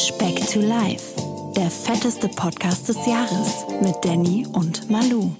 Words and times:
Speck 0.00 0.46
to 0.46 0.60
Life, 0.60 1.14
der 1.54 1.70
fetteste 1.70 2.26
Podcast 2.28 2.88
des 2.88 2.96
Jahres 3.06 3.66
mit 3.82 3.94
Danny 4.02 4.46
und 4.46 4.90
Malu. 4.90 5.36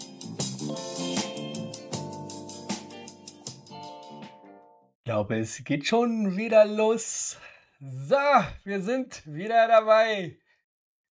Ich 4.99 5.05
glaube, 5.05 5.39
es 5.39 5.65
geht 5.65 5.87
schon 5.87 6.37
wieder 6.37 6.67
los. 6.67 7.39
So, 7.81 8.17
wir 8.65 8.83
sind 8.83 9.23
wieder 9.25 9.67
dabei. 9.67 10.37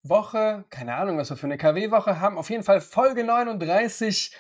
Woche, 0.04 0.66
keine 0.70 0.94
Ahnung, 0.94 1.18
was 1.18 1.32
wir 1.32 1.38
für 1.38 1.48
eine 1.48 1.58
KW-Woche 1.58 2.20
haben. 2.20 2.38
Auf 2.38 2.52
jeden 2.52 2.64
Fall 2.64 2.82
Folge 2.82 3.24
39. 3.24 4.38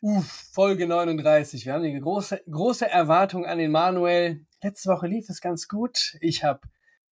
Uff, 0.00 0.50
Folge 0.52 0.88
39. 0.88 1.66
Wir 1.66 1.74
haben 1.74 1.84
eine 1.84 2.00
große, 2.00 2.42
große 2.50 2.90
Erwartung 2.90 3.46
an 3.46 3.58
den 3.58 3.70
Manuel. 3.70 4.44
Letzte 4.60 4.90
Woche 4.90 5.06
lief 5.06 5.30
es 5.30 5.40
ganz 5.40 5.68
gut. 5.68 6.16
Ich 6.20 6.42
habe, 6.42 6.62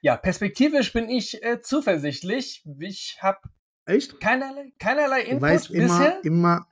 ja, 0.01 0.17
perspektivisch 0.17 0.93
bin 0.93 1.09
ich 1.09 1.43
äh, 1.45 1.61
zuversichtlich. 1.61 2.65
Ich 2.81 3.19
habe 3.21 3.39
Echt? 3.87 4.21
keinerlei, 4.21 4.73
keinerlei 4.79 5.23
Du 5.25 5.31
Input 5.31 5.43
weißt 5.43 5.71
immer, 5.71 5.99
bisher. 5.99 6.25
immer, 6.25 6.67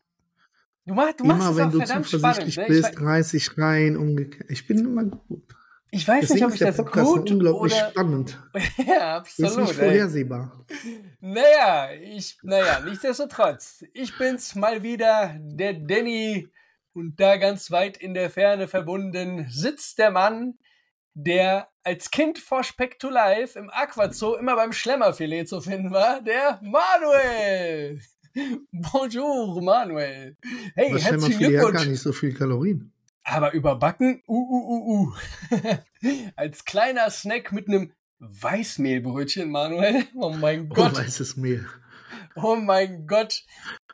Du, 0.85 0.95
mach, 0.95 1.13
du 1.15 1.25
machst 1.25 1.41
immer 1.41 1.51
es 1.51 1.57
wenn 1.57 1.71
du 1.73 1.79
verdammt 1.79 2.07
spannend. 2.07 2.07
zuversichtlich 2.09 2.57
Ne? 2.57 2.63
Ich, 2.63 2.69
bist, 2.69 3.01
we- 3.01 3.05
reiß 3.07 3.35
ich 3.35 3.59
rein, 3.59 3.97
umgekehrt. 3.97 4.49
Ich 4.51 4.67
bin 4.69 4.79
immer 4.79 5.05
gut. 5.05 5.43
ich 5.91 6.07
weiß 6.07 6.21
nicht, 6.21 6.31
Deswegen 6.31 6.45
ob 6.45 6.51
ist 6.51 6.61
ich 6.61 6.67
das 6.67 6.77
Podcast 6.77 7.07
gut 7.07 7.31
unglaublich 7.33 7.73
oder... 7.75 7.91
spannend. 7.91 8.39
ja, 8.87 9.19
Das 9.21 9.31
ist 9.31 9.39
nicht 9.41 9.47
absolut. 9.49 9.69
ey. 9.71 9.75
vorhersehbar. 9.75 10.65
Naja, 11.21 11.89
ich, 12.01 12.39
naja, 12.43 12.81
nichtsdestotrotz. 12.85 13.85
Ich 13.95 14.17
bin's 14.17 14.55
mal 14.55 14.83
wieder, 14.83 15.37
der 15.41 15.75
Danny. 15.75 16.49
Und 16.93 17.21
da 17.21 17.37
ganz 17.37 17.71
weit 17.71 17.97
in 17.99 18.15
der 18.15 18.31
Ferne 18.31 18.69
verbunden 18.69 19.47
sitzt 19.51 19.99
der 19.99 20.11
Mann, 20.11 20.57
der 21.19 21.69
als 21.83 22.11
Kind 22.11 22.39
vor 22.39 22.63
Speck 22.63 22.99
to 22.99 23.09
Life 23.09 23.59
im 23.59 23.71
Aquazoo 23.71 24.35
immer 24.37 24.55
beim 24.55 24.73
Schlemmerfilet 24.73 25.49
zu 25.49 25.63
finden 25.63 25.91
war, 25.91 26.21
der 26.21 26.61
Manuel. 26.63 28.01
Bonjour, 28.71 29.63
Manuel. 29.63 30.37
Hey, 30.75 30.93
Das 30.93 31.05
herzlichen 31.05 31.33
Schlemmerfilet 31.39 31.47
hat 31.47 31.63
gar 31.63 31.71
Glückwunsch. 31.71 31.89
nicht 31.89 32.03
so 32.03 32.13
viel 32.13 32.35
Kalorien. 32.35 32.93
Aber 33.25 33.55
überbacken, 33.55 34.23
uh, 34.29 34.35
uh, 34.35 34.69
uh, 34.69 35.07
uh. 35.09 35.13
als 36.37 36.65
kleiner 36.67 37.09
Snack 37.11 37.51
mit 37.51 37.67
einem 37.69 37.93
Weißmehlbrötchen, 38.19 39.51
Manuel. 39.51 40.05
Oh 40.15 40.31
mein 40.31 40.69
Oh, 40.71 40.75
Gott. 40.75 40.97
weißes 40.99 41.37
Mehl. 41.39 41.67
Oh 42.37 42.57
mein 42.57 43.07
Gott. 43.07 43.43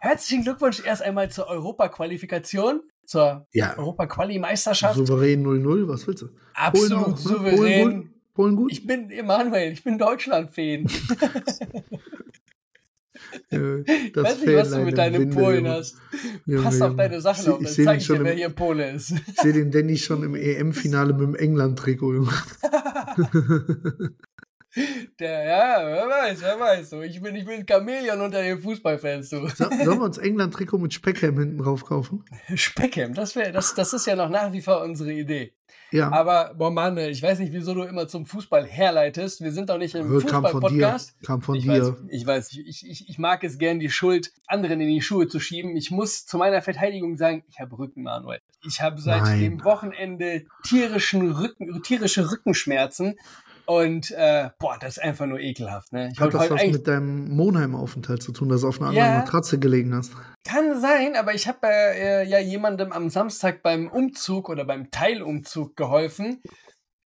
Herzlichen 0.00 0.42
Glückwunsch 0.44 0.82
erst 0.84 1.02
einmal 1.02 1.30
zur 1.30 1.46
Europaqualifikation, 1.48 2.82
zur 3.06 3.46
Ja, 3.52 3.76
Europa-Quali-Meisterschaft. 3.78 4.96
souverän 4.96 5.44
0-0, 5.44 5.86
was 5.88 6.06
willst 6.06 6.22
du? 6.22 6.28
Absolut 6.54 6.90
Polen 6.90 7.04
auch, 7.04 7.08
ne? 7.10 7.16
souverän. 7.16 7.56
Polen 7.56 7.94
gut? 8.02 8.10
Polen 8.34 8.56
gut? 8.56 8.72
Ich 8.72 8.86
bin 8.86 9.10
Emanuel, 9.10 9.72
ich 9.72 9.84
bin 9.84 9.98
Deutschland-Fan. 9.98 10.86
Äh, 13.50 13.80
Ich 13.82 14.12
das 14.12 14.24
weiß 14.24 14.40
nicht, 14.40 14.56
was 14.56 14.70
du 14.70 14.78
mit 14.80 14.88
im 14.90 14.94
deinen 14.96 15.20
Winde, 15.20 15.36
Polen 15.36 15.68
hast. 15.68 15.96
Junge, 16.44 16.62
Pass 16.64 16.74
auf 16.82 16.88
Junge. 16.90 16.96
deine 16.96 17.20
Sachen 17.20 17.52
auf, 17.52 17.60
Ich 17.60 17.66
dann 17.66 17.74
sehe 17.74 17.84
zeig 17.84 17.94
den, 17.94 18.00
ich 18.00 18.06
dir, 18.06 18.14
schon 18.16 18.24
wer 18.24 18.32
im- 18.32 18.38
hier 18.38 18.48
Pole 18.50 18.90
ist. 18.90 19.10
ich 19.12 19.40
seh 19.40 19.52
den 19.52 19.70
Danny 19.70 19.96
schon 19.96 20.22
im 20.22 20.34
EM-Finale 20.34 21.12
mit 21.12 21.22
dem 21.22 21.34
England-Trikot. 21.36 22.26
Der, 25.20 25.44
ja, 25.44 25.82
wer 25.84 26.08
weiß, 26.08 26.40
wer 26.40 26.58
weiß. 26.58 26.90
So, 26.90 27.02
ich 27.02 27.20
bin, 27.20 27.36
ich 27.36 27.44
bin 27.44 27.66
Chamäleon 27.68 28.20
unter 28.20 28.42
den 28.42 28.58
Fußballfans. 28.58 29.28
So. 29.30 29.46
So, 29.48 29.64
sollen 29.64 29.98
wir 29.98 30.02
uns 30.02 30.18
England-Trikot 30.18 30.78
mit 30.78 30.94
Speckham 30.94 31.38
hinten 31.38 31.58
drauf 31.58 31.84
kaufen? 31.84 32.24
Speckham, 32.54 33.12
das, 33.12 33.36
wär, 33.36 33.52
das, 33.52 33.74
das 33.74 33.92
ist 33.92 34.06
ja 34.06 34.16
noch 34.16 34.30
nach 34.30 34.52
wie 34.52 34.62
vor 34.62 34.80
unsere 34.82 35.12
Idee. 35.12 35.52
Ja, 35.90 36.10
Aber, 36.10 36.54
boah 36.56 36.70
Mann, 36.70 36.96
ich 36.96 37.22
weiß 37.22 37.38
nicht, 37.40 37.52
wieso 37.52 37.74
du 37.74 37.82
immer 37.82 38.08
zum 38.08 38.24
Fußball 38.24 38.64
herleitest. 38.66 39.42
Wir 39.42 39.52
sind 39.52 39.68
doch 39.68 39.76
nicht 39.76 39.94
im 39.94 40.06
Äh, 40.06 40.24
kam 40.24 40.42
von 40.46 40.60
dir. 40.62 40.86
Fußball-Podcast. 40.88 41.22
Kam 41.22 41.42
von 41.42 41.54
Ich 41.54 41.64
dir. 41.64 41.70
weiß, 41.72 41.92
ich 42.08 42.26
weiß, 42.26 42.52
ich, 42.52 42.86
ich, 42.88 43.08
ich 43.10 43.18
mag 43.18 43.44
es 43.44 43.58
gern, 43.58 43.78
die 43.78 43.90
Schuld 43.90 44.32
anderen 44.46 44.80
in 44.80 44.88
die 44.88 45.02
Schuhe 45.02 45.28
zu 45.28 45.38
schieben. 45.38 45.76
Ich 45.76 45.90
muss 45.90 46.24
zu 46.24 46.38
meiner 46.38 46.62
Verteidigung 46.62 47.18
sagen, 47.18 47.44
ich 47.50 47.60
habe 47.60 47.78
Rücken, 47.78 48.02
Manuel. 48.04 48.38
Ich 48.66 48.80
habe 48.80 48.98
seit 49.02 49.22
Nein. 49.22 49.40
dem 49.40 49.64
Wochenende 49.64 50.44
tierischen 50.64 51.30
Rücken, 51.32 51.82
tierische 51.82 52.30
Rückenschmerzen. 52.30 53.16
Und 53.80 54.10
äh, 54.10 54.50
boah, 54.58 54.76
das 54.78 54.98
ist 54.98 55.02
einfach 55.02 55.24
nur 55.26 55.40
ekelhaft. 55.40 55.92
Ne? 55.92 56.10
Ich 56.12 56.20
Hat 56.20 56.34
das 56.34 56.50
was 56.50 56.66
mit 56.66 56.86
deinem 56.86 57.34
Monheim-Aufenthalt 57.34 58.22
zu 58.22 58.32
tun, 58.32 58.50
dass 58.50 58.60
du 58.60 58.68
auf 58.68 58.80
einer 58.82 58.92
Ja. 58.92 59.04
anderen 59.04 59.24
Matratze 59.24 59.58
gelegen 59.58 59.94
hast? 59.94 60.12
Kann 60.46 60.78
sein, 60.78 61.16
aber 61.16 61.32
ich 61.32 61.48
habe 61.48 61.58
äh, 61.62 62.28
ja 62.28 62.38
jemandem 62.38 62.92
am 62.92 63.08
Samstag 63.08 63.62
beim 63.62 63.88
Umzug 63.88 64.50
oder 64.50 64.66
beim 64.66 64.90
Teilumzug 64.90 65.74
geholfen. 65.76 66.42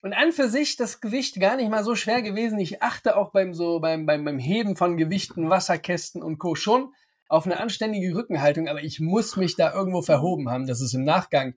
Und 0.01 0.13
an 0.13 0.31
für 0.31 0.49
sich 0.49 0.75
das 0.75 1.01
Gewicht 1.01 1.39
gar 1.39 1.55
nicht 1.55 1.69
mal 1.69 1.83
so 1.83 1.95
schwer 1.95 2.21
gewesen. 2.23 2.57
Ich 2.59 2.81
achte 2.81 3.15
auch 3.15 3.31
beim 3.31 3.53
so 3.53 3.79
beim, 3.79 4.05
beim, 4.05 4.25
beim 4.25 4.39
Heben 4.39 4.75
von 4.75 4.97
Gewichten, 4.97 5.49
Wasserkästen 5.49 6.23
und 6.23 6.39
Co. 6.39 6.55
schon 6.55 6.93
auf 7.27 7.45
eine 7.45 7.59
anständige 7.59 8.15
Rückenhaltung, 8.15 8.67
aber 8.67 8.83
ich 8.83 8.99
muss 8.99 9.35
mich 9.35 9.55
da 9.55 9.73
irgendwo 9.73 10.01
verhoben 10.01 10.49
haben. 10.49 10.67
Das 10.67 10.79
ist 10.81 10.93
im 10.93 11.03
Nachgang. 11.03 11.55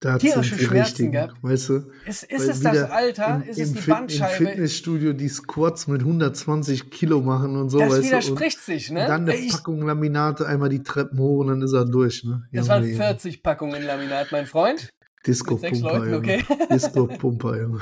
Da 0.00 0.18
Tierische 0.18 0.56
Schmerzen 0.58 0.72
richtigen, 0.82 1.12
gehabt. 1.12 1.34
weißt 1.42 1.68
du? 1.68 1.90
Ist, 2.06 2.24
ist 2.24 2.48
es 2.48 2.60
das 2.60 2.90
Alter? 2.90 3.42
Im, 3.44 3.48
ist 3.48 3.58
im 3.58 3.62
es 3.64 3.72
die 3.72 3.78
Fit- 3.78 3.86
Im 3.88 3.94
Bandscheibe? 3.94 4.46
Fitnessstudio 4.46 5.12
die 5.12 5.28
Squats 5.28 5.86
mit 5.86 6.00
120 6.02 6.90
Kilo 6.90 7.20
machen 7.22 7.56
und 7.56 7.70
so, 7.70 7.78
Das 7.78 7.90
weißt 7.90 8.00
du? 8.00 8.04
widerspricht 8.06 8.60
sich, 8.60 8.90
ne? 8.90 9.06
dann 9.06 9.22
eine 9.22 9.36
Ich, 9.36 9.52
Packung 9.52 9.86
Laminate, 9.86 10.46
einmal 10.46 10.68
die 10.68 10.82
Treppen 10.82 11.18
hoch 11.18 11.38
und 11.38 11.46
dann 11.46 11.62
ist 11.62 11.72
er 11.72 11.84
durch, 11.84 12.24
ne? 12.24 12.42
das 12.52 12.66
Junge, 12.66 12.68
waren 12.68 12.82
Junge. 12.84 12.96
40 12.96 13.42
Packungen 13.42 13.82
Laminat, 13.82 14.32
mein 14.32 14.46
Freund. 14.46 14.90
Disco 15.26 15.54
mit 15.54 15.60
sechs 15.62 15.80
Pumper, 15.80 15.98
Leuten, 16.00 16.12
Junge. 16.12 16.38
okay. 16.44 16.66
Disco 16.70 17.06
Pumper, 17.06 17.56
Junge. 17.62 17.80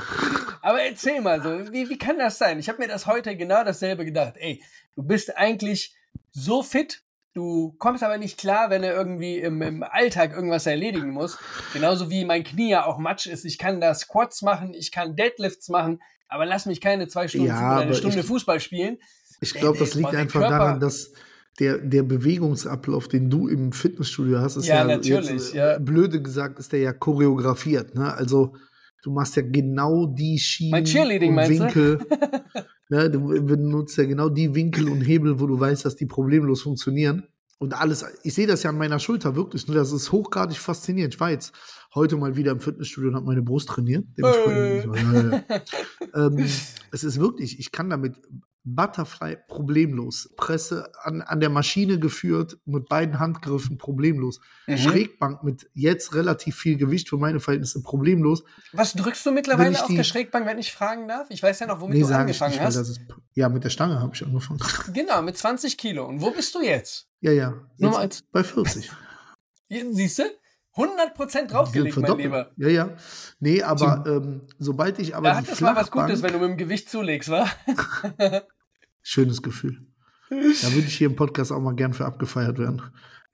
Aber 0.61 0.81
erzähl 0.81 1.19
mal 1.19 1.41
so, 1.43 1.73
wie, 1.73 1.89
wie 1.89 1.97
kann 1.97 2.17
das 2.17 2.37
sein? 2.37 2.57
Ich 2.57 2.69
habe 2.69 2.79
mir 2.81 2.87
das 2.87 3.05
heute 3.05 3.35
genau 3.35 3.65
dasselbe 3.65 4.05
gedacht. 4.05 4.35
Ey, 4.37 4.61
du 4.95 5.03
bist 5.03 5.35
eigentlich 5.35 5.93
so 6.31 6.63
fit, 6.63 7.02
du 7.33 7.73
kommst 7.79 8.03
aber 8.03 8.17
nicht 8.17 8.37
klar, 8.39 8.69
wenn 8.69 8.83
er 8.83 8.93
irgendwie 8.95 9.37
im, 9.39 9.61
im 9.61 9.83
Alltag 9.83 10.33
irgendwas 10.33 10.65
erledigen 10.65 11.11
muss. 11.11 11.37
Genauso 11.73 12.09
wie 12.09 12.25
mein 12.25 12.43
Knie 12.43 12.69
ja 12.71 12.85
auch 12.85 12.97
Matsch 12.99 13.27
ist. 13.27 13.43
Ich 13.45 13.57
kann 13.57 13.81
da 13.81 13.93
Squats 13.93 14.41
machen, 14.41 14.73
ich 14.73 14.91
kann 14.91 15.15
Deadlifts 15.15 15.69
machen, 15.69 16.01
aber 16.27 16.45
lass 16.45 16.65
mich 16.65 16.79
keine 16.81 17.07
zwei 17.07 17.27
Stunden 17.27 17.47
Ja, 17.47 17.73
oder 17.77 17.81
eine 17.81 17.93
Stunde 17.95 18.19
ich- 18.19 18.25
Fußball 18.25 18.59
spielen. 18.59 18.97
Ich 19.41 19.53
glaube, 19.53 19.77
das 19.77 19.93
liegt 19.95 20.13
einfach 20.15 20.39
Körper- 20.41 20.57
daran, 20.57 20.79
dass 20.79 21.11
der, 21.59 21.77
der 21.77 22.03
Bewegungsablauf, 22.03 23.07
den 23.07 23.29
du 23.29 23.47
im 23.47 23.71
Fitnessstudio 23.73 24.39
hast, 24.39 24.55
ist 24.55 24.65
Ja, 24.67 24.77
ja, 24.77 24.83
natürlich, 24.85 25.29
jetzt, 25.29 25.53
äh, 25.53 25.57
ja. 25.73 25.77
blöde 25.79 26.21
gesagt, 26.21 26.57
ist 26.59 26.71
der 26.71 26.79
ja 26.79 26.93
choreografiert. 26.93 27.93
Ne? 27.93 28.11
Also 28.13 28.55
du 29.03 29.11
machst 29.11 29.35
ja 29.35 29.43
genau 29.45 30.05
die 30.07 30.39
Schienen 30.39 30.71
Mein 30.71 30.85
Cheerleading, 30.85 31.37
und? 31.37 31.49
Winkel. 31.49 31.99
ne? 32.89 33.09
Du 33.09 33.19
benutzt 33.45 33.97
ja 33.97 34.05
genau 34.05 34.29
die 34.29 34.53
Winkel 34.55 34.89
und 34.89 35.01
Hebel, 35.01 35.39
wo 35.39 35.47
du 35.47 35.59
weißt, 35.59 35.85
dass 35.85 35.95
die 35.95 36.05
problemlos 36.05 36.61
funktionieren. 36.61 37.23
Und 37.59 37.79
alles, 37.79 38.03
ich 38.23 38.33
sehe 38.33 38.45
das 38.47 38.63
ja 38.63 38.71
an 38.71 38.77
meiner 38.77 38.99
Schulter 38.99 39.35
wirklich. 39.35 39.67
Ne? 39.67 39.75
Das 39.75 39.91
ist 39.93 40.11
hochgradig 40.11 40.57
faszinierend. 40.57 41.13
Ich 41.13 41.19
war 41.19 41.29
jetzt 41.31 41.53
heute 41.95 42.17
mal 42.17 42.35
wieder 42.35 42.51
im 42.51 42.59
Fitnessstudio 42.59 43.09
und 43.11 43.15
habe 43.15 43.25
meine 43.25 43.41
Brust 43.41 43.69
trainiert. 43.69 44.05
Dementsprechend- 44.17 44.95
Ja, 44.95 45.13
ja, 45.13 45.43
ja. 46.13 46.25
ähm, 46.27 46.45
es 46.91 47.03
ist 47.03 47.19
wirklich, 47.19 47.59
ich 47.59 47.71
kann 47.71 47.89
damit 47.89 48.15
Butterfly 48.65 49.37
problemlos. 49.47 50.33
Presse 50.37 50.89
an, 51.01 51.21
an 51.21 51.39
der 51.41 51.49
Maschine 51.49 51.99
geführt, 51.99 52.57
mit 52.65 52.87
beiden 52.87 53.19
Handgriffen 53.19 53.77
problemlos. 53.77 54.39
Mhm. 54.67 54.77
Schrägbank 54.77 55.43
mit 55.43 55.69
jetzt 55.73 56.13
relativ 56.15 56.55
viel 56.55 56.77
Gewicht 56.77 57.09
für 57.09 57.17
meine 57.17 57.39
Verhältnisse 57.41 57.81
problemlos. 57.83 58.43
Was 58.71 58.93
drückst 58.93 59.25
du 59.25 59.31
mittlerweile 59.31 59.79
auf 59.81 59.87
die- 59.87 59.95
der 59.97 60.03
Schrägbank, 60.03 60.45
wenn 60.45 60.59
ich 60.59 60.71
fragen 60.71 61.07
darf? 61.07 61.27
Ich 61.29 61.43
weiß 61.43 61.59
ja 61.59 61.67
noch, 61.67 61.81
womit 61.81 61.95
Nee, 61.97 62.03
du 62.07 62.15
angefangen 62.15 62.59
hast. 62.59 62.75
das 62.75 62.89
ist. 62.89 63.01
Ja, 63.33 63.49
mit 63.49 63.63
der 63.65 63.69
Stange 63.69 63.99
habe 63.99 64.11
ich 64.15 64.25
angefangen. 64.25 64.59
Genau, 64.93 65.21
mit 65.21 65.37
20 65.37 65.77
Kilo. 65.77 66.05
Und 66.07 66.21
wo 66.21 66.31
bist 66.31 66.55
du 66.55 66.61
jetzt? 66.61 67.07
Ja, 67.19 67.31
ja. 67.31 67.51
Nur 67.77 67.91
Jetzt 67.91 67.99
als- 67.99 68.21
bei 68.31 68.43
40. 68.43 68.89
Siehst 69.69 70.19
du? 70.19 70.23
100% 70.75 71.47
draufgelegt, 71.51 71.97
mein. 71.97 72.17
Lieber. 72.17 72.49
Ja, 72.57 72.67
ja. 72.67 72.89
Nee, 73.39 73.61
aber 73.61 74.03
ähm, 74.07 74.41
sobald 74.57 74.97
ich 74.97 75.15
aber 75.15 75.29
Da 75.29 75.41
die 75.41 75.47
hat 75.47 75.53
es 75.53 75.61
mal 75.61 75.75
was 75.75 75.91
Gutes, 75.91 76.23
wenn 76.23 76.33
du 76.33 76.39
mit 76.39 76.49
dem 76.49 76.57
Gewicht 76.57 76.89
zulegst, 76.89 77.29
wa? 77.29 77.47
schönes 79.03 79.41
Gefühl. 79.41 79.85
Da 80.29 80.73
würde 80.73 80.87
ich 80.87 80.97
hier 80.97 81.07
im 81.07 81.15
Podcast 81.15 81.51
auch 81.51 81.61
mal 81.61 81.75
gern 81.75 81.93
für 81.93 82.05
abgefeiert 82.05 82.57
werden. 82.57 82.81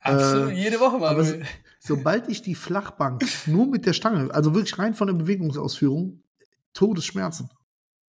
Absolut, 0.01 0.51
jede 0.53 0.79
Woche 0.79 0.97
mal. 0.97 1.09
Aber 1.09 1.23
so, 1.23 1.35
sobald 1.79 2.27
ich 2.27 2.41
die 2.41 2.55
Flachbank 2.55 3.23
nur 3.47 3.67
mit 3.67 3.85
der 3.85 3.93
Stange, 3.93 4.33
also 4.33 4.53
wirklich 4.53 4.77
rein 4.77 4.93
von 4.93 5.07
der 5.07 5.13
Bewegungsausführung, 5.13 6.23
Todesschmerzen. 6.73 7.49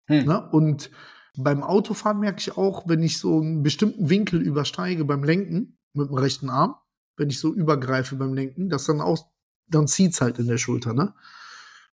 Hm. 0.06 0.26
Ne? 0.26 0.50
Und 0.52 0.90
beim 1.38 1.64
Autofahren 1.64 2.20
merke 2.20 2.40
ich 2.40 2.58
auch, 2.58 2.88
wenn 2.88 3.04
ich 3.04 3.20
so 3.20 3.40
einen 3.40 3.64
bestimmten 3.64 4.10
Winkel 4.10 4.42
übersteige 4.42 5.06
beim 5.06 5.24
Lenken 5.24 5.78
mit 5.94 6.10
dem 6.10 6.18
rechten 6.18 6.50
Arm, 6.50 6.76
wenn 7.18 7.30
ich 7.30 7.40
so 7.40 7.54
übergreife 7.54 8.16
beim 8.16 8.34
Lenken, 8.34 8.70
dass 8.70 8.86
dann 8.86 9.02
auch, 9.02 9.28
dann 9.68 9.88
zieht's 9.88 10.22
halt 10.22 10.40
in 10.40 10.48
der 10.48 10.58
Schulter, 10.58 10.94
ne? 10.94 11.14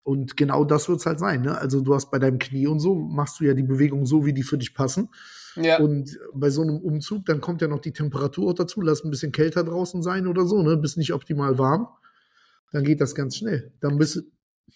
Und 0.05 0.37
genau 0.37 0.65
das 0.65 0.88
wird's 0.88 1.06
halt 1.06 1.20
sein, 1.20 1.43
ne? 1.43 1.56
Also 1.56 1.81
du 1.81 1.94
hast 1.94 2.11
bei 2.11 2.19
deinem 2.19 2.38
Knie 2.38 2.67
und 2.67 2.81
so, 2.81 2.94
machst 2.94 3.41
du 3.41 3.44
ja 3.44 3.55
die 3.55 3.62
Bewegung 3.62 4.05
so, 4.05 4.26
wie 4.26 4.32
die 4.32 4.43
für 4.43 4.58
dich 4.58 4.75
passen. 4.75 5.08
Ja. 5.56 5.78
Und 5.78 6.19
bei 6.34 6.50
so 6.50 6.62
einem 6.62 6.78
Umzug, 6.78 7.26
dann 7.26 7.40
kommt 7.40 7.62
ja 7.62 7.69
noch 7.69 7.81
die 7.81 7.93
Temperatur 7.93 8.54
dazu, 8.54 8.81
lass 8.81 9.04
ein 9.04 9.10
bisschen 9.10 9.32
kälter 9.32 9.64
draußen 9.64 10.02
sein 10.02 10.26
oder 10.26 10.46
so, 10.46 10.62
ne? 10.62 10.76
Bist 10.76 10.96
nicht 10.96 11.12
optimal 11.12 11.58
warm. 11.58 11.88
Dann 12.72 12.84
geht 12.84 13.00
das 13.00 13.14
ganz 13.14 13.37
schnell. 13.37 13.72
Dann 13.81 13.99
bist 13.99 14.16
du, 14.16 14.22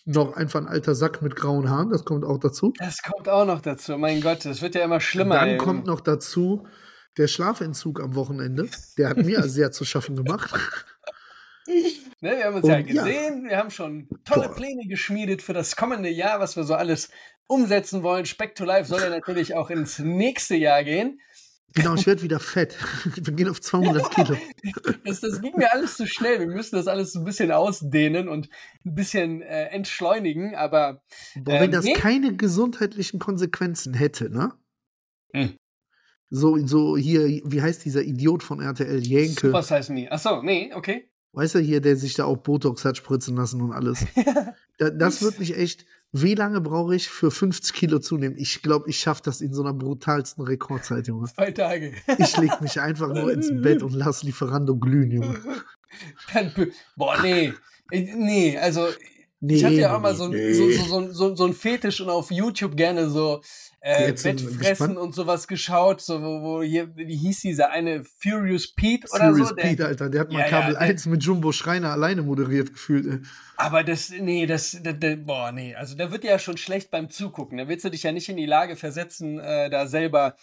noch 0.04 0.36
einfach 0.36 0.60
ein 0.60 0.68
alter 0.68 0.94
Sack 0.94 1.22
mit 1.22 1.34
grauen 1.34 1.68
Haaren, 1.70 1.90
das 1.90 2.04
kommt 2.04 2.24
auch 2.24 2.38
dazu. 2.38 2.72
Das 2.78 3.02
kommt 3.02 3.28
auch 3.28 3.44
noch 3.44 3.60
dazu. 3.60 3.96
Mein 3.98 4.20
Gott, 4.20 4.44
das 4.44 4.62
wird 4.62 4.74
ja 4.74 4.84
immer 4.84 5.00
schlimmer. 5.00 5.36
Dann 5.36 5.48
ey. 5.48 5.56
kommt 5.56 5.86
noch 5.86 6.00
dazu 6.00 6.66
der 7.16 7.28
Schlafentzug 7.28 8.00
am 8.00 8.14
Wochenende. 8.14 8.68
Der 8.98 9.08
hat 9.08 9.16
mir 9.18 9.42
sehr 9.44 9.72
zu 9.72 9.84
schaffen 9.84 10.16
gemacht. 10.16 10.54
Ne, 12.20 12.38
wir 12.38 12.44
haben 12.44 12.54
uns 12.54 12.64
Und 12.64 12.70
ja 12.70 12.78
ja. 12.78 12.82
gesehen, 12.82 13.48
wir 13.48 13.58
haben 13.58 13.70
schon 13.70 14.08
tolle 14.24 14.48
Boah. 14.48 14.54
Pläne 14.54 14.86
geschmiedet 14.86 15.42
für 15.42 15.52
das 15.52 15.76
kommende 15.76 16.08
Jahr, 16.08 16.40
was 16.40 16.56
wir 16.56 16.62
so 16.62 16.74
alles 16.74 17.10
umsetzen 17.46 18.02
wollen. 18.02 18.26
Speck 18.26 18.54
to 18.54 18.64
Life 18.64 18.88
soll 18.88 19.00
ja 19.00 19.10
natürlich 19.10 19.54
auch 19.54 19.70
ins 19.70 19.98
nächste 19.98 20.56
Jahr 20.56 20.84
gehen. 20.84 21.20
Genau, 21.74 21.94
ich 21.94 22.06
werde 22.06 22.22
wieder 22.22 22.40
fett. 22.40 22.76
Wir 23.16 23.34
gehen 23.34 23.48
auf 23.48 23.60
200 23.60 24.10
Kilo. 24.14 24.36
Das, 25.04 25.20
das 25.20 25.42
ging 25.42 25.52
mir 25.56 25.72
alles 25.72 25.96
zu 25.96 26.06
schnell. 26.06 26.40
Wir 26.40 26.46
müssen 26.46 26.76
das 26.76 26.86
alles 26.86 27.12
so 27.12 27.20
ein 27.20 27.24
bisschen 27.24 27.52
ausdehnen 27.52 28.28
und 28.28 28.48
ein 28.84 28.94
bisschen 28.94 29.42
äh, 29.42 29.66
entschleunigen, 29.66 30.54
aber 30.54 31.02
Boah, 31.34 31.54
Ähm, 31.54 31.60
wenn 31.60 31.70
das 31.70 31.84
nee. 31.84 31.92
keine 31.92 32.34
gesundheitlichen 32.34 33.18
Konsequenzen 33.18 33.92
hätte, 33.92 34.30
ne? 34.30 34.54
Hm. 35.34 35.54
So, 36.30 36.56
so 36.66 36.96
hier, 36.96 37.42
wie 37.44 37.62
heißt 37.62 37.84
dieser 37.84 38.02
Idiot 38.02 38.42
von 38.42 38.60
RTL, 38.60 39.06
Jenke? 39.06 39.48
Super 39.48 39.62
Size 39.62 39.92
Me. 39.92 40.10
Achso, 40.10 40.42
nee, 40.42 40.72
okay. 40.74 41.10
Weißt 41.32 41.54
du, 41.54 41.58
hier, 41.58 41.82
der 41.82 41.96
sich 41.96 42.14
da 42.14 42.24
auch 42.24 42.38
Botox 42.38 42.86
hat 42.86 42.96
spritzen 42.96 43.36
lassen 43.36 43.60
und 43.60 43.72
alles. 43.72 44.06
da, 44.78 44.88
das 44.88 45.20
wird 45.20 45.38
mich 45.38 45.56
echt. 45.56 45.84
Wie 46.12 46.34
lange 46.34 46.60
brauche 46.60 46.94
ich 46.94 47.08
für 47.08 47.30
50 47.30 47.74
Kilo 47.74 47.98
zunehmen? 47.98 48.36
Ich 48.38 48.62
glaube, 48.62 48.88
ich 48.88 48.98
schaffe 48.98 49.22
das 49.24 49.40
in 49.40 49.52
so 49.52 49.62
einer 49.62 49.74
brutalsten 49.74 50.44
Rekordzeit, 50.44 51.08
Junge. 51.08 51.28
Zwei 51.28 51.50
Tage. 51.50 51.92
Ich 52.18 52.36
leg 52.38 52.60
mich 52.60 52.80
einfach 52.80 53.08
nur 53.08 53.32
ins 53.32 53.50
Bett 53.62 53.82
und 53.82 53.92
lass 53.92 54.22
Lieferando 54.22 54.76
glühen, 54.76 55.10
Junge. 55.10 55.38
Dann, 56.32 56.52
boah, 56.96 57.20
nee. 57.22 57.52
Nee, 57.90 58.58
also 58.58 58.88
Nee, 59.40 59.56
ich 59.56 59.64
hatte 59.64 59.74
ja 59.74 59.94
auch 59.94 60.00
mal 60.00 60.14
so, 60.14 60.28
nee. 60.28 60.52
so, 60.54 60.70
so, 60.70 60.84
so, 60.84 61.12
so, 61.12 61.34
so 61.36 61.44
ein 61.46 61.52
Fetisch 61.52 62.00
und 62.00 62.08
auf 62.08 62.30
YouTube 62.30 62.74
gerne 62.74 63.10
so 63.10 63.42
äh, 63.88 64.12
Bettfressen 64.12 64.96
und 64.96 65.14
sowas 65.14 65.46
geschaut, 65.46 66.00
so 66.00 66.20
wo, 66.20 66.42
wo 66.42 66.62
hier, 66.62 66.94
wie 66.96 67.16
hieß 67.16 67.40
dieser 67.40 67.70
eine 67.70 68.02
Furious 68.02 68.74
Pete 68.74 69.06
oder 69.12 69.28
Furious 69.30 69.48
so? 69.50 69.54
Der, 69.54 69.62
Pete, 69.62 69.86
Alter, 69.86 70.10
der 70.10 70.22
hat 70.22 70.32
mal 70.32 70.40
Ja, 70.40 70.44
ja, 70.46 70.50
Kabel 70.50 70.72
der- 70.72 70.80
1 70.82 71.06
mit 71.06 71.22
Jumbo 71.22 71.52
Schreiner 71.52 71.90
alleine 71.92 72.22
moderiert 72.22 72.72
gefühlt. 72.72 73.06
Ey. 73.06 73.18
Aber 73.56 73.84
das, 73.84 74.10
nee, 74.10 74.44
das, 74.46 74.76
das, 74.82 74.94
das, 74.98 75.16
boah, 75.24 75.52
nee, 75.52 75.74
also 75.76 75.96
da 75.96 76.10
wird 76.10 76.24
dir 76.24 76.30
ja 76.30 76.38
schon 76.40 76.56
schlecht 76.56 76.90
beim 76.90 77.10
Zugucken. 77.10 77.58
Da 77.58 77.68
willst 77.68 77.84
du 77.84 77.90
dich 77.90 78.02
ja 78.02 78.10
nicht 78.10 78.28
in 78.28 78.36
die 78.36 78.46
Lage 78.46 78.74
versetzen, 78.74 79.38
äh, 79.38 79.70
da 79.70 79.86
selber 79.86 80.34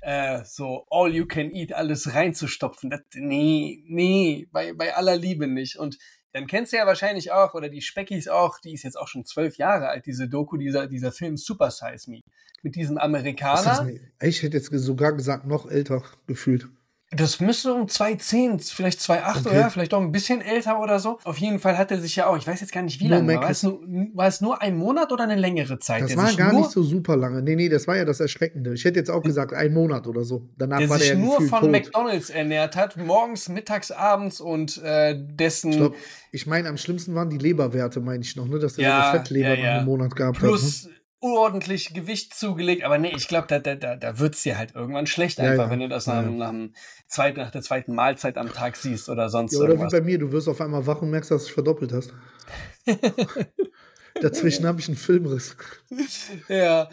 äh, 0.00 0.40
so 0.44 0.84
all 0.90 1.14
you 1.14 1.26
can 1.26 1.52
eat 1.54 1.72
alles 1.72 2.14
reinzustopfen. 2.14 2.90
Das, 2.90 3.02
nee, 3.14 3.84
nee, 3.86 4.48
bei, 4.50 4.72
bei 4.72 4.96
aller 4.96 5.16
Liebe 5.16 5.46
nicht. 5.46 5.76
Und 5.78 5.98
dann 6.38 6.46
kennst 6.46 6.72
du 6.72 6.76
ja 6.76 6.86
wahrscheinlich 6.86 7.32
auch, 7.32 7.54
oder 7.54 7.68
die 7.68 7.80
Speckis 7.80 8.28
auch, 8.28 8.60
die 8.60 8.72
ist 8.72 8.84
jetzt 8.84 8.96
auch 8.96 9.08
schon 9.08 9.24
zwölf 9.24 9.56
Jahre 9.56 9.88
alt, 9.88 10.06
diese 10.06 10.28
Doku, 10.28 10.56
dieser, 10.56 10.86
dieser 10.86 11.10
Film 11.10 11.36
Super 11.36 11.70
Size 11.72 12.08
Me. 12.08 12.20
Mit 12.62 12.76
diesem 12.76 12.96
Amerikaner. 12.98 13.88
Ich 14.20 14.42
hätte 14.42 14.56
jetzt 14.56 14.70
sogar 14.72 15.12
gesagt, 15.12 15.46
noch 15.46 15.68
älter 15.68 16.02
gefühlt. 16.26 16.68
Das 17.10 17.40
müsste 17.40 17.72
um 17.72 17.86
2,10, 17.86 18.74
vielleicht 18.74 19.00
2,8 19.00 19.38
Okay. 19.46 19.48
oder 19.48 19.70
vielleicht 19.70 19.94
auch 19.94 20.02
ein 20.02 20.12
bisschen 20.12 20.42
älter 20.42 20.78
oder 20.78 20.98
so. 20.98 21.18
Auf 21.24 21.38
jeden 21.38 21.58
Fall 21.58 21.78
hat 21.78 21.90
er 21.90 21.98
sich 22.00 22.14
ja 22.16 22.26
auch, 22.26 22.36
ich 22.36 22.46
weiß 22.46 22.60
jetzt 22.60 22.70
gar 22.70 22.82
nicht 22.82 23.00
wie 23.00 23.08
No 23.08 23.16
lange, 23.16 23.34
war 23.36 23.48
es, 23.48 23.62
nur, 23.62 23.80
war 24.12 24.26
es 24.26 24.42
nur 24.42 24.60
ein 24.60 24.76
Monat 24.76 25.10
oder 25.10 25.24
eine 25.24 25.36
längere 25.36 25.78
Zeit? 25.78 26.02
Das 26.02 26.08
der 26.10 26.18
war 26.18 26.32
gar 26.34 26.52
nicht 26.52 26.70
so 26.70 26.82
super 26.82 27.16
lange. 27.16 27.40
Nee, 27.40 27.56
nee, 27.56 27.70
das 27.70 27.86
war 27.88 27.96
ja 27.96 28.04
das 28.04 28.20
Erschreckende. 28.20 28.74
Ich 28.74 28.84
hätte 28.84 28.98
jetzt 28.98 29.10
auch 29.10 29.22
gesagt, 29.22 29.54
ein 29.54 29.72
Monat 29.72 30.06
oder 30.06 30.22
so. 30.22 30.48
Danach 30.58 30.78
der 30.78 30.90
war 30.90 30.98
der 30.98 31.06
sich 31.06 31.14
ja 31.14 31.18
nur 31.18 31.40
von 31.40 31.60
tot. 31.60 31.70
McDonalds 31.70 32.28
ernährt 32.28 32.76
hat, 32.76 32.98
morgens, 32.98 33.48
mittags, 33.48 33.90
abends 33.90 34.42
und 34.42 34.76
äh, 34.82 35.16
dessen 35.18 35.70
Ich, 35.70 35.76
glaub, 35.78 35.94
ich 36.30 36.46
meine, 36.46 36.68
am 36.68 36.76
schlimmsten 36.76 37.14
waren 37.14 37.30
die 37.30 37.38
Leberwerte, 37.38 38.00
meine 38.00 38.22
ich 38.22 38.36
noch, 38.36 38.46
ne? 38.46 38.58
Dass 38.58 38.74
der 38.74 38.84
Ja, 38.84 39.00
so 39.02 39.08
eine 39.08 39.18
Fettleber 39.20 39.54
ja, 39.54 39.64
ja. 39.64 39.76
einem 39.78 39.86
Monat 39.86 40.14
gehabt 40.14 40.42
hat. 40.42 40.50
Ne? 40.50 40.58
Ordentlich 41.20 41.94
Gewicht 41.94 42.34
zugelegt. 42.34 42.84
Aber 42.84 42.98
nee, 42.98 43.12
ich 43.14 43.28
glaube, 43.28 43.46
da, 43.48 43.58
da, 43.58 43.96
da, 43.96 44.18
wird's 44.18 44.42
dir 44.42 44.56
halt 44.56 44.74
irgendwann 44.74 45.06
schlecht 45.06 45.38
Ja, 45.38 45.50
einfach, 45.50 45.64
ja. 45.64 45.70
wenn 45.70 45.80
du 45.80 45.88
das 45.88 46.06
Ja, 46.06 46.22
nach, 46.22 46.30
ja. 46.30 46.36
nach, 46.36 46.50
dem 46.50 46.74
zweiten, 47.08 47.40
nach 47.40 47.50
der 47.50 47.62
zweiten 47.62 47.94
Mahlzeit 47.94 48.38
am 48.38 48.52
Tag 48.52 48.76
siehst 48.76 49.08
oder 49.08 49.28
sonst 49.28 49.52
Ja, 49.52 49.58
oder 49.58 49.68
wie 49.68 49.72
irgendwas. 49.72 49.92
bei 49.92 50.00
mir, 50.00 50.18
du 50.18 50.32
wirst 50.32 50.48
auf 50.48 50.60
einmal 50.60 50.86
wach 50.86 51.02
und 51.02 51.10
merkst, 51.10 51.30
dass 51.30 51.42
du 51.42 51.46
dich 51.46 51.54
verdoppelt 51.54 51.92
hast. 51.92 52.12
Dazwischen 54.20 54.66
habe 54.66 54.80
ich 54.80 54.88
einen 54.88 54.96
Filmriss. 54.96 55.56
Ja. 56.48 56.88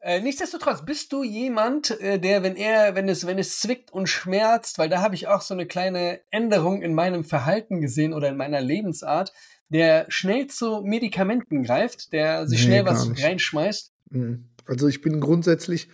Äh, 0.00 0.20
nichtsdestotrotz, 0.20 0.84
bist 0.84 1.12
du 1.12 1.24
jemand, 1.24 1.90
äh, 2.00 2.20
der, 2.20 2.44
wenn 2.44 2.54
er, 2.54 2.94
wenn 2.94 3.08
es, 3.08 3.26
wenn 3.26 3.38
es 3.38 3.58
zwickt 3.58 3.92
und 3.92 4.06
schmerzt, 4.06 4.78
weil 4.78 4.88
da 4.88 5.02
habe 5.02 5.16
ich 5.16 5.26
auch 5.26 5.40
so 5.40 5.54
eine 5.54 5.66
kleine 5.66 6.20
Änderung 6.30 6.82
in 6.82 6.94
meinem 6.94 7.24
Verhalten 7.24 7.80
gesehen 7.80 8.12
oder 8.14 8.28
in 8.28 8.36
meiner 8.36 8.60
Lebensart, 8.60 9.32
der 9.68 10.06
schnell 10.08 10.46
zu 10.46 10.82
Medikamenten 10.82 11.62
greift, 11.62 12.12
der 12.12 12.46
sich 12.46 12.60
Nee, 12.60 12.66
schnell 12.66 12.84
was 12.86 13.08
nicht. 13.08 13.22
reinschmeißt. 13.24 13.92
Mhm. 14.10 14.48
Also 14.66 14.86
ich 14.88 15.00
bin 15.00 15.20
grundsätzlich, 15.20 15.88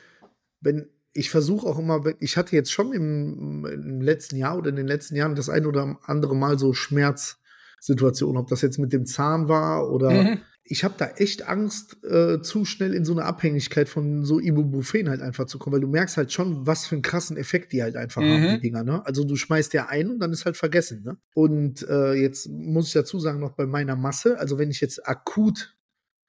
wenn 0.60 0.88
ich 1.12 1.30
versuche 1.30 1.66
auch 1.66 1.78
immer, 1.78 2.02
ich 2.18 2.36
hatte 2.36 2.56
jetzt 2.56 2.72
schon 2.72 2.92
im, 2.92 3.64
im 3.66 4.00
letzten 4.00 4.36
Jahr 4.36 4.58
oder 4.58 4.70
in 4.70 4.76
den 4.76 4.86
letzten 4.88 5.14
Jahren 5.14 5.36
das 5.36 5.48
ein 5.48 5.64
oder 5.66 5.98
andere 6.02 6.34
Mal 6.34 6.58
so 6.58 6.72
Schmerzsituationen, 6.72 8.36
ob 8.36 8.48
das 8.48 8.62
jetzt 8.62 8.78
mit 8.78 8.92
dem 8.92 9.06
Zahn 9.06 9.48
war 9.48 9.90
oder 9.90 10.10
Mhm. 10.10 10.40
Ich 10.66 10.82
habe 10.82 10.94
da 10.96 11.08
echt 11.16 11.46
Angst, 11.46 12.02
äh, 12.04 12.40
zu 12.40 12.64
schnell 12.64 12.94
in 12.94 13.04
so 13.04 13.12
eine 13.12 13.24
Abhängigkeit 13.24 13.86
von 13.88 14.24
so 14.24 14.40
Ibuprofen 14.40 15.10
halt 15.10 15.20
einfach 15.20 15.44
zu 15.44 15.58
kommen, 15.58 15.74
weil 15.74 15.80
du 15.82 15.88
merkst 15.88 16.16
halt 16.16 16.32
schon, 16.32 16.66
was 16.66 16.86
für 16.86 16.94
einen 16.94 17.02
krassen 17.02 17.36
Effekt 17.36 17.72
die 17.74 17.82
halt 17.82 17.96
einfach 17.96 18.22
haben, 18.22 18.40
Mhm. 18.42 18.54
die 18.54 18.60
Dinger, 18.60 18.82
ne? 18.82 19.04
Also 19.04 19.24
du 19.24 19.36
schmeißt 19.36 19.74
ja 19.74 19.86
ein 19.88 20.10
und 20.10 20.20
dann 20.20 20.32
ist 20.32 20.46
halt 20.46 20.56
vergessen, 20.56 21.02
ne? 21.04 21.18
Und 21.34 21.86
äh, 21.88 22.14
jetzt 22.14 22.48
muss 22.48 22.86
ich 22.86 22.92
dazu 22.94 23.18
sagen, 23.18 23.40
noch 23.40 23.52
bei 23.56 23.66
meiner 23.66 23.94
Masse, 23.94 24.38
also 24.38 24.56
wenn 24.58 24.70
ich 24.70 24.80
jetzt 24.80 25.06
akut 25.06 25.76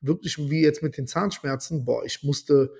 wirklich 0.01 0.37
wie 0.37 0.61
jetzt 0.61 0.83
mit 0.83 0.97
den 0.97 1.07
Zahnschmerzen, 1.07 1.85
boah, 1.85 2.03
ich 2.05 2.21
musste 2.23 2.71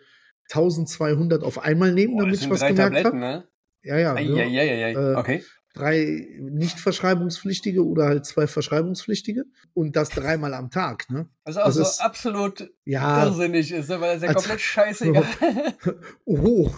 1200 0.52 1.44
auf 1.44 1.60
einmal 1.64 1.92
nehmen, 1.94 2.16
Boah, 2.16 2.24
damit 2.26 2.40
ich 2.40 2.50
was 2.50 2.66
gemerkt 2.68 3.04
habe. 3.04 3.18
ne? 3.18 3.48
Ja, 3.84 3.98
ja. 3.98 4.14
ne? 4.14 4.20
Eieieiei. 4.20 4.92
Äh, 4.94 5.16
okay. 5.16 5.44
Drei 5.76 6.30
nicht 6.40 6.80
verschreibungspflichtige 6.80 7.86
oder 7.86 8.06
halt 8.06 8.26
zwei 8.26 8.48
verschreibungspflichtige 8.48 9.44
und 9.74 9.96
das 9.98 10.10
dreimal 10.10 10.54
am 10.54 10.72
Tag, 10.72 11.10
ne? 11.10 11.28
Was 11.44 11.58
auch 11.58 11.66
das 11.66 11.76
so 11.76 11.82
ist- 11.82 12.02
absolut 12.02 12.72
Ja, 12.86 13.26
irrsinnig 13.26 13.72
ist, 13.74 13.90
ne? 13.90 14.00
weil 14.00 14.14
das 14.14 14.18
ist 14.18 14.24
ja 14.24 14.30
als- 14.30 14.38
komplett 14.38 14.62
scheißegal. 14.62 15.26
oh. 16.26 16.72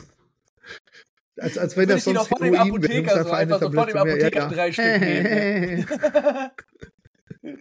Als, 1.39 1.59
als 1.59 1.77
wenn 1.77 1.87
das 1.89 2.03
sonst 2.05 2.27
vor 2.27 2.39
dem 2.39 2.55
Apotheker 2.55 3.23
so 3.23 3.29
einfach 3.29 3.59
so 3.59 3.71
vor 3.71 3.85
dem. 3.85 3.97
Apotheker 3.97 4.47
drei 4.49 4.71
Stück 4.71 4.99
nehmen, 4.99 5.85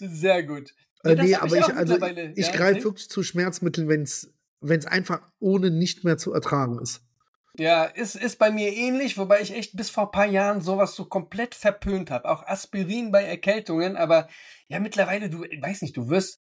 Sehr 0.00 0.42
gut. 0.42 0.74
Äh, 1.04 1.14
nee, 1.16 1.34
aber 1.34 1.56
ich, 1.56 1.64
also 1.74 1.94
ich 2.34 2.46
ja, 2.46 2.52
greife 2.52 2.78
nee. 2.78 2.84
wirklich 2.84 3.10
zu 3.10 3.22
Schmerzmitteln, 3.22 3.88
wenn 3.88 4.02
es 4.02 4.86
einfach 4.86 5.20
ohne 5.38 5.70
nicht 5.70 6.04
mehr 6.04 6.16
zu 6.16 6.32
ertragen 6.32 6.78
ist. 6.80 7.02
Ja, 7.58 7.84
ist, 7.84 8.14
ist 8.14 8.38
bei 8.38 8.50
mir 8.50 8.72
ähnlich, 8.72 9.18
wobei 9.18 9.40
ich 9.40 9.52
echt 9.52 9.76
bis 9.76 9.90
vor 9.90 10.04
ein 10.04 10.10
paar 10.12 10.26
Jahren 10.26 10.60
sowas 10.60 10.94
so 10.94 11.04
komplett 11.06 11.56
verpönt 11.56 12.10
habe. 12.10 12.28
Auch 12.28 12.46
Aspirin 12.46 13.10
bei 13.10 13.24
Erkältungen, 13.24 13.96
aber 13.96 14.28
ja, 14.68 14.78
mittlerweile, 14.78 15.28
du, 15.28 15.44
ich 15.44 15.60
weiß 15.60 15.82
nicht, 15.82 15.96
du 15.96 16.08
wirst 16.08 16.40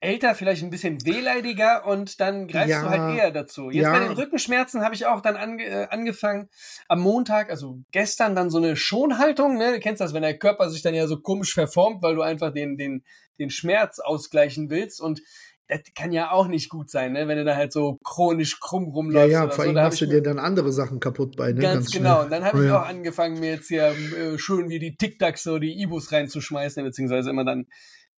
älter, 0.00 0.34
vielleicht 0.34 0.62
ein 0.62 0.70
bisschen 0.70 1.04
wehleidiger 1.04 1.86
und 1.86 2.20
dann 2.20 2.48
greifst 2.48 2.70
Ja, 2.70 2.82
du 2.82 2.88
halt 2.90 3.18
eher 3.18 3.30
dazu. 3.30 3.70
Jetzt 3.70 3.84
ja. 3.84 3.92
bei 3.92 4.00
den 4.00 4.12
Rückenschmerzen 4.12 4.82
habe 4.82 4.94
ich 4.94 5.06
auch 5.06 5.20
dann 5.20 5.36
ange, 5.36 5.64
äh, 5.64 5.86
angefangen, 5.88 6.48
am 6.88 7.00
Montag, 7.00 7.50
also 7.50 7.78
gestern, 7.92 8.34
dann 8.34 8.50
so 8.50 8.58
eine 8.58 8.76
Schonhaltung, 8.76 9.56
ne? 9.56 9.74
Du 9.74 9.80
kennst 9.80 10.00
das, 10.00 10.14
wenn 10.14 10.22
der 10.22 10.38
Körper 10.38 10.68
sich 10.70 10.82
dann 10.82 10.94
ja 10.94 11.06
so 11.06 11.20
komisch 11.20 11.54
verformt, 11.54 12.02
weil 12.02 12.14
du 12.14 12.22
einfach 12.22 12.52
den, 12.52 12.76
den, 12.76 13.04
den 13.38 13.50
Schmerz 13.50 13.98
ausgleichen 14.00 14.70
willst 14.70 15.00
und 15.00 15.20
das 15.70 15.80
kann 15.94 16.12
ja 16.12 16.30
auch 16.32 16.46
nicht 16.48 16.68
gut 16.68 16.90
sein, 16.90 17.12
ne? 17.12 17.26
wenn 17.28 17.38
du 17.38 17.44
da 17.44 17.56
halt 17.56 17.72
so 17.72 17.98
chronisch 18.04 18.60
krumm 18.60 18.84
Ja, 18.86 18.90
rumläufst. 18.92 19.32
ja, 19.32 19.44
oder 19.44 19.52
vor 19.52 19.64
so. 19.64 19.70
allem 19.70 19.78
hab 19.78 19.84
machst 19.86 20.00
du 20.00 20.06
dir 20.06 20.22
dann 20.22 20.38
andere 20.38 20.72
Sachen 20.72 21.00
kaputt 21.00 21.36
bei, 21.36 21.52
ne? 21.52 21.60
Ganz, 21.60 21.90
schnell. 21.90 22.02
genau. 22.02 22.22
Und 22.24 22.30
dann 22.30 22.44
habe 22.44 22.58
Oh, 22.58 22.60
ich 22.62 22.66
ja. 22.68 22.82
auch 22.82 22.86
angefangen, 22.88 23.40
mir 23.40 23.50
jetzt 23.52 23.68
hier 23.68 23.86
äh, 23.88 24.38
schön 24.38 24.68
wie 24.68 24.78
die 24.78 24.96
Tic-Tacs 24.96 25.42
so 25.44 25.58
die 25.58 25.80
Ibus 25.82 26.12
reinzuschmeißen, 26.12 26.84
beziehungsweise 26.84 27.30
immer 27.30 27.44
dann 27.44 27.66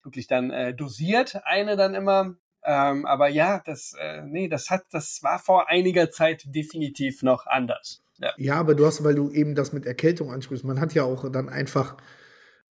wirklich 0.02 0.26
dann 0.26 0.50
äh, 0.50 0.74
dosiert, 0.74 1.36
eine 1.44 1.76
dann 1.76 1.94
immer. 1.94 2.34
Ähm, 2.64 3.06
aber 3.06 3.28
ja, 3.28 3.60
das, 3.64 3.92
äh, 4.00 4.22
nee, 4.22 4.48
das 4.48 4.70
hat, 4.70 4.82
das 4.90 5.20
war 5.22 5.38
vor 5.38 5.68
einiger 5.68 6.10
Zeit 6.10 6.42
definitiv 6.46 7.22
noch 7.22 7.46
anders. 7.46 8.02
Ja. 8.18 8.32
Ja, 8.36 8.54
aber 8.56 8.74
du 8.74 8.86
hast, 8.86 9.02
weil 9.02 9.14
du 9.16 9.30
eben 9.30 9.54
das 9.56 9.72
mit 9.72 9.84
Erkältung 9.84 10.30
ansprichst, 10.32 10.64
man 10.64 10.80
hat 10.80 10.94
ja 10.94 11.02
auch 11.04 11.28
dann 11.30 11.48
einfach 11.48 11.96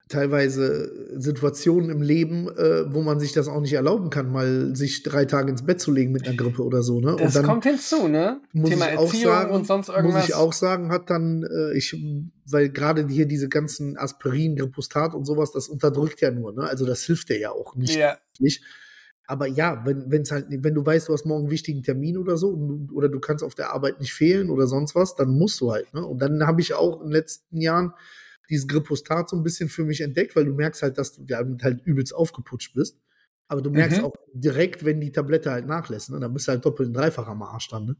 teilweise 0.09 0.91
Situationen 1.19 1.91
im 1.91 2.01
Leben, 2.01 2.47
äh, 2.49 2.91
wo 2.91 3.01
man 3.01 3.19
sich 3.19 3.31
das 3.31 3.47
auch 3.47 3.61
nicht 3.61 3.73
erlauben 3.73 4.09
kann, 4.09 4.31
mal 4.31 4.75
sich 4.75 5.03
drei 5.03 5.25
Tage 5.25 5.51
ins 5.51 5.63
Bett 5.63 5.79
zu 5.79 5.91
legen 5.91 6.11
mit 6.11 6.27
einer 6.27 6.35
Grippe 6.35 6.63
oder 6.63 6.81
so, 6.81 6.99
ne? 6.99 7.15
Das 7.17 7.27
und 7.27 7.35
dann 7.35 7.45
kommt 7.45 7.63
hinzu, 7.63 8.07
ne? 8.07 8.41
muss 8.51 8.71
Thema 8.71 8.91
ich 8.91 8.97
auch 8.97 9.03
Erziehung 9.05 9.33
sagen, 9.33 9.51
und 9.51 9.67
sonst 9.67 9.89
irgendwas. 9.89 10.13
muss 10.15 10.29
ich 10.29 10.33
auch 10.33 10.51
sagen, 10.51 10.91
hat 10.91 11.11
dann 11.11 11.43
äh, 11.43 11.77
ich, 11.77 11.95
weil 12.45 12.69
gerade 12.69 13.07
hier 13.07 13.27
diese 13.27 13.49
ganzen 13.49 13.97
Aspirin, 13.97 14.55
Gripostat 14.55 15.13
und 15.13 15.25
sowas, 15.25 15.51
das 15.51 15.69
unterdrückt 15.69 16.21
ja 16.21 16.31
nur, 16.31 16.53
ne? 16.53 16.63
Also 16.63 16.87
das 16.87 17.03
hilft 17.03 17.29
dir 17.29 17.39
ja 17.39 17.51
auch 17.51 17.75
nicht 17.75 17.95
Ja, 17.95 18.17
nicht. 18.39 18.63
Aber 19.27 19.45
ja, 19.45 19.83
wenn 19.85 20.09
wenn's 20.09 20.31
halt, 20.31 20.47
wenn 20.49 20.73
du 20.73 20.83
weißt, 20.83 21.07
du 21.07 21.13
hast 21.13 21.27
morgen 21.27 21.43
einen 21.43 21.51
wichtigen 21.51 21.83
Termin 21.83 22.17
oder 22.17 22.35
so, 22.35 22.49
und 22.49 22.91
oder 22.91 23.09
du 23.09 23.19
kannst 23.19 23.43
auf 23.43 23.53
der 23.53 23.71
Arbeit 23.73 23.99
nicht 23.99 24.11
fehlen 24.11 24.49
oder 24.49 24.65
sonst 24.65 24.95
was, 24.95 25.15
dann 25.15 25.29
musst 25.29 25.61
du 25.61 25.71
halt. 25.71 25.93
Ne? 25.93 26.03
Und 26.03 26.19
dann 26.19 26.47
habe 26.47 26.61
ich 26.61 26.73
auch 26.73 26.99
in 26.99 27.09
den 27.09 27.11
letzten 27.11 27.61
Jahren 27.61 27.93
dieses 28.49 28.67
Gripostat 28.67 29.29
so 29.29 29.35
ein 29.37 29.43
bisschen 29.43 29.69
für 29.69 29.83
mich 29.85 30.01
entdeckt, 30.01 30.35
weil 30.35 30.45
du 30.45 30.53
merkst 30.53 30.81
halt, 30.83 30.97
dass 30.97 31.13
du 31.13 31.23
damit 31.25 31.63
halt 31.63 31.81
übelst 31.85 32.13
aufgeputscht 32.15 32.73
bist. 32.73 32.97
Aber 33.47 33.61
du 33.61 33.69
merkst 33.71 33.99
Mhm. 33.99 34.05
auch 34.05 34.13
direkt, 34.33 34.85
wenn 34.85 34.99
die 35.01 35.11
Tablette 35.11 35.51
halt 35.51 35.65
nachlässt, 35.65 36.09
ne? 36.11 36.19
dann 36.19 36.33
bist 36.33 36.47
du 36.47 36.51
halt 36.51 36.65
doppelt 36.65 36.87
und 36.89 36.93
dreifach 36.93 37.27
am 37.27 37.41
Arsch 37.41 37.67
dann. 37.69 37.85
Ne? 37.85 37.95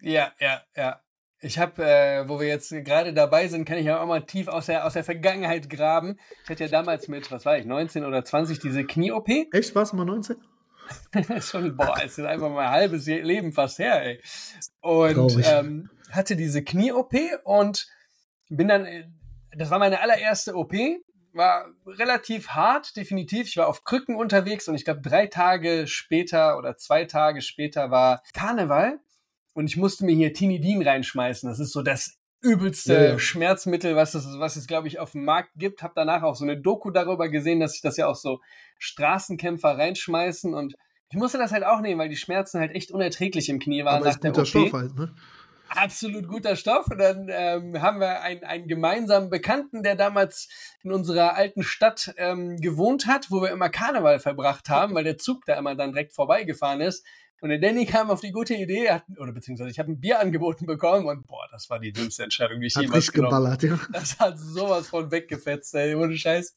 Ja, 0.00 0.32
ja, 0.38 0.62
ja. 0.76 1.00
Ich 1.44 1.58
habe, 1.58 1.82
äh, 1.84 2.28
wo 2.28 2.38
wir 2.38 2.46
jetzt 2.46 2.70
gerade 2.70 3.12
dabei 3.12 3.48
sind, 3.48 3.64
kann 3.64 3.78
ich 3.78 3.86
ja 3.86 4.00
auch 4.00 4.06
mal 4.06 4.24
tief 4.24 4.46
aus 4.46 4.66
der, 4.66 4.86
aus 4.86 4.92
der 4.92 5.02
Vergangenheit 5.02 5.68
graben. 5.68 6.16
Ich 6.44 6.50
hatte 6.50 6.62
ja 6.64 6.70
damals 6.70 7.08
mit, 7.08 7.32
was 7.32 7.44
war 7.44 7.58
ich, 7.58 7.64
19 7.66 8.04
oder 8.04 8.24
20 8.24 8.60
diese 8.60 8.84
Knie-OP. 8.84 9.28
Echt? 9.52 9.74
Warst 9.74 9.92
du 9.92 9.96
mal 9.96 10.04
19? 10.04 10.36
Schon, 11.40 11.76
boah, 11.76 11.96
es 12.04 12.18
ist 12.18 12.24
einfach 12.24 12.48
mein 12.50 12.70
halbes 12.70 13.06
Je- 13.06 13.22
Leben 13.22 13.52
fast 13.52 13.78
her, 13.80 14.04
ey. 14.04 14.20
Und 14.80 15.36
ähm, 15.44 15.90
hatte 16.10 16.36
diese 16.36 16.62
Knie-OP 16.62 17.14
und 17.44 17.88
bin 18.48 18.68
dann, 18.68 18.84
äh, 18.84 19.08
das 19.56 19.70
war 19.70 19.78
meine 19.78 20.00
allererste 20.00 20.54
OP, 20.54 20.74
war 21.32 21.66
relativ 21.86 22.48
hart, 22.48 22.96
definitiv. 22.96 23.46
Ich 23.46 23.56
war 23.56 23.68
auf 23.68 23.84
Krücken 23.84 24.16
unterwegs 24.16 24.68
und 24.68 24.74
ich 24.74 24.84
glaube, 24.84 25.00
drei 25.00 25.26
Tage 25.26 25.86
später 25.86 26.58
oder 26.58 26.76
zwei 26.76 27.04
Tage 27.04 27.40
später 27.40 27.90
war 27.90 28.22
Karneval 28.34 29.00
und 29.54 29.66
ich 29.66 29.76
musste 29.76 30.04
mir 30.04 30.14
hier 30.14 30.32
Tinidin 30.32 30.82
reinschmeißen. 30.82 31.48
Das 31.48 31.58
ist 31.58 31.72
so 31.72 31.82
das 31.82 32.18
übelste 32.40 32.94
Ja, 32.94 33.02
ja. 33.04 33.18
Schmerzmittel, 33.18 33.96
was 33.96 34.14
es, 34.14 34.26
was 34.38 34.56
es 34.56 34.66
glaube 34.66 34.88
ich, 34.88 34.98
auf 34.98 35.12
dem 35.12 35.24
Markt 35.24 35.52
gibt. 35.56 35.82
Hab 35.82 35.94
danach 35.94 36.22
auch 36.22 36.34
so 36.34 36.44
eine 36.44 36.60
Doku 36.60 36.90
darüber 36.90 37.28
gesehen, 37.28 37.60
dass 37.60 37.72
sich 37.72 37.82
das 37.82 37.96
ja 37.96 38.06
auch 38.08 38.16
so 38.16 38.40
Straßenkämpfer 38.78 39.78
reinschmeißen 39.78 40.52
und 40.52 40.74
ich 41.10 41.18
musste 41.18 41.36
das 41.36 41.52
halt 41.52 41.64
auch 41.64 41.80
nehmen, 41.80 42.00
weil 42.00 42.08
die 42.08 42.16
Schmerzen 42.16 42.58
halt 42.58 42.74
echt 42.74 42.90
unerträglich 42.90 43.50
im 43.50 43.58
Knie 43.58 43.84
waren 43.84 43.96
Aber 43.96 44.06
nach 44.06 44.14
ist 44.14 44.24
der 44.24 44.30
guter 44.30 44.42
OP 44.42 44.48
Stoff 44.48 44.72
halt, 44.72 44.94
ne? 44.94 45.14
Absolut 45.76 46.28
guter 46.28 46.56
Stoff. 46.56 46.86
Und 46.88 46.98
dann 46.98 47.28
ähm, 47.30 47.80
haben 47.80 48.00
wir 48.00 48.20
einen, 48.20 48.44
einen 48.44 48.68
gemeinsamen 48.68 49.30
Bekannten, 49.30 49.82
der 49.82 49.96
damals 49.96 50.48
in 50.82 50.92
unserer 50.92 51.34
alten 51.34 51.62
Stadt 51.62 52.14
ähm, 52.16 52.56
gewohnt 52.58 53.06
hat, 53.06 53.30
wo 53.30 53.42
wir 53.42 53.50
immer 53.50 53.68
Karneval 53.68 54.20
verbracht 54.20 54.68
haben, 54.68 54.94
weil 54.94 55.04
der 55.04 55.18
Zug 55.18 55.44
da 55.46 55.58
immer 55.58 55.74
dann 55.74 55.92
direkt 55.92 56.14
vorbeigefahren 56.14 56.80
ist. 56.80 57.04
Und 57.42 57.48
der 57.48 57.58
Danny 57.58 57.86
kam 57.86 58.08
auf 58.08 58.20
die 58.20 58.30
gute 58.30 58.54
Idee, 58.54 58.88
hat, 58.88 59.02
oder 59.18 59.32
beziehungsweise 59.32 59.68
ich 59.68 59.80
habe 59.80 59.90
ein 59.90 59.98
Bier 59.98 60.20
angeboten 60.20 60.64
bekommen 60.64 61.06
und 61.06 61.26
boah, 61.26 61.44
das 61.50 61.68
war 61.68 61.80
die 61.80 61.92
dümmste 61.92 62.22
Entscheidung, 62.22 62.60
die 62.60 62.68
ich 62.68 62.76
Hat 62.76 62.82
jemals 62.82 62.98
richtig 62.98 63.14
genommen 63.14 63.34
geballert, 63.34 63.62
ja. 63.64 63.80
das 63.92 64.16
hat 64.20 64.38
sowas 64.38 64.88
von 64.88 65.10
weggefetzt, 65.10 65.74
ey, 65.74 65.96
ohne 65.96 66.16
Scheiß. 66.16 66.54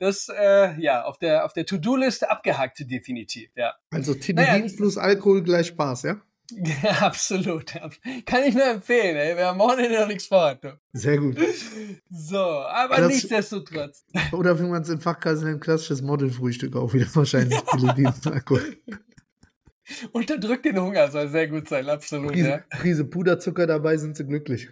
Das, 0.00 0.28
äh, 0.36 0.74
ja, 0.80 1.04
auf 1.04 1.18
der, 1.18 1.44
auf 1.44 1.52
der 1.52 1.66
To-Do-Liste 1.66 2.28
abgehakt, 2.28 2.80
definitiv, 2.90 3.52
ja. 3.54 3.74
Also 3.92 4.12
Tinidin 4.12 4.62
Naja, 4.62 4.76
plus 4.76 4.98
Alkohol 4.98 5.44
gleich 5.44 5.68
Spaß, 5.68 6.02
ja? 6.02 6.20
Ja, 6.52 6.90
absolut. 7.00 7.72
Kann 8.26 8.42
ich 8.44 8.54
nur 8.54 8.66
empfehlen, 8.66 9.16
ey. 9.16 9.36
Wir 9.36 9.46
haben 9.46 9.58
morgen 9.58 9.90
noch 9.92 10.06
nichts 10.06 10.26
vor. 10.26 10.54
du. 10.56 10.78
Sehr 10.92 11.18
gut. 11.18 11.36
So, 12.10 12.38
aber 12.38 12.96
Das- 12.98 13.08
nichtsdestotrotz. 13.08 14.04
Oder 14.32 14.58
wie 14.58 14.64
man 14.64 14.82
es 14.82 14.88
in 14.88 15.00
Fachkreisen 15.00 15.48
nennt, 15.48 15.60
klassisches 15.62 16.02
Modelfrühstück 16.02 16.76
auch 16.76 16.92
wieder 16.92 17.06
wahrscheinlich. 17.14 17.58
Alkohol. 18.26 18.76
Unterdrückt 20.12 20.64
den 20.64 20.80
Hunger, 20.80 21.10
soll 21.10 21.28
sehr 21.28 21.46
gut 21.48 21.68
sein, 21.68 21.86
absolut, 21.88 22.32
Prise, 22.32 22.48
ja. 22.48 22.62
Prise 22.70 23.04
Puderzucker 23.04 23.66
dabei 23.66 23.98
sind 23.98 24.16
sie 24.16 24.24
glücklich. 24.24 24.68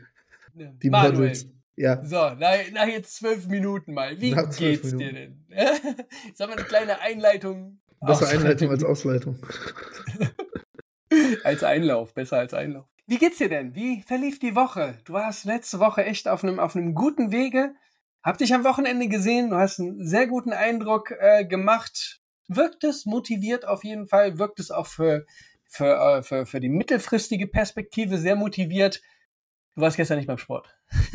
Die 0.54 0.88
Manuel. 0.90 1.12
Models. 1.12 1.46
Ja. 1.76 2.02
So, 2.04 2.16
nach, 2.16 2.56
nach 2.72 2.86
jetzt 2.86 3.16
zwölf 3.16 3.46
Minuten 3.46 3.94
mal. 3.94 4.18
Wie 4.20 4.32
Nach 4.32 4.54
geht's 4.56 4.90
dir 4.94 5.12
denn? 5.12 5.44
Jetzt 5.48 6.40
haben 6.40 6.50
wir 6.50 6.56
eine 6.56 6.64
kleine 6.64 7.00
Einleitung. 7.00 7.78
Besser. 8.00 8.28
Einleitung 8.28 8.70
als 8.70 8.84
Ausleitung. 8.84 9.38
Als 11.44 11.64
Einlauf, 11.64 12.14
besser 12.14 12.38
als 12.38 12.54
Einlauf. 12.54 12.86
Wie 13.06 13.18
geht's 13.18 13.38
dir 13.38 13.48
denn? 13.48 13.74
Wie 13.74 14.02
verlief 14.02 14.38
die 14.38 14.54
Woche? 14.54 14.98
Du 15.04 15.12
warst 15.12 15.44
letzte 15.44 15.80
Woche 15.80 16.04
echt 16.04 16.28
auf 16.28 16.44
einem, 16.44 16.58
auf 16.58 16.76
einem 16.76 16.94
guten 16.94 17.32
Wege. 17.32 17.74
Hab 18.22 18.38
dich 18.38 18.54
am 18.54 18.64
Wochenende 18.64 19.08
gesehen. 19.08 19.50
Du 19.50 19.56
hast 19.56 19.80
einen 19.80 20.06
sehr 20.06 20.26
guten 20.26 20.52
Eindruck 20.52 21.12
äh, 21.18 21.44
gemacht. 21.44 22.20
Wirkt 22.48 22.84
es 22.84 23.04
motiviert 23.04 23.66
auf 23.66 23.84
jeden 23.84 24.06
Fall. 24.06 24.38
Wirkt 24.38 24.60
es 24.60 24.70
auch 24.70 24.86
für, 24.86 25.26
für, 25.68 25.96
äh, 25.96 26.22
für, 26.22 26.46
für 26.46 26.60
die 26.60 26.68
mittelfristige 26.68 27.48
Perspektive 27.48 28.18
sehr 28.18 28.36
motiviert. 28.36 29.02
Du 29.74 29.82
warst 29.82 29.96
gestern 29.96 30.18
nicht 30.18 30.28
beim 30.28 30.38
Sport. 30.38 30.74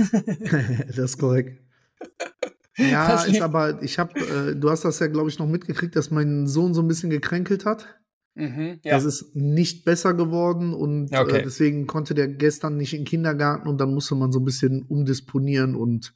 das 0.88 0.98
ist 0.98 1.18
korrekt. 1.18 1.62
Ja, 2.80 3.24
ist 3.24 3.42
aber, 3.42 3.82
ich 3.82 3.98
habe, 3.98 4.20
äh, 4.20 4.56
du 4.56 4.70
hast 4.70 4.86
das 4.86 5.00
ja, 5.00 5.08
glaube 5.08 5.30
ich, 5.30 5.40
noch 5.40 5.48
mitgekriegt, 5.48 5.96
dass 5.96 6.12
mein 6.12 6.46
Sohn 6.46 6.76
so 6.76 6.84
ein 6.84 6.88
bisschen 6.88 7.10
gekränkelt 7.10 7.66
hat. 7.66 7.98
Mhm, 8.38 8.80
ja. 8.84 8.94
Das 8.96 9.04
ist 9.06 9.36
nicht 9.36 9.84
besser 9.86 10.14
geworden 10.14 10.74
und 10.74 11.14
Okay. 11.16 11.38
äh, 11.40 11.44
deswegen 11.44 11.88
konnte 11.88 12.14
der 12.14 12.28
gestern 12.28 12.78
nicht 12.78 12.94
in 12.94 13.00
den 13.02 13.06
Kindergarten 13.06 13.68
und 13.68 13.80
dann 13.80 13.94
musste 13.94 14.16
man 14.16 14.32
so 14.32 14.40
ein 14.40 14.46
bisschen 14.46 14.84
umdisponieren 14.84 15.76
und 15.76 16.14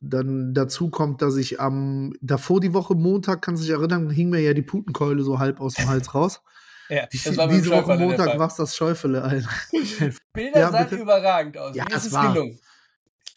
dann 0.00 0.54
dazu 0.54 0.90
kommt, 0.90 1.22
dass 1.22 1.36
ich 1.36 1.60
am 1.60 2.12
davor 2.20 2.60
die 2.60 2.72
Woche 2.74 2.94
Montag, 2.94 3.42
kannst 3.42 3.62
du 3.62 3.66
dich 3.66 3.74
erinnern, 3.74 4.10
hing 4.10 4.30
mir 4.30 4.40
ja 4.40 4.54
die 4.54 4.62
Putenkeule 4.62 5.22
so 5.22 5.38
halb 5.38 5.60
aus 5.60 5.74
dem 5.74 5.88
Hals 5.88 6.14
raus. 6.14 6.40
ja, 6.88 7.06
Die, 7.06 7.18
das 7.24 7.36
war 7.36 7.48
beim 7.48 7.56
diese 7.56 7.70
Woche 7.70 7.96
Montag 7.98 8.38
war 8.38 8.46
es 8.46 8.54
das 8.56 8.76
Schäufele, 8.76 9.22
Alter. 9.22 9.48
Bilder 10.32 10.60
Ja, 10.60 10.70
sahen 10.70 10.88
bitte. 10.88 11.02
überragend 11.02 11.58
aus. 11.58 11.74
Ja, 11.74 11.84
Wie 11.88 11.92
ist 11.92 11.98
es 11.98 12.06
es 12.06 12.12
war- 12.12 12.32
gelungen? 12.32 12.58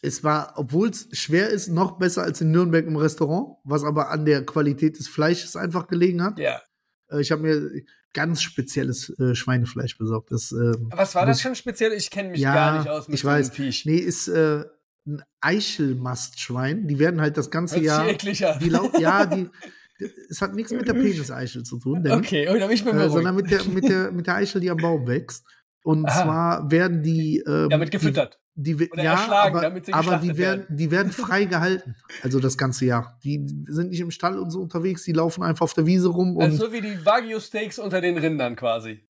Es 0.04 0.24
war, 0.24 0.54
obwohl 0.56 0.88
es 0.90 1.08
schwer 1.12 1.48
ist, 1.50 1.68
noch 1.68 1.92
besser 1.98 2.24
als 2.24 2.40
in 2.40 2.50
Nürnberg 2.50 2.84
im 2.86 2.96
Restaurant, 2.96 3.56
was 3.62 3.84
aber 3.84 4.10
an 4.10 4.24
der 4.24 4.44
Qualität 4.44 4.98
des 4.98 5.06
Fleisches 5.06 5.54
einfach 5.54 5.86
gelegen 5.86 6.22
hat. 6.24 6.38
Ja. 6.40 6.60
Äh, 7.08 7.20
Ich 7.20 7.30
habe 7.30 7.42
mir 7.42 7.70
ganz 8.14 8.42
spezielles 8.42 9.10
äh, 9.18 9.34
Schweinefleisch 9.34 9.96
besorgt. 9.98 10.32
Das, 10.32 10.52
ähm, 10.52 10.90
Was 10.94 11.14
war 11.14 11.26
das 11.26 11.40
schon 11.40 11.54
speziell? 11.54 11.92
Ich 11.92 12.10
kenne 12.10 12.30
mich 12.30 12.40
Ja, 12.40 12.54
gar 12.54 12.78
nicht 12.78 12.88
aus 12.88 13.08
mit 13.08 13.18
ich 13.18 13.24
weiß. 13.24 13.50
Viech. 13.50 13.86
Nee, 13.86 13.96
ist 13.96 14.28
äh, 14.28 14.64
ein 15.06 15.22
Eichelmastschwein. 15.40 16.86
Die 16.86 16.98
werden 16.98 17.20
halt 17.20 17.36
das 17.36 17.50
ganze 17.50 17.76
Hört 17.76 18.22
Jahr. 18.22 18.58
Die 18.58 18.68
lau 18.68 18.90
ja, 18.98 19.26
die, 19.26 19.48
es 20.28 20.40
hat 20.40 20.54
nichts 20.54 20.72
mit 20.72 20.86
der 20.86 20.94
Peniseichel 20.94 21.62
zu 21.62 21.78
tun, 21.78 22.02
denn, 22.02 22.12
Okay, 22.12 22.48
oh, 22.48 22.58
da 22.58 22.66
bin 22.66 22.74
ich 22.74 22.84
mir 22.84 22.92
äh, 22.92 23.08
sondern 23.08 23.34
mit 23.34 23.50
der, 23.50 23.64
mit, 23.64 23.84
der, 23.88 24.12
mit 24.12 24.26
der 24.26 24.34
Eichel, 24.36 24.60
die 24.60 24.70
am 24.70 24.78
Baum 24.78 25.06
wächst. 25.06 25.44
Und 25.82 26.06
Aha. 26.06 26.22
zwar 26.22 26.70
werden 26.70 27.02
die. 27.02 27.42
Ähm, 27.46 27.68
Damit 27.70 27.90
gefüttert. 27.90 28.38
Die, 28.54 28.76
die, 28.76 28.90
Oder 28.90 29.02
ja, 29.02 29.14
aber, 29.14 29.66
aber 29.66 29.80
die 29.80 29.90
geschlachtet 29.90 30.36
werden, 30.36 30.66
die 30.68 30.90
werden 30.90 31.10
frei 31.12 31.46
gehalten. 31.46 31.96
Also 32.22 32.38
das 32.38 32.58
ganze 32.58 32.84
Jahr. 32.84 33.18
Die 33.24 33.46
sind 33.66 33.90
nicht 33.90 34.00
im 34.00 34.10
Stall 34.10 34.38
und 34.38 34.50
so 34.50 34.60
unterwegs, 34.60 35.04
die 35.04 35.12
laufen 35.12 35.42
einfach 35.42 35.62
auf 35.64 35.72
der 35.72 35.86
Wiese 35.86 36.08
rum 36.08 36.36
und 36.36 36.42
Also 36.44 36.66
so 36.66 36.72
wie 36.72 36.82
die 36.82 37.04
Wagyu-Steaks 37.04 37.78
unter 37.78 38.02
den 38.02 38.18
Rindern 38.18 38.54
quasi. 38.54 39.00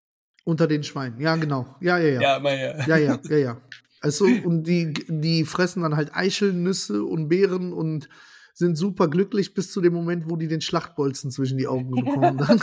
unter 0.45 0.69
den 0.69 0.85
Schweinen. 0.85 1.21
Ja, 1.21 1.35
genau. 1.37 1.75
Ja, 1.81 1.99
ja, 1.99 2.09
ja. 2.09 2.21
Ja, 2.21 2.39
mal 2.39 2.57
ja. 2.57 2.87
Ja, 2.87 2.97
ja, 2.97 3.19
ja, 3.29 3.37
ja. 3.37 3.61
Also, 4.01 4.25
und 4.25 4.65
die, 4.65 4.93
die 5.07 5.45
fressen 5.45 5.85
dann 5.85 5.95
halt 5.95 6.13
Eichelnüsse 6.13 7.05
und 7.05 7.29
Beeren 7.29 7.73
und 7.73 8.09
sind 8.55 8.77
super 8.77 9.09
glücklich 9.09 9.55
bis 9.55 9.73
zu 9.73 9.81
dem 9.81 9.95
Moment, 9.95 10.31
wo 10.31 10.37
die 10.37 10.49
den 10.49 10.61
Schlachtbolzen 10.61 11.31
zwischen 11.31 11.59
die 11.59 11.67
Augen 11.69 11.91
bekommen. 11.91 12.39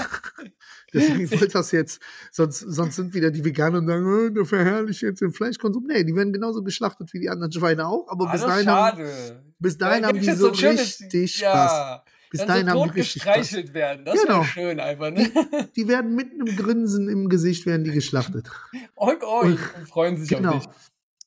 Deswegen 0.93 1.29
wollte 1.31 1.47
das 1.49 1.71
jetzt, 1.71 2.01
sonst, 2.31 2.59
sonst 2.59 2.95
sind 2.95 3.13
wieder 3.13 3.29
die 3.31 3.45
Veganer 3.45 3.77
und 3.79 3.87
sagen, 3.87 4.05
oh, 4.05 4.29
du 4.29 4.45
verherrlichst 4.45 5.01
jetzt 5.01 5.21
den 5.21 5.31
Fleischkonsum. 5.31 5.85
Nee, 5.85 6.03
die 6.03 6.15
werden 6.15 6.33
genauso 6.33 6.63
geschlachtet 6.63 7.13
wie 7.13 7.19
die 7.19 7.29
anderen 7.29 7.51
Schweine 7.51 7.87
auch, 7.87 8.07
aber 8.09 8.27
Ah, 8.27 8.31
bis 8.31 8.41
dahin, 8.41 8.69
haben, 8.69 9.03
bis 9.59 9.77
dahin 9.77 10.01
Da 10.03 10.07
haben 10.09 10.19
die 10.19 10.31
so 10.31 10.53
schönes- 10.53 10.99
richtig 11.01 11.35
Spaß. 11.37 11.71
Ja, 11.71 12.03
Bis 12.31 12.45
dahin 12.45 12.67
so 12.67 12.71
haben 12.81 12.91
die 12.93 12.99
richtig 12.99 13.21
Spaß. 13.21 13.37
gestreichelt 13.39 13.73
werden. 13.73 14.05
Das 14.05 14.21
Genau. 14.21 14.35
wäre 14.41 14.45
schön 14.45 14.79
einfach. 14.79 15.11
Ne? 15.11 15.29
Die 15.75 15.87
werden 15.87 16.15
mit 16.15 16.31
einem 16.33 16.55
Grinsen 16.55 17.09
im 17.09 17.27
Gesicht 17.29 17.65
werden 17.65 17.83
die 17.83 17.91
geschlachtet. 17.91 18.49
Oink, 18.95 19.23
oink. 19.23 19.59
Und 19.79 19.87
freuen 19.87 20.17
sich 20.17 20.29
Genau. 20.29 20.53
auf 20.55 20.65
dich. 20.67 20.75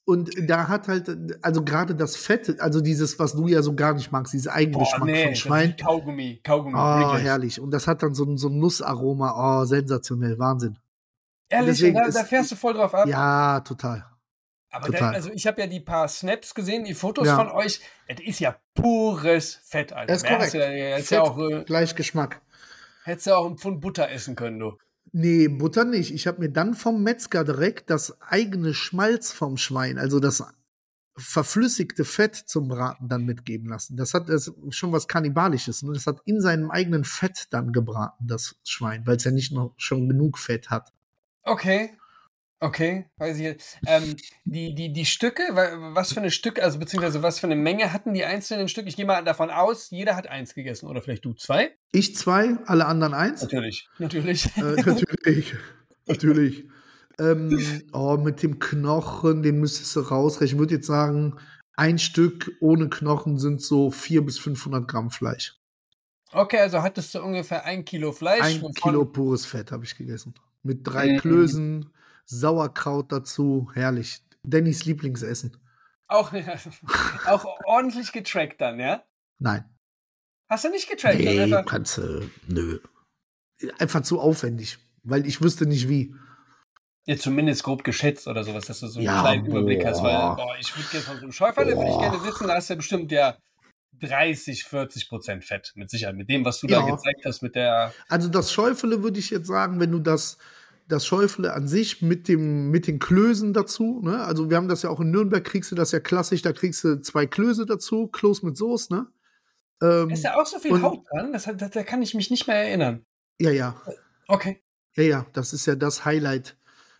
Und 0.04 0.30
da 0.48 0.66
hat 0.68 0.88
halt, 0.88 1.08
also 1.42 1.62
gerade 1.64 1.94
das 1.94 2.16
Fett, 2.16 2.60
also 2.60 2.80
dieses, 2.80 3.18
was 3.20 3.34
du 3.34 3.46
ja 3.46 3.62
so 3.62 3.74
gar 3.74 3.94
nicht 3.94 4.10
magst, 4.10 4.32
dieses 4.32 4.48
Eigengeschmack 4.48 5.04
nee, 5.04 5.24
von 5.26 5.34
Schwein. 5.36 5.76
Kaugummi, 5.76 6.40
Kaugummi. 6.42 6.74
Oh, 6.76 7.16
herrlich. 7.16 7.60
Und 7.60 7.70
das 7.70 7.86
hat 7.86 8.02
dann 8.02 8.12
so 8.12 8.24
ein, 8.24 8.36
so 8.36 8.48
ein 8.48 8.58
Nussaroma. 8.58 9.60
Oh, 9.60 9.64
sensationell. 9.64 10.38
Wahnsinn. 10.40 10.76
Ehrlich, 11.48 11.78
Deswegen 11.78 11.96
da, 11.98 12.06
ist- 12.06 12.16
da 12.16 12.24
fährst 12.24 12.50
du 12.50 12.56
voll 12.56 12.74
drauf 12.74 12.92
ab. 12.94 13.06
Ja, 13.06 13.60
total. 13.60 14.04
Aber 14.70 14.86
total. 14.86 15.00
da, 15.00 15.10
also 15.10 15.30
ich 15.30 15.46
habe 15.46 15.60
ja 15.60 15.66
die 15.66 15.80
paar 15.80 16.08
Snaps 16.08 16.54
gesehen, 16.54 16.84
die 16.84 16.94
Fotos 16.94 17.26
Ja. 17.26 17.36
von 17.36 17.48
euch. 17.50 17.80
Das 18.08 18.18
ist 18.24 18.40
ja 18.40 18.56
pures 18.74 19.60
Fett, 19.62 19.92
Alter. 19.92 20.12
Das 20.12 20.22
ist 20.22 20.28
korrekt. 20.28 20.54
du 20.54 20.58
ja, 20.58 20.70
ja 20.72 20.98
Fett, 20.98 21.18
auch, 21.20 21.38
äh, 21.38 21.62
gleich 21.64 21.94
Geschmack. 21.94 22.40
hättest 23.04 23.26
ja 23.26 23.36
auch 23.36 23.46
einen 23.46 23.58
Pfund 23.58 23.80
Butter 23.82 24.10
essen 24.10 24.34
können, 24.34 24.58
du. 24.58 24.78
Nee, 25.12 25.48
Butter 25.48 25.84
nicht. 25.84 26.12
Ich 26.12 26.26
habe 26.26 26.40
mir 26.40 26.48
dann 26.48 26.74
vom 26.74 27.02
Metzger 27.02 27.44
direkt 27.44 27.90
das 27.90 28.20
eigene 28.22 28.72
Schmalz 28.72 29.30
vom 29.30 29.58
Schwein, 29.58 29.98
also 29.98 30.20
das 30.20 30.42
verflüssigte 31.16 32.06
Fett 32.06 32.34
zum 32.34 32.68
Braten 32.68 33.08
dann 33.08 33.26
mitgeben 33.26 33.68
lassen. 33.68 33.96
Das 33.98 34.14
hat 34.14 34.30
das 34.30 34.50
schon 34.70 34.92
was 34.92 35.08
Kannibalisches. 35.08 35.82
Ne? 35.82 35.92
Das 35.92 36.06
hat 36.06 36.22
in 36.24 36.40
seinem 36.40 36.70
eigenen 36.70 37.04
Fett 37.04 37.48
dann 37.50 37.72
gebraten, 37.72 38.26
das 38.26 38.56
Schwein, 38.64 39.06
weil 39.06 39.16
es 39.16 39.24
ja 39.24 39.30
nicht 39.30 39.52
noch 39.52 39.74
schon 39.76 40.08
genug 40.08 40.38
Fett 40.38 40.70
hat. 40.70 40.92
Okay. 41.42 41.90
Okay, 42.62 43.06
weiß 43.16 43.38
ich 43.38 43.42
jetzt. 43.42 43.76
Ähm, 43.88 44.14
die, 44.44 44.72
die, 44.76 44.92
die 44.92 45.04
Stücke, 45.04 45.42
wa- 45.50 45.94
was 45.96 46.12
für 46.12 46.20
eine 46.20 46.30
Stücke, 46.30 46.62
also 46.62 46.78
beziehungsweise 46.78 47.20
was 47.20 47.40
für 47.40 47.48
eine 47.48 47.56
Menge 47.56 47.92
hatten 47.92 48.14
die 48.14 48.24
einzelnen 48.24 48.68
Stücke? 48.68 48.88
Ich 48.88 48.94
gehe 48.94 49.04
mal 49.04 49.24
davon 49.24 49.50
aus, 49.50 49.90
jeder 49.90 50.14
hat 50.14 50.28
eins 50.28 50.54
gegessen 50.54 50.86
oder 50.86 51.02
vielleicht 51.02 51.24
du 51.24 51.32
zwei? 51.34 51.72
Ich 51.90 52.14
zwei, 52.14 52.56
alle 52.66 52.86
anderen 52.86 53.14
eins. 53.14 53.42
Natürlich. 53.42 53.88
Natürlich. 53.98 54.46
Äh, 54.56 54.80
natürlich. 54.80 55.54
natürlich. 56.06 56.68
Ähm, 57.18 57.82
oh, 57.92 58.16
mit 58.16 58.44
dem 58.44 58.60
Knochen, 58.60 59.42
den 59.42 59.58
müsstest 59.58 59.96
du 59.96 60.00
rausrechnen. 60.00 60.54
Ich 60.54 60.58
würde 60.60 60.74
jetzt 60.76 60.86
sagen, 60.86 61.38
ein 61.74 61.98
Stück 61.98 62.52
ohne 62.60 62.88
Knochen 62.88 63.38
sind 63.40 63.60
so 63.60 63.90
400 63.90 64.26
bis 64.26 64.38
500 64.38 64.86
Gramm 64.86 65.10
Fleisch. 65.10 65.56
Okay, 66.30 66.60
also 66.60 66.80
hattest 66.82 67.12
du 67.16 67.22
ungefähr 67.22 67.64
ein 67.64 67.84
Kilo 67.84 68.12
Fleisch. 68.12 68.40
Ein 68.40 68.62
Kilo 68.72 69.04
pures 69.04 69.46
Fett 69.46 69.72
habe 69.72 69.84
ich 69.84 69.96
gegessen. 69.98 70.34
Mit 70.62 70.86
drei 70.86 71.14
Mhm. 71.14 71.16
Klößen, 71.18 71.90
Sauerkraut 72.26 73.12
dazu. 73.12 73.70
Herrlich. 73.74 74.20
Dannys 74.42 74.84
Lieblingsessen. 74.84 75.56
Auch, 76.08 76.32
auch 77.26 77.44
ordentlich 77.64 78.12
getrackt 78.12 78.60
dann, 78.60 78.78
ja? 78.80 79.02
Nein. 79.38 79.64
Hast 80.50 80.64
du 80.64 80.68
nicht 80.70 80.88
getrackt? 80.88 81.18
Nee, 81.18 81.46
dann 81.48 81.64
kannst 81.64 81.98
du. 81.98 82.28
Nö. 82.48 82.80
Einfach 83.78 84.02
zu 84.02 84.20
aufwendig. 84.20 84.78
Weil 85.04 85.26
ich 85.26 85.40
wüsste 85.40 85.66
nicht 85.66 85.88
wie. 85.88 86.14
ja, 87.06 87.16
zumindest 87.16 87.62
grob 87.62 87.82
geschätzt 87.84 88.26
oder 88.28 88.44
sowas, 88.44 88.66
dass 88.66 88.80
du 88.80 88.86
so 88.88 88.98
einen 88.98 89.06
Ja, 89.06 89.20
kleinen 89.22 89.46
Überblick 89.46 89.84
hast. 89.86 90.02
Weil, 90.02 90.12
boah. 90.16 90.36
boah, 90.36 90.56
ich 90.60 90.76
würde 90.76 90.88
gerne 90.90 91.04
von 91.04 91.16
so 91.16 91.22
einem 91.22 91.32
Schäuferle 91.32 91.72
würde 91.76 91.88
ich 91.88 91.94
Boah. 91.96 92.10
gerne 92.10 92.24
wissen, 92.24 92.46
da 92.46 92.54
hast 92.56 92.68
du 92.68 92.74
ja 92.74 92.76
bestimmt 92.76 93.10
ja 93.12 93.38
30, 94.00 94.64
40 94.64 95.08
Prozent 95.08 95.44
Fett, 95.44 95.72
mit 95.76 95.88
Sicherheit. 95.90 96.16
Mit 96.16 96.28
dem, 96.28 96.44
was 96.44 96.60
du 96.60 96.66
da 96.66 96.80
Ja. 96.80 96.94
gezeigt 96.94 97.22
hast, 97.24 97.42
mit 97.42 97.54
der. 97.54 97.94
Also 98.08 98.28
das 98.28 98.52
Schäufele 98.52 99.02
würde 99.02 99.18
ich 99.18 99.30
jetzt 99.30 99.46
sagen, 99.46 99.80
wenn 99.80 99.90
du 99.92 99.98
das, 100.00 100.38
das 100.92 101.06
Schäufele 101.06 101.52
an 101.54 101.66
sich 101.66 102.02
mit, 102.02 102.28
dem, 102.28 102.70
mit 102.70 102.86
den 102.86 102.98
Klößen 102.98 103.52
dazu, 103.52 104.00
ne? 104.02 104.22
Also 104.24 104.48
wir 104.50 104.56
haben 104.56 104.68
das 104.68 104.82
ja 104.82 104.90
auch 104.90 105.00
in 105.00 105.10
Nürnberg, 105.10 105.44
kriegst 105.44 105.70
du 105.72 105.74
das 105.74 105.90
ja 105.92 106.00
klassisch, 106.00 106.42
da 106.42 106.52
kriegst 106.52 106.84
du 106.84 107.00
zwei 107.00 107.26
Klöße 107.26 107.66
dazu, 107.66 108.06
Kloß 108.08 108.42
mit 108.42 108.56
Soße, 108.56 108.92
ne? 108.94 109.06
Ähm, 109.82 110.10
Ist 110.10 110.24
da 110.24 110.34
auch 110.34 110.46
so 110.46 110.58
viel 110.58 110.72
und- 110.72 110.82
Haut 110.82 111.04
dran? 111.10 111.32
Das, 111.32 111.46
hat- 111.46 111.60
da, 111.60 111.68
da 111.68 111.82
kann 111.82 112.02
ich 112.02 112.14
mich 112.14 112.30
nicht 112.30 112.46
mehr 112.46 112.56
erinnern. 112.56 113.04
ja, 113.40 113.50
ja. 113.50 113.80
Okay. 114.28 114.62
Ja, 114.94 115.02
ja, 115.02 115.26
das 115.32 115.52
ist 115.52 115.66
ja 115.66 115.74
das 115.74 116.04
Highlight 116.04 116.56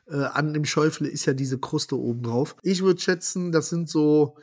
äh, 0.09 0.17
an 0.17 0.53
dem 0.55 0.65
Schäufele, 0.65 1.09
ist 1.11 1.27
ja 1.27 1.35
diese 1.35 1.59
Kruste 1.61 1.97
oben 1.99 2.23
drauf. 2.23 2.57
Ich 2.63 2.83
würde 2.83 3.01
schätzen, 3.01 3.53
das 3.53 3.69
sind 3.69 3.89
so 3.89 4.37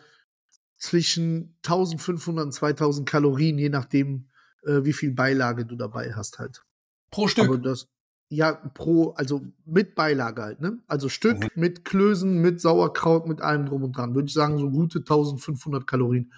zwischen 0.78 1.56
1500 1.66 2.46
und 2.46 2.52
2000 2.54 3.08
Kalorien, 3.10 3.58
je 3.58 3.70
nachdem, 3.70 4.30
äh, 4.64 4.84
wie 4.84 4.94
viel 4.94 5.12
Beilage 5.12 5.66
du 5.66 5.76
dabei 5.76 6.14
hast 6.14 6.40
halt. 6.40 6.64
Pro 7.12 7.28
Stück. 7.28 7.46
Aber 7.48 7.58
das, 7.58 7.88
ja, 8.30 8.54
pro, 8.54 9.12
also 9.12 9.42
mit 9.66 9.96
Beilage 9.96 10.42
halt, 10.44 10.62
ne? 10.62 10.78
Also 10.88 11.10
Stück 11.10 11.40
Mhm. 11.40 11.50
mit 11.56 11.84
Klößen, 11.86 12.40
mit 12.42 12.62
Sauerkraut, 12.62 13.28
mit 13.28 13.42
allem 13.42 13.66
drum 13.66 13.84
und 13.84 13.98
dran. 13.98 14.14
Würde 14.14 14.28
ich 14.28 14.34
sagen, 14.34 14.58
so 14.60 14.70
gute 14.70 15.00
1500 15.00 15.88
Kalorien. 15.88 16.32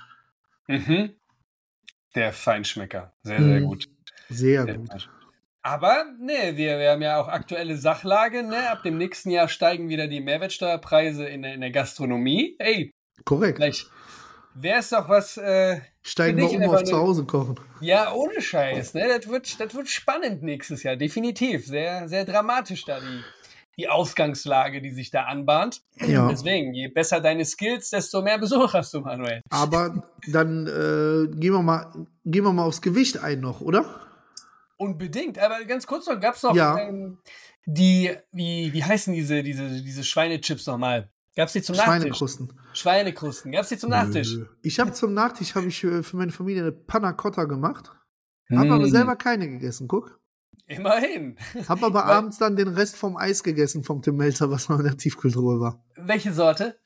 Mhm. 0.67 1.11
Der 2.15 2.31
Feinschmecker. 2.33 3.13
Sehr, 3.23 3.43
sehr 3.43 3.59
Mhm. 3.59 3.65
gut. 3.65 3.89
Sehr 4.29 4.63
Sehr 4.63 4.75
gut. 4.75 4.87
Feinschmecker. 4.89 5.17
Aber, 5.63 6.05
ne, 6.19 6.53
wir, 6.57 6.79
wir 6.79 6.91
haben 6.91 7.01
ja 7.03 7.21
auch 7.21 7.27
aktuelle 7.27 7.77
Sachlage, 7.77 8.41
ne? 8.41 8.69
Ab 8.71 8.81
dem 8.83 8.97
nächsten 8.97 9.29
Jahr 9.29 9.47
steigen 9.47 9.89
wieder 9.89 10.07
die 10.07 10.19
Mehrwertsteuerpreise 10.21 11.25
in 11.27 11.43
der, 11.43 11.53
in 11.53 11.61
der 11.61 11.71
Gastronomie. 11.71 12.55
Ey, 12.57 12.89
Korrekt. 13.25 13.57
gleich. 13.57 13.85
Wäre 14.53 14.79
es 14.79 14.89
doch 14.89 15.07
was, 15.07 15.37
äh, 15.37 15.79
Steigen 16.03 16.37
wir 16.37 16.49
um 16.51 16.63
auf 16.75 16.83
zu 16.83 16.95
eine- 16.95 17.03
Hause 17.03 17.23
kochen. 17.25 17.55
ja, 17.79 18.11
ohne 18.13 18.41
Scheiß, 18.41 18.93
ne? 18.95 19.07
Das 19.07 19.27
wird, 19.27 19.59
das 19.59 19.73
wird 19.73 19.87
spannend 19.87 20.43
nächstes 20.43 20.83
Jahr, 20.83 20.95
definitiv. 20.97 21.65
Sehr, 21.67 22.09
sehr 22.09 22.25
dramatisch 22.25 22.83
da 22.85 22.99
die, 22.99 23.23
die 23.77 23.87
Ausgangslage, 23.87 24.81
die 24.81 24.91
sich 24.91 25.09
da 25.09 25.23
anbahnt. 25.23 25.81
Ja. 26.05 26.27
Deswegen, 26.27 26.73
je 26.73 26.89
besser 26.89 27.21
deine 27.21 27.45
Skills, 27.45 27.91
desto 27.91 28.21
mehr 28.21 28.37
Besuch 28.39 28.73
hast 28.73 28.93
du, 28.93 28.99
Manuel. 29.01 29.41
Aber 29.49 30.03
dann 30.27 30.67
äh, 30.67 31.33
gehen, 31.37 31.53
wir 31.53 31.61
mal, 31.61 31.91
gehen 32.25 32.43
wir 32.43 32.51
mal 32.51 32.65
aufs 32.65 32.81
Gewicht 32.81 33.19
ein 33.23 33.39
noch, 33.39 33.61
oder? 33.61 33.85
Unbedingt, 34.77 35.37
aber 35.39 35.63
ganz 35.65 35.85
kurz 35.87 36.07
noch, 36.07 36.19
gab 36.19 36.35
es 36.35 36.43
noch 36.43 36.55
Ja. 36.55 36.77
ähm, 36.79 37.19
die, 37.65 38.11
wie, 38.31 38.73
wie 38.73 38.83
heißen 38.83 39.13
diese, 39.13 39.43
diese, 39.43 39.69
diese 39.69 40.03
Schweinechips 40.03 40.65
nochmal? 40.65 41.09
Gab 41.35 41.47
es 41.47 41.53
die 41.53 41.61
zum 41.61 41.75
Nachtisch? 41.75 41.93
Schweinekrusten. 42.01 42.53
Schweinekrusten. 42.73 43.51
Gab 43.51 43.63
es 43.63 43.69
die 43.69 43.77
zum 43.77 43.89
Nachtisch? 43.89 44.37
Ich 44.61 44.79
habe 44.79 44.91
zum 44.91 45.13
Nachtisch 45.13 45.55
habe 45.55 45.67
ich 45.67 45.83
äh, 45.83 46.03
für 46.03 46.17
meine 46.17 46.31
Familie 46.31 46.63
eine 46.63 46.71
Panna 46.71 47.13
Cotta 47.13 47.45
gemacht. 47.45 47.91
Habe 48.49 48.71
aber 48.71 48.87
selber 48.89 49.15
keine 49.15 49.47
gegessen, 49.47 49.87
guck. 49.87 50.19
Immerhin. 50.67 51.37
Habe 51.67 51.85
aber 51.85 52.05
abends 52.05 52.37
dann 52.37 52.55
den 52.55 52.67
Rest 52.69 52.97
vom 52.97 53.15
Eis 53.15 53.43
gegessen 53.43 53.83
vom 53.83 54.01
Tim 54.01 54.17
Melzer, 54.17 54.51
was 54.51 54.67
noch 54.67 54.79
in 54.79 54.85
der 54.85 54.97
Tiefkühltruhe 54.97 55.59
war. 55.59 55.83
Welche 55.95 56.33
Sorte? 56.33 56.77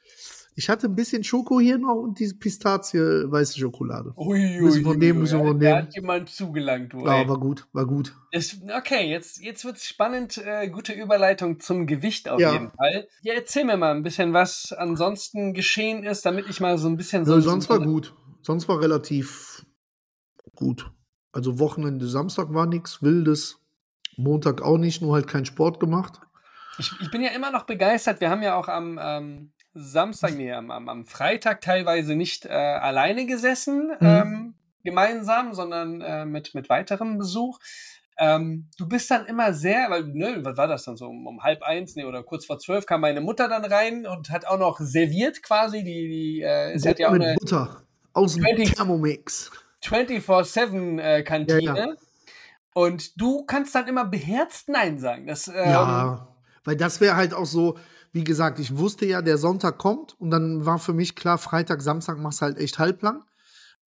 Ich 0.57 0.69
hatte 0.69 0.87
ein 0.87 0.95
bisschen 0.95 1.21
Schoko 1.23 1.59
hier 1.59 1.77
noch 1.77 1.95
und 1.95 2.17
diese 2.17 2.35
Pistazie 2.37 2.99
weiße 3.29 3.59
Schokolade. 3.59 4.13
Ui, 4.15 4.61
Müssen 4.61 4.85
wir 4.85 4.95
nehmen, 4.95 5.19
müssen 5.19 5.39
wir 5.43 5.53
Da 5.53 5.53
nehmen. 5.53 5.75
hat 5.87 5.95
jemand 5.95 6.29
zugelangt, 6.29 6.93
du. 6.93 7.05
Ja, 7.05 7.21
ey. 7.21 7.27
war 7.27 7.37
gut, 7.37 7.67
war 7.73 7.85
gut. 7.85 8.15
Ist, 8.31 8.61
okay, 8.75 9.09
jetzt, 9.09 9.41
jetzt 9.41 9.65
wird 9.65 9.75
es 9.77 9.85
spannend. 9.85 10.37
Äh, 10.37 10.69
gute 10.69 10.93
Überleitung 10.93 11.59
zum 11.59 11.87
Gewicht 11.87 12.29
auf 12.29 12.39
Ja. 12.39 12.53
jeden 12.53 12.71
Fall. 12.71 13.07
Ja, 13.21 13.33
erzähl 13.33 13.65
mir 13.65 13.75
mal 13.75 13.91
ein 13.93 14.03
bisschen, 14.03 14.31
was 14.31 14.71
ansonsten 14.71 15.53
geschehen 15.53 16.03
ist, 16.03 16.25
damit 16.25 16.49
ich 16.49 16.61
mal 16.61 16.77
so 16.77 16.87
ein 16.87 16.95
bisschen 16.95 17.25
so. 17.25 17.35
Nö, 17.35 17.41
sonst 17.41 17.65
so, 17.67 17.73
war 17.73 17.79
gut. 17.81 18.15
Sonst 18.41 18.69
war 18.69 18.79
relativ 18.79 19.65
gut. 20.55 20.89
Also 21.33 21.59
Wochenende, 21.59 22.07
Samstag 22.07 22.53
war 22.53 22.65
nichts 22.65 23.03
Wildes. 23.03 23.59
Montag 24.15 24.61
auch 24.61 24.77
nicht, 24.77 25.01
nur 25.01 25.15
halt 25.15 25.27
keinen 25.27 25.43
Sport 25.45 25.81
gemacht. 25.81 26.21
Ich, 26.77 26.93
ich 27.01 27.11
bin 27.11 27.21
ja 27.21 27.31
immer 27.31 27.51
noch 27.51 27.63
begeistert. 27.65 28.21
Wir 28.21 28.29
haben 28.29 28.41
ja 28.43 28.55
auch 28.55 28.69
am 28.69 28.97
ähm, 29.01 29.51
Samstag, 29.75 30.35
nee, 30.35 30.51
am, 30.53 30.71
am, 30.71 31.05
Freitag 31.05 31.59
teilweise 31.61 32.15
nicht 32.15 32.45
äh, 32.45 32.49
alleine 32.49 33.25
gesessen, 33.25 33.91
Mhm. 33.99 34.07
ähm, 34.07 34.53
gemeinsam, 34.83 35.53
sondern 35.53 36.01
äh, 36.01 36.25
mit, 36.25 36.55
mit 36.55 36.69
weiterem 36.69 37.17
Besuch. 37.17 37.59
Ähm, 38.17 38.69
du 38.77 38.87
bist 38.87 39.11
dann 39.11 39.25
immer 39.25 39.53
sehr, 39.53 39.89
weil, 39.89 40.03
ne, 40.05 40.39
was 40.43 40.55
war 40.55 40.67
das 40.67 40.85
dann 40.85 40.95
so? 40.95 41.07
Um, 41.07 41.27
um 41.27 41.43
halb 41.43 41.61
eins, 41.63 41.97
nee, 41.97 42.05
oder 42.05 42.23
kurz 42.23 42.45
vor 42.45 42.57
zwölf 42.59 42.85
kam 42.85 43.01
meine 43.01 43.19
Mutter 43.19 43.49
dann 43.49 43.65
rein 43.65 44.07
und 44.07 44.29
hat 44.29 44.45
auch 44.47 44.57
noch 44.57 44.79
serviert 44.79 45.43
quasi. 45.43 45.83
Die, 45.83 46.07
die, 46.07 46.41
äh, 46.41 46.77
sie 46.77 46.87
hat 46.87 46.99
ja 46.99 47.09
auch 47.09 47.13
eine 47.13 47.35
Butter 47.37 47.81
aus 48.13 48.35
dem 48.35 48.43
20 48.43 48.75
Thermomix. 48.75 49.51
24-7-Kantine. 49.83 51.77
Ja, 51.77 51.87
Und 52.73 53.19
du 53.19 53.45
kannst 53.45 53.75
dann 53.75 53.87
immer 53.87 54.05
beherzt 54.05 54.69
Nein 54.69 54.97
sagen. 54.99 55.27
Das, 55.27 55.47
ähm, 55.49 55.53
Ja, 55.55 56.27
weil 56.63 56.77
das 56.77 57.01
wäre 57.01 57.17
halt 57.17 57.33
auch 57.33 57.45
so, 57.45 57.77
wie 58.15 58.23
gesagt, 58.23 58.59
ich 58.59 58.77
wusste 58.77 59.05
ja, 59.05 59.21
der 59.21 59.37
Sonntag 59.37 59.77
kommt 59.77 60.15
und 60.19 60.31
dann 60.31 60.65
war 60.65 60.79
für 60.79 60.93
mich 60.93 61.15
klar, 61.15 61.37
Freitag, 61.37 61.81
Samstag 61.81 62.17
machst 62.17 62.41
halt 62.41 62.57
echt 62.57 62.79
halblang. 62.79 63.23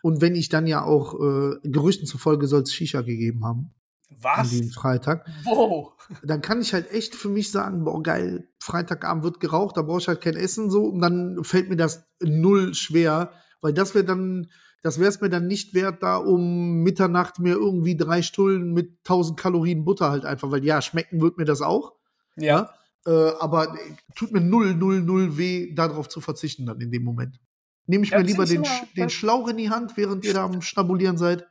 Und 0.03 0.21
wenn 0.21 0.37
ich 0.37 0.51
dann 0.51 0.67
ja 0.67 0.85
auch, 0.85 1.15
äh, 1.15 1.57
Gerüchten 1.65 2.07
zufolge 2.07 2.47
soll 2.47 2.61
es 2.63 2.73
Shisha 2.73 3.01
gegeben 3.01 3.45
haben 3.45 3.75
an 4.11 4.17
Was? 4.23 4.51
dem 4.51 4.69
Freitag, 4.71 5.27
Wo? 5.45 5.93
dann 6.23 6.43
kann 6.43 6.61
ich 6.61 6.73
halt 6.75 6.91
echt 6.93 7.15
für 7.15 7.29
mich 7.31 7.51
sagen, 7.51 7.85
boah, 7.85 8.03
geil, 8.03 8.49
Freitagabend 8.61 9.25
wird 9.25 9.41
geraucht, 9.41 9.77
da 9.79 9.83
brauche 9.83 9.99
ich 10.01 10.09
halt 10.09 10.21
kein 10.21 10.37
Essen 10.37 10.71
so 10.71 10.85
und 10.85 11.01
dann 11.01 11.43
fällt 11.43 11.69
mir 11.71 11.77
das 11.77 12.05
null 12.21 12.75
schwer, 12.75 13.33
weil 13.63 13.73
das 13.73 13.95
wäre 13.95 14.05
dann, 14.05 14.51
das 14.83 14.99
wäre 14.99 15.09
es 15.09 15.21
mir 15.23 15.31
dann 15.31 15.47
nicht 15.47 15.73
wert, 15.75 16.03
da 16.03 16.17
um 16.19 16.83
Mitternacht 16.83 17.39
mir 17.39 17.55
irgendwie 17.55 17.97
drei 17.97 18.21
Stullen 18.23 18.73
mit 18.75 18.99
1000 19.05 19.39
Kalorien 19.41 19.85
Butter 19.87 20.11
halt 20.11 20.25
einfach, 20.27 20.51
weil 20.51 20.65
ja, 20.65 20.81
schmecken 20.83 21.21
wird 21.23 21.39
mir 21.39 21.45
das 21.47 21.63
auch, 21.63 21.95
Ja. 22.37 22.61
äh, 22.61 22.67
aber 23.11 23.75
äh, 23.75 23.95
tut 24.15 24.33
mir 24.33 24.41
null, 24.41 24.75
null, 24.75 25.01
null 25.01 25.37
weh, 25.39 25.73
darauf 25.75 26.09
zu 26.09 26.21
verzichten 26.21 26.67
dann 26.67 26.81
in 26.81 26.91
dem 26.91 27.05
Moment. 27.05 27.41
Nehme 27.87 28.05
ich 28.05 28.11
Ja, 28.11 28.19
mir 28.19 28.25
lieber 28.25 28.45
den, 28.45 28.65
Sch- 28.65 28.95
den 28.97 29.09
Schlauch 29.11 29.49
in 29.49 29.57
die 29.57 29.71
Hand, 29.71 29.97
während 29.97 30.25
ihr 30.25 30.35
da 30.35 30.45
am 30.45 30.61
Schnabulieren 30.63 31.17
seid. 31.17 31.47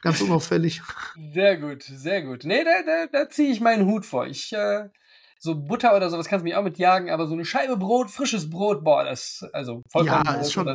Ganz 0.00 0.20
unauffällig. 0.22 0.80
Sehr 1.34 1.58
gut, 1.58 1.82
sehr 1.82 2.22
gut. 2.22 2.44
Nee, 2.44 2.64
da, 2.64 2.82
da, 2.86 3.06
da 3.06 3.28
ziehe 3.28 3.50
ich 3.52 3.60
meinen 3.60 3.86
Hut 3.86 4.06
vor. 4.06 4.26
Ich, 4.26 4.52
äh, 4.52 4.88
so 5.40 5.54
Butter 5.54 5.94
oder 5.94 6.10
sowas 6.10 6.26
kannst 6.26 6.42
du 6.42 6.44
mich 6.44 6.56
auch 6.56 6.64
mit 6.64 6.78
jagen, 6.78 7.10
aber 7.10 7.26
so 7.26 7.34
eine 7.34 7.44
Scheibe 7.44 7.76
Brot, 7.76 8.10
frisches 8.10 8.50
Brot, 8.50 8.82
boah, 8.82 9.04
das, 9.04 9.48
also 9.52 9.82
Ja, 10.02 10.34
ist 10.34 10.52
schon 10.52 10.68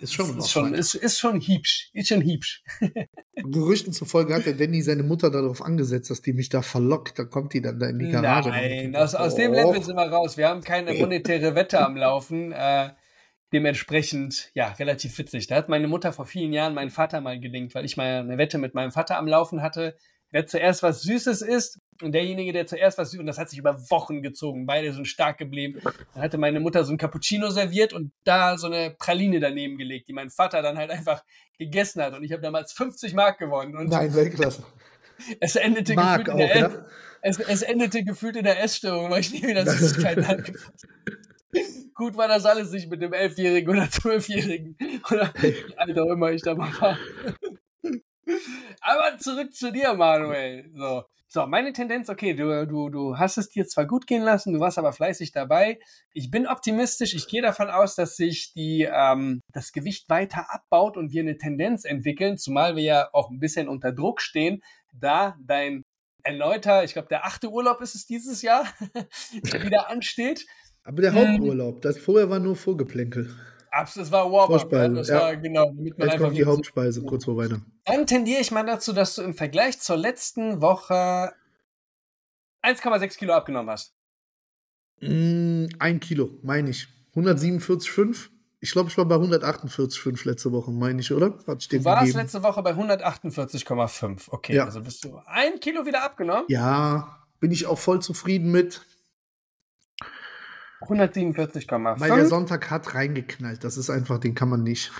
Ist 0.00 0.14
schon 0.14 0.38
ist 0.38 0.50
schon, 0.50 0.74
ist, 0.74 0.94
ist 0.94 1.18
schon 1.18 1.40
hiebsch, 1.40 1.90
ist 1.92 2.08
schon 2.08 2.20
hiebsch. 2.20 2.62
Gerüchten 3.34 3.92
zufolge 3.92 4.34
hat 4.34 4.46
der 4.46 4.54
Danny 4.54 4.82
seine 4.82 5.02
Mutter 5.02 5.30
darauf 5.30 5.60
angesetzt, 5.60 6.10
dass 6.10 6.22
die 6.22 6.32
mich 6.32 6.48
da 6.48 6.62
verlockt. 6.62 7.18
Da 7.18 7.24
kommt 7.24 7.52
die 7.52 7.60
dann 7.60 7.78
da 7.78 7.88
in 7.88 7.98
die 7.98 8.10
Garage. 8.10 8.48
Nein, 8.48 8.94
aus, 8.94 9.14
aus 9.14 9.34
dem 9.34 9.52
Och. 9.52 9.56
Level 9.56 9.82
sind 9.82 9.96
wir 9.96 10.08
raus. 10.08 10.36
Wir 10.36 10.48
haben 10.48 10.62
keine 10.62 10.94
monetäre 10.94 11.54
Wette 11.54 11.84
am 11.84 11.96
Laufen. 11.96 12.52
Äh, 12.52 12.90
dementsprechend, 13.52 14.50
ja, 14.54 14.68
relativ 14.78 15.18
witzig. 15.18 15.48
Da 15.48 15.56
hat 15.56 15.68
meine 15.68 15.88
Mutter 15.88 16.12
vor 16.12 16.26
vielen 16.26 16.52
Jahren 16.52 16.74
meinen 16.74 16.90
Vater 16.90 17.20
mal 17.20 17.38
gelingt, 17.38 17.74
weil 17.74 17.84
ich 17.84 17.96
mal 17.96 18.20
eine 18.20 18.38
Wette 18.38 18.58
mit 18.58 18.74
meinem 18.74 18.92
Vater 18.92 19.18
am 19.18 19.26
Laufen 19.26 19.62
hatte. 19.62 19.96
Wer 20.36 20.46
zuerst 20.46 20.82
was 20.82 21.00
Süßes 21.00 21.40
isst 21.40 21.80
und 22.02 22.12
derjenige, 22.12 22.52
der 22.52 22.66
zuerst 22.66 22.98
was 22.98 23.08
Süßes, 23.08 23.20
und 23.20 23.26
das 23.26 23.38
hat 23.38 23.48
sich 23.48 23.58
über 23.58 23.80
Wochen 23.88 24.20
gezogen, 24.20 24.66
beide 24.66 24.92
sind 24.92 25.08
stark 25.08 25.38
geblieben. 25.38 25.80
Dann 26.12 26.22
hatte 26.22 26.36
meine 26.36 26.60
Mutter 26.60 26.84
so 26.84 26.92
ein 26.92 26.98
Cappuccino 26.98 27.48
serviert 27.48 27.94
und 27.94 28.12
da 28.24 28.58
so 28.58 28.66
eine 28.66 28.90
Praline 28.90 29.40
daneben 29.40 29.78
gelegt, 29.78 30.08
die 30.08 30.12
mein 30.12 30.28
Vater 30.28 30.60
dann 30.60 30.76
halt 30.76 30.90
einfach 30.90 31.24
gegessen 31.58 32.02
hat. 32.02 32.12
Und 32.12 32.22
ich 32.22 32.32
habe 32.32 32.42
damals 32.42 32.74
50 32.74 33.14
Mark 33.14 33.38
gewonnen. 33.38 33.78
Und 33.78 33.88
Nein, 33.88 34.14
Weltklasse. 34.14 34.62
es 35.40 35.56
endete 35.56 35.94
Mark 35.94 36.26
gefühlt 36.26 36.36
auch, 36.36 36.54
in 36.54 36.60
der 36.60 36.70
ja? 36.70 36.86
es, 37.22 37.38
es 37.38 37.62
endete 37.62 38.04
gefühlt 38.04 38.36
in 38.36 38.44
der 38.44 38.62
Essstörung, 38.62 39.10
weil 39.10 39.20
ich 39.20 39.32
nie 39.32 39.42
wieder 39.42 39.64
Süßigkeiten 39.66 40.22
angefasst 40.22 40.86
Gut 41.94 42.14
war 42.18 42.28
das 42.28 42.44
alles 42.44 42.72
nicht 42.72 42.90
mit 42.90 43.00
dem 43.00 43.14
Elfjährigen 43.14 43.70
oder 43.70 43.88
Zwölfjährigen 43.88 44.76
oder 45.10 45.32
wie 45.40 45.78
alt 45.78 45.98
auch 45.98 46.10
immer 46.10 46.30
ich 46.30 46.42
da 46.42 46.54
mal 46.54 46.70
war. 46.78 46.98
Aber 48.80 49.18
zurück 49.18 49.54
zu 49.54 49.72
dir, 49.72 49.94
Manuel. 49.94 50.70
So. 50.74 51.04
So, 51.28 51.44
meine 51.44 51.72
Tendenz, 51.72 52.08
okay, 52.08 52.34
du, 52.34 52.66
du, 52.66 52.88
du 52.88 53.18
hast 53.18 53.36
es 53.36 53.48
dir 53.48 53.66
zwar 53.66 53.84
gut 53.84 54.06
gehen 54.06 54.22
lassen, 54.22 54.52
du 54.52 54.60
warst 54.60 54.78
aber 54.78 54.92
fleißig 54.92 55.32
dabei. 55.32 55.80
Ich 56.12 56.30
bin 56.30 56.46
optimistisch. 56.46 57.14
Ich 57.14 57.26
gehe 57.26 57.42
davon 57.42 57.68
aus, 57.68 57.96
dass 57.96 58.16
sich 58.16 58.52
die, 58.54 58.88
ähm, 58.90 59.40
das 59.52 59.72
Gewicht 59.72 60.08
weiter 60.08 60.46
abbaut 60.50 60.96
und 60.96 61.12
wir 61.12 61.22
eine 61.22 61.36
Tendenz 61.36 61.84
entwickeln, 61.84 62.38
zumal 62.38 62.76
wir 62.76 62.84
ja 62.84 63.08
auch 63.12 63.28
ein 63.28 63.40
bisschen 63.40 63.68
unter 63.68 63.92
Druck 63.92 64.20
stehen, 64.20 64.62
da 64.94 65.36
dein 65.44 65.82
erneuter, 66.22 66.84
ich 66.84 66.92
glaube, 66.92 67.08
der 67.08 67.24
achte 67.24 67.50
Urlaub 67.50 67.80
ist 67.80 67.94
es 67.94 68.06
dieses 68.06 68.42
Jahr, 68.42 68.64
wieder 69.32 69.90
ansteht. 69.90 70.46
Aber 70.84 71.02
der 71.02 71.12
Haupturlaub, 71.12 71.82
das 71.82 71.98
vorher 71.98 72.30
war 72.30 72.38
nur 72.38 72.54
Vorgeplänkel. 72.54 73.34
Absolut, 73.80 74.06
das 74.06 74.12
war 74.12 74.24
Warm-up. 74.30 74.46
Vorspeise, 74.60 74.94
das 74.94 75.08
ja. 75.08 75.20
war 75.20 75.36
genau. 75.36 75.66
Damit 75.66 75.98
man 75.98 76.08
Jetzt 76.08 76.18
kommt 76.18 76.36
die 76.36 76.44
Hauptspeise 76.44 77.02
kurz 77.02 77.24
vor 77.24 77.36
Weihnachten. 77.36 77.64
Dann 77.84 78.06
tendiere 78.06 78.40
ich 78.40 78.50
mal 78.50 78.64
dazu, 78.64 78.92
dass 78.92 79.14
du 79.16 79.22
im 79.22 79.34
Vergleich 79.34 79.78
zur 79.80 79.96
letzten 79.96 80.60
Woche 80.62 81.32
1,6 82.62 83.16
Kilo 83.18 83.34
abgenommen 83.34 83.70
hast. 83.70 83.94
Mm, 85.00 85.66
ein 85.78 86.00
Kilo, 86.00 86.30
meine 86.42 86.70
ich. 86.70 86.88
147,5. 87.14 88.28
Ich 88.60 88.72
glaube, 88.72 88.88
ich 88.88 88.96
war 88.98 89.04
bei 89.04 89.16
148,5 89.16 90.26
letzte 90.26 90.50
Woche, 90.52 90.70
meine 90.70 91.00
ich, 91.00 91.12
oder? 91.12 91.38
Hat 91.46 91.62
ich 91.62 91.68
Du 91.68 91.84
warst 91.84 92.00
gegeben. 92.06 92.18
letzte 92.18 92.42
Woche 92.42 92.62
bei 92.62 92.72
148,5. 92.72 94.28
Okay, 94.30 94.54
Ja. 94.56 94.64
also 94.64 94.80
bist 94.82 95.04
du 95.04 95.20
ein 95.26 95.60
Kilo 95.60 95.84
wieder 95.86 96.02
abgenommen. 96.02 96.44
Ja, 96.48 97.18
bin 97.38 97.52
ich 97.52 97.66
auch 97.66 97.78
voll 97.78 98.00
zufrieden 98.00 98.50
mit. 98.50 98.80
147,5. 100.82 102.00
Weil 102.00 102.16
der 102.16 102.26
Sonntag 102.26 102.70
hat 102.70 102.94
reingeknallt. 102.94 103.64
Das 103.64 103.76
ist 103.76 103.90
einfach, 103.90 104.18
den 104.18 104.34
kann 104.34 104.48
man 104.48 104.62
nicht. 104.62 104.92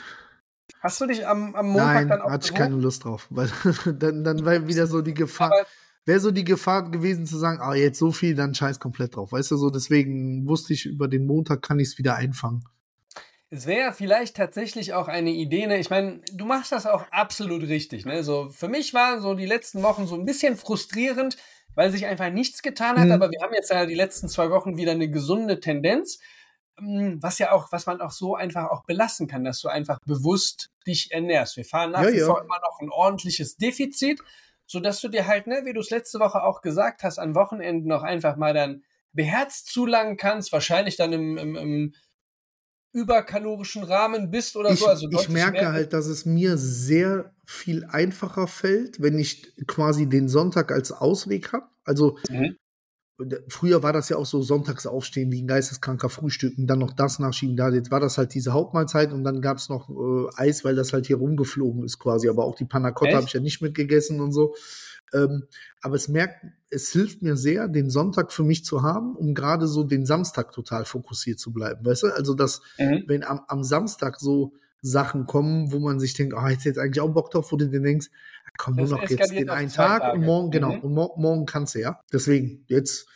Hast 0.81 1.01
du 1.01 1.07
dich 1.07 1.27
am, 1.27 1.55
am 1.55 1.69
Montag 1.69 1.95
Nein, 1.95 2.09
dann 2.09 2.23
auch 2.23 2.31
hatte 2.31 2.49
ich 2.49 2.55
keine 2.55 2.77
Lust 2.77 3.05
drauf. 3.05 3.27
Weil 3.31 3.51
dann, 3.99 4.25
dann 4.25 4.45
war 4.45 4.67
wieder 4.67 4.87
so 4.87 5.03
die 5.03 5.15
Gefahr. 5.15 5.53
Wäre 6.05 6.21
so 6.21 6.31
die 6.31 6.45
Gefahr 6.45 6.89
gewesen 6.89 7.27
zu 7.27 7.37
sagen, 7.37 7.61
ah, 7.61 7.75
jetzt 7.75 7.99
so 7.99 8.13
viel, 8.13 8.37
dann 8.37 8.55
scheiß 8.55 8.79
komplett 8.79 9.17
drauf. 9.17 9.33
Weißt 9.33 9.51
du, 9.51 9.57
so 9.57 9.71
deswegen 9.71 10.47
wusste 10.47 10.73
ich, 10.73 10.87
über 10.87 11.09
den 11.09 11.27
Montag 11.27 11.63
kann 11.63 11.81
ich 11.81 11.89
es 11.89 11.99
wieder 11.99 12.15
einfangen. 12.15 12.65
Es 13.49 13.67
wäre 13.67 13.93
vielleicht 13.93 14.37
tatsächlich 14.37 14.93
auch 14.93 15.07
eine 15.07 15.31
Idee, 15.31 15.67
ne? 15.67 15.79
Ich 15.79 15.89
meine, 15.89 16.21
du 16.33 16.45
machst 16.47 16.73
das 16.73 16.87
auch 16.87 17.05
absolut 17.13 17.63
richtig, 17.63 18.05
ne? 18.05 18.25
So, 18.25 18.51
für 18.51 18.69
mich 18.69 18.93
waren 18.93 19.21
so 19.21 19.35
die 19.35 19.47
letzten 19.47 19.83
Wochen 19.83 20.07
so 20.07 20.17
ein 20.17 20.25
bisschen 20.25 20.57
frustrierend, 20.57 21.37
weil 21.77 21.91
sich 21.93 22.07
einfach 22.07 22.31
nichts 22.31 22.63
getan 22.63 22.99
hat, 22.99 23.07
Mhm. 23.07 23.13
aber 23.13 23.31
wir 23.31 23.41
haben 23.41 23.55
jetzt 23.55 23.71
ja 23.71 23.87
die 23.87 23.95
letzten 23.95 24.29
zwei 24.29 24.51
Wochen 24.51 24.77
wieder 24.77 24.93
eine 24.93 25.09
gesunde 25.09 25.61
Tendenz, 25.61 26.19
mm, 26.81 27.19
was 27.21 27.39
ja 27.39 27.53
auch, 27.53 27.71
was 27.71 27.87
man 27.87 28.01
auch 28.01 28.11
so 28.11 28.35
einfach 28.35 28.71
auch 28.71 28.85
belassen 28.85 29.29
kann, 29.29 29.45
dass 29.45 29.61
du 29.61 29.69
einfach 29.69 30.01
bewusst 30.05 30.71
dich 30.87 31.13
ernährst. 31.13 31.57
Wir 31.57 31.65
fahren 31.65 31.93
nach 31.93 32.03
Ja, 32.03 32.13
wie 32.13 32.19
ja. 32.19 32.27
vor 32.27 32.43
immer 32.43 32.59
noch 32.69 32.81
ein 32.81 32.91
ordentliches 32.91 33.57
Defizit, 33.57 34.21
sodass 34.67 35.01
du 35.01 35.09
dir 35.09 35.29
halt, 35.29 35.47
ne, 35.47 35.63
wie 35.65 35.73
du 35.73 35.81
es 35.81 35.91
letzte 35.91 36.19
Woche 36.19 36.43
auch 36.43 36.61
gesagt 36.63 37.05
hast, 37.05 37.19
an 37.19 37.35
Wochenenden 37.37 37.87
noch 37.89 38.03
einfach 38.03 38.37
mal 38.37 38.53
dann 38.53 38.83
beherzt 39.13 39.69
zulangen 39.73 40.17
kannst, 40.17 40.53
wahrscheinlich 40.53 40.97
dann 40.97 41.13
im, 41.13 41.39
im, 41.39 41.57
im 41.57 41.95
überkalorischen 42.97 43.85
Rahmen 43.85 44.31
bist 44.31 44.57
oder 44.57 44.73
Ich, 44.73 44.81
so. 44.81 44.87
Also 44.87 45.09
ich 45.11 45.29
merke 45.29 45.71
halt, 45.71 45.93
dass 45.93 46.07
es 46.07 46.25
mir 46.25 46.57
sehr 46.57 47.35
viel 47.45 47.85
einfacher 47.85 48.47
fällt, 48.47 49.03
wenn 49.03 49.19
ich 49.19 49.55
quasi 49.67 50.09
den 50.09 50.29
Sonntag 50.29 50.73
als 50.73 50.93
Ausweg 50.93 51.53
habe. 51.53 51.67
Also 51.85 52.17
Mhm. 52.31 52.57
früher 53.49 53.83
war 53.83 53.93
das 53.93 54.09
ja 54.09 54.17
auch 54.17 54.27
so 54.27 54.43
sonntags 54.43 54.87
aufstehen 54.87 55.31
wie 55.31 55.43
ein 55.43 55.47
geisteskranker 55.47 56.09
Frühstücken, 56.09 56.67
dann 56.67 56.79
noch 56.79 56.93
das 56.93 57.19
nachschieben. 57.19 57.57
Da 57.57 57.69
jetzt 57.71 57.91
war 57.91 58.01
das 58.01 58.19
halt 58.19 58.35
diese 58.35 58.53
Hauptmahlzeit 58.53 59.13
und 59.13 59.25
dann 59.25 59.41
gab 59.43 59.59
es 59.59 59.69
noch 59.69 59.89
äh, 59.91 60.29
Eis, 60.37 60.65
weil 60.65 60.75
das 60.75 60.93
halt 60.93 61.07
hier 61.07 61.17
rumgeflogen 61.17 61.85
ist 61.85 61.99
quasi. 61.99 62.29
Aber 62.29 62.45
auch 62.45 62.57
die 62.57 62.65
Panna 62.65 62.93
Cotta 62.93 63.17
habe 63.17 63.27
ich 63.27 63.33
ja 63.35 63.41
nicht 63.41 63.61
mitgegessen 63.63 64.21
und 64.21 64.33
so. 64.33 64.55
Ähm, 65.15 65.45
aber 65.83 65.95
es 65.97 66.09
merkt, 66.09 66.45
es 66.71 66.91
hilft 66.91 67.23
mir 67.23 67.37
sehr, 67.37 67.69
den 67.69 67.91
Sonntag 67.91 68.33
für 68.33 68.43
mich 68.43 68.65
zu 68.65 68.83
haben, 68.83 69.15
um 69.17 69.35
gerade 69.35 69.67
so 69.67 69.85
den 69.85 70.05
Samstag 70.07 70.53
total 70.53 70.85
fokussiert 70.85 71.39
zu 71.39 71.53
bleiben. 71.53 71.85
Weißt 71.85 72.03
du? 72.03 72.09
Also 72.09 72.35
das, 72.35 72.61
Mhm. 72.79 73.05
wenn 73.07 73.25
am, 73.25 73.41
am 73.49 73.63
Samstag 73.65 74.19
so 74.21 74.53
Sachen 74.83 75.27
kommen, 75.27 75.73
wo 75.73 75.79
man 75.79 75.99
sich 76.01 76.15
denkt, 76.15 76.35
ah, 76.35 76.51
jetzt 76.51 76.65
jetzt 76.65 76.79
eigentlich 76.79 77.01
auch 77.01 77.09
Bock 77.13 77.31
drauf, 77.31 77.51
wo 77.53 77.57
du 77.57 77.69
dir 77.69 77.81
denkst, 77.81 78.09
ah, 78.47 78.51
komm, 78.59 78.77
nur 78.77 78.89
noch 78.89 79.09
jetzt 79.09 79.31
den 79.33 79.49
einen 79.49 79.71
Tag 79.71 80.03
Tage. 80.03 80.19
und 80.19 80.25
morgen, 80.25 80.51
genau, 80.51 80.75
Mhm. 80.75 80.81
und 80.81 80.95
mor 80.95 81.15
morgen 81.19 81.47
kannst 81.47 81.75
du 81.75 81.81
ja. 81.81 82.01
Deswegen, 82.13 82.65
jetzt 82.69 83.07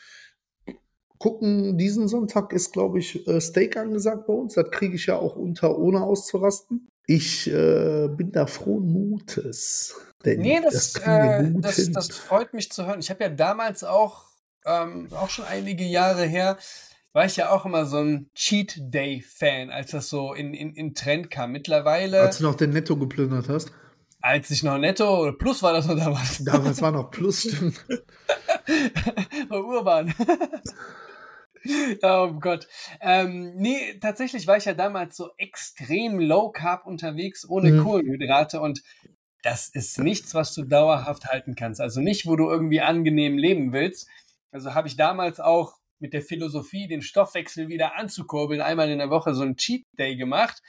gucken, 1.18 1.76
diesen 1.76 2.08
Sonntag 2.08 2.52
ist, 2.52 2.72
glaube 2.72 2.98
ich, 2.98 3.26
äh, 3.28 3.40
Steak 3.40 3.76
angesagt 3.76 4.26
bei 4.26 4.32
uns. 4.32 4.54
Das 4.54 4.70
kriege 4.70 4.94
ich 4.94 5.06
ja 5.06 5.16
auch 5.16 5.36
unter, 5.36 5.78
ohne 5.78 6.02
auszurasten. 6.02 6.88
Ich 7.06 7.46
äh, 7.50 8.08
bin 8.08 8.32
da 8.32 8.46
frohen 8.46 8.90
Mutes. 8.90 9.94
Denn 10.24 10.40
Nee, 10.40 10.60
das, 10.62 10.94
wir 10.96 11.06
äh, 11.06 11.52
das, 11.60 11.90
das 11.92 12.08
freut 12.16 12.52
mich 12.54 12.70
zu 12.70 12.86
hören. 12.86 13.00
Ich 13.00 13.10
habe 13.10 13.24
ja 13.24 13.30
damals 13.30 13.84
auch, 13.84 14.26
ähm, 14.66 15.08
auch 15.12 15.30
schon 15.30 15.44
einige 15.46 15.84
Jahre 15.84 16.24
her, 16.26 16.58
war 17.12 17.24
ich 17.24 17.36
ja 17.36 17.50
auch 17.50 17.64
immer 17.66 17.86
so 17.86 17.98
ein 17.98 18.30
Cheat 18.34 18.74
Day 18.78 19.20
Fan, 19.22 19.70
als 19.70 19.90
das 19.92 20.08
so 20.08 20.32
in, 20.34 20.54
in, 20.54 20.74
in 20.74 20.94
Trend 20.94 21.30
kam. 21.30 21.52
Mittlerweile, 21.52 22.20
Als 22.20 22.38
du 22.38 22.44
noch 22.44 22.54
den 22.54 22.70
Netto 22.70 22.96
geplündert 22.96 23.48
hast. 23.48 23.72
als 24.20 24.50
ich 24.50 24.62
noch 24.62 24.76
netto 24.78 25.20
oder 25.22 25.32
plus 25.32 25.62
war 25.62 25.72
das 25.72 25.86
noch 25.86 25.96
damals. 25.96 26.44
Damals 26.44 26.80
war 26.82 26.92
noch 26.92 27.10
Plus, 27.10 27.40
stimmt. 27.40 27.84
Urban. 29.50 30.14
oh 32.02 32.32
Gott. 32.40 32.68
Ähm, 33.00 33.54
nee, 33.56 33.98
tatsächlich 34.00 34.46
war 34.46 34.56
ich 34.56 34.64
ja 34.66 34.74
damals 34.74 35.16
so 35.16 35.30
extrem 35.36 36.18
low 36.20 36.50
carb 36.50 36.86
unterwegs, 36.86 37.48
ohne 37.48 37.70
Mhm. 37.72 37.82
Kohlenhydrate 37.84 38.60
und 38.60 38.82
das 39.42 39.68
ist 39.68 39.98
nichts, 39.98 40.34
was 40.34 40.54
du 40.54 40.64
dauerhaft 40.64 41.26
halten 41.26 41.54
kannst. 41.54 41.80
Also 41.80 42.00
nicht, 42.00 42.26
wo 42.26 42.36
du 42.36 42.48
irgendwie 42.48 42.80
angenehm 42.80 43.38
leben 43.38 43.72
willst. 43.72 44.08
Also 44.52 44.74
habe 44.74 44.88
ich 44.88 44.96
damals 44.96 45.40
auch 45.40 45.76
mit 45.98 46.12
der 46.12 46.22
Philosophie, 46.22 46.88
den 46.88 47.02
Stoffwechsel 47.02 47.68
wieder 47.68 47.96
anzukurbeln, 47.96 48.60
einmal 48.60 48.90
in 48.90 48.98
der 48.98 49.10
Woche 49.10 49.34
so 49.34 49.42
einen 49.42 49.56
Cheat 49.56 49.84
Day 49.98 50.16
gemacht. 50.16 50.62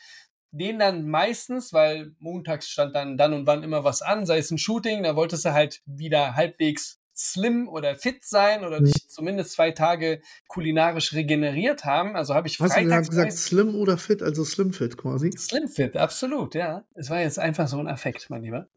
Den 0.53 0.79
dann 0.79 1.09
meistens, 1.09 1.71
weil 1.71 2.13
montags 2.19 2.69
stand 2.69 2.93
dann 2.95 3.17
dann 3.17 3.33
und 3.33 3.47
wann 3.47 3.63
immer 3.63 3.85
was 3.85 4.01
an, 4.01 4.25
sei 4.25 4.37
es 4.37 4.51
ein 4.51 4.57
Shooting, 4.57 5.03
da 5.03 5.15
wolltest 5.15 5.45
du 5.45 5.53
halt 5.53 5.81
wieder 5.85 6.35
halbwegs 6.35 7.00
slim 7.21 7.67
oder 7.69 7.95
fit 7.95 8.23
sein 8.23 8.63
oder 8.65 8.79
Mhm. 8.81 8.85
dich 8.85 9.07
zumindest 9.09 9.53
zwei 9.53 9.71
Tage 9.71 10.21
kulinarisch 10.47 11.13
regeneriert 11.13 11.85
haben. 11.85 12.15
Also 12.15 12.33
habe 12.33 12.47
ich 12.47 12.59
Hast 12.59 12.75
du 12.75 12.79
gerade 12.79 12.89
freitags 12.89 13.09
gesagt, 13.09 13.33
Slim 13.33 13.75
oder 13.75 13.97
Fit, 13.97 14.21
also 14.23 14.43
Slim 14.43 14.73
Fit 14.73 14.97
quasi? 14.97 15.31
Slim 15.37 15.67
Fit, 15.67 15.95
absolut, 15.97 16.55
ja. 16.55 16.83
Es 16.95 17.09
war 17.09 17.19
jetzt 17.21 17.39
einfach 17.39 17.67
so 17.67 17.77
ein 17.79 17.87
Affekt, 17.87 18.29
mein 18.29 18.43
Lieber. 18.43 18.67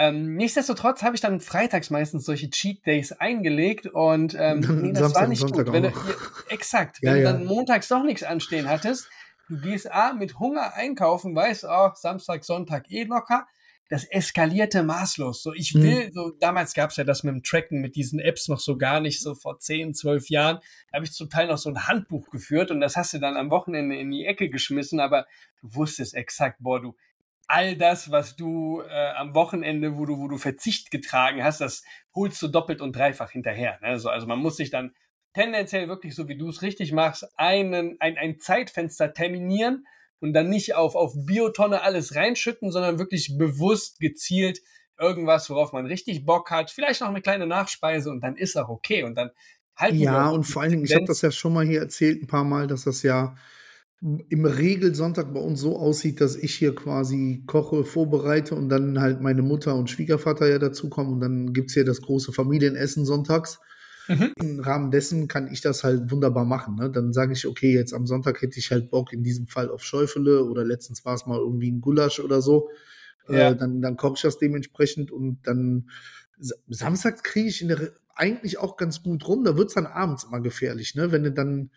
Ähm, 0.00 0.36
nichtsdestotrotz 0.36 1.02
habe 1.02 1.16
ich 1.16 1.20
dann 1.20 1.40
freitags 1.40 1.90
meistens 1.90 2.24
solche 2.24 2.48
Cheat 2.50 2.86
Days 2.86 3.10
eingelegt 3.10 3.86
und 3.88 4.36
ähm, 4.38 4.60
nee, 4.80 4.92
das 4.92 5.00
Samstag 5.00 5.20
war 5.22 5.28
nicht 5.28 5.40
Sonntag 5.40 5.66
gut. 5.66 5.74
Wenn 5.74 5.82
du, 5.82 5.88
auch 5.88 6.08
ja, 6.08 6.14
exakt, 6.50 6.98
Ja, 7.02 7.14
wenn 7.14 7.22
ja. 7.22 7.32
du 7.32 7.38
dann 7.38 7.46
montags 7.46 7.88
doch 7.88 8.04
nichts 8.04 8.22
anstehen 8.22 8.68
hattest, 8.68 9.08
du 9.48 9.58
gehst 9.60 9.90
A 9.90 10.12
mit 10.12 10.38
Hunger 10.38 10.74
einkaufen, 10.74 11.34
weißt, 11.34 11.64
oh, 11.68 11.90
Samstag, 11.94 12.44
Sonntag 12.44 12.88
eh 12.90 13.04
locker. 13.04 13.48
Das 13.88 14.04
eskalierte 14.04 14.82
maßlos. 14.82 15.42
So, 15.42 15.54
ich 15.54 15.74
Mhm. 15.74 15.82
will, 15.82 16.10
so, 16.12 16.30
damals 16.40 16.74
gab 16.74 16.90
es 16.90 16.96
ja 16.96 17.04
das 17.04 17.22
mit 17.22 17.32
dem 17.34 17.42
Tracken 17.42 17.80
mit 17.80 17.96
diesen 17.96 18.20
Apps 18.20 18.48
noch 18.48 18.60
so 18.60 18.76
gar 18.76 19.00
nicht, 19.00 19.20
so 19.22 19.34
vor 19.34 19.58
10, 19.58 19.94
12 19.94 20.28
Jahren. 20.28 20.58
Da 20.90 20.96
habe 20.96 21.04
ich 21.06 21.12
zum 21.12 21.30
Teil 21.30 21.46
noch 21.46 21.58
so 21.58 21.70
ein 21.70 21.86
Handbuch 21.88 22.28
geführt 22.30 22.70
und 22.70 22.80
das 22.80 22.96
hast 22.96 23.14
du 23.14 23.18
dann 23.18 23.36
am 23.36 23.50
Wochenende 23.50 23.96
in 23.96 24.10
die 24.10 24.26
Ecke 24.26 24.50
geschmissen, 24.50 25.00
aber 25.00 25.26
du 25.62 25.74
wusstest 25.74 26.14
exakt, 26.14 26.58
boah, 26.60 26.80
du, 26.82 26.94
all 27.46 27.76
das, 27.76 28.10
was 28.10 28.36
du 28.36 28.82
äh, 28.82 29.10
am 29.16 29.34
Wochenende, 29.34 29.96
wo 29.96 30.04
du, 30.04 30.18
wo 30.18 30.28
du 30.28 30.36
Verzicht 30.36 30.90
getragen 30.90 31.42
hast, 31.42 31.62
das 31.62 31.82
holst 32.14 32.42
du 32.42 32.48
doppelt 32.48 32.82
und 32.82 32.94
dreifach 32.94 33.30
hinterher. 33.30 33.78
Ne? 33.80 33.98
So, 33.98 34.10
also 34.10 34.26
man 34.26 34.38
muss 34.38 34.58
sich 34.58 34.68
dann 34.68 34.94
tendenziell 35.32 35.88
wirklich, 35.88 36.14
so 36.14 36.28
wie 36.28 36.36
du 36.36 36.50
es 36.50 36.60
richtig 36.60 36.92
machst, 36.92 37.26
einen, 37.38 37.96
ein, 38.00 38.18
ein 38.18 38.38
Zeitfenster 38.38 39.14
terminieren 39.14 39.86
und 40.20 40.32
dann 40.32 40.48
nicht 40.48 40.74
auf, 40.74 40.94
auf 40.94 41.14
Biotonne 41.14 41.82
alles 41.82 42.14
reinschütten, 42.14 42.70
sondern 42.70 42.98
wirklich 42.98 43.36
bewusst, 43.38 44.00
gezielt 44.00 44.60
irgendwas, 44.98 45.48
worauf 45.48 45.72
man 45.72 45.86
richtig 45.86 46.24
Bock 46.24 46.50
hat, 46.50 46.70
vielleicht 46.70 47.00
noch 47.00 47.08
eine 47.08 47.22
kleine 47.22 47.46
Nachspeise 47.46 48.10
und 48.10 48.20
dann 48.20 48.36
ist 48.36 48.56
auch 48.56 48.68
okay. 48.68 49.04
Und 49.04 49.14
dann 49.14 49.30
wir 49.80 50.04
Ja, 50.04 50.28
und 50.28 50.44
vor 50.44 50.62
allen 50.62 50.72
Dingen, 50.72 50.84
ich 50.84 50.94
habe 50.94 51.04
das 51.04 51.22
ja 51.22 51.30
schon 51.30 51.54
mal 51.54 51.64
hier 51.64 51.80
erzählt, 51.80 52.22
ein 52.22 52.26
paar 52.26 52.44
Mal, 52.44 52.66
dass 52.66 52.84
das 52.84 53.02
ja 53.02 53.36
im 54.00 54.44
Regel 54.44 54.94
Sonntag 54.94 55.34
bei 55.34 55.40
uns 55.40 55.60
so 55.60 55.76
aussieht, 55.76 56.20
dass 56.20 56.36
ich 56.36 56.54
hier 56.54 56.74
quasi 56.74 57.42
koche, 57.46 57.84
vorbereite 57.84 58.54
und 58.54 58.68
dann 58.68 59.00
halt 59.00 59.20
meine 59.20 59.42
Mutter 59.42 59.74
und 59.74 59.90
Schwiegervater 59.90 60.48
ja 60.48 60.58
dazukommen 60.58 61.14
und 61.14 61.20
dann 61.20 61.52
gibt's 61.52 61.74
hier 61.74 61.84
das 61.84 62.00
große 62.02 62.32
Familienessen 62.32 63.04
sonntags. 63.04 63.58
Mhm. 64.08 64.32
Im 64.40 64.60
Rahmen 64.60 64.90
dessen 64.90 65.28
kann 65.28 65.52
ich 65.52 65.60
das 65.60 65.84
halt 65.84 66.10
wunderbar 66.10 66.44
machen. 66.44 66.76
Ne? 66.76 66.90
Dann 66.90 67.12
sage 67.12 67.32
ich, 67.34 67.46
okay, 67.46 67.74
jetzt 67.74 67.92
am 67.92 68.06
Sonntag 68.06 68.40
hätte 68.42 68.58
ich 68.58 68.70
halt 68.70 68.90
Bock, 68.90 69.12
in 69.12 69.22
diesem 69.22 69.46
Fall 69.46 69.70
auf 69.70 69.82
Schäufele 69.84 70.44
oder 70.44 70.64
letztens 70.64 71.04
war 71.04 71.14
es 71.14 71.26
mal 71.26 71.38
irgendwie 71.38 71.70
ein 71.70 71.80
Gulasch 71.80 72.18
oder 72.20 72.40
so. 72.40 72.70
Ja. 73.28 73.50
Äh, 73.50 73.56
dann, 73.56 73.82
dann 73.82 73.96
koche 73.96 74.14
ich 74.16 74.22
das 74.22 74.38
dementsprechend 74.38 75.10
und 75.10 75.40
dann 75.44 75.90
Sa- 76.38 76.56
Samstag 76.68 77.22
kriege 77.24 77.48
ich 77.48 77.60
in 77.62 77.68
der 77.68 77.92
eigentlich 78.14 78.58
auch 78.58 78.76
ganz 78.76 79.02
gut 79.02 79.26
rum. 79.28 79.44
Da 79.44 79.56
wird's 79.56 79.74
dann 79.74 79.86
abends 79.86 80.24
immer 80.24 80.40
gefährlich, 80.40 80.94
ne? 80.94 81.12
Wenn 81.12 81.24
du 81.24 81.32
dann 81.32 81.70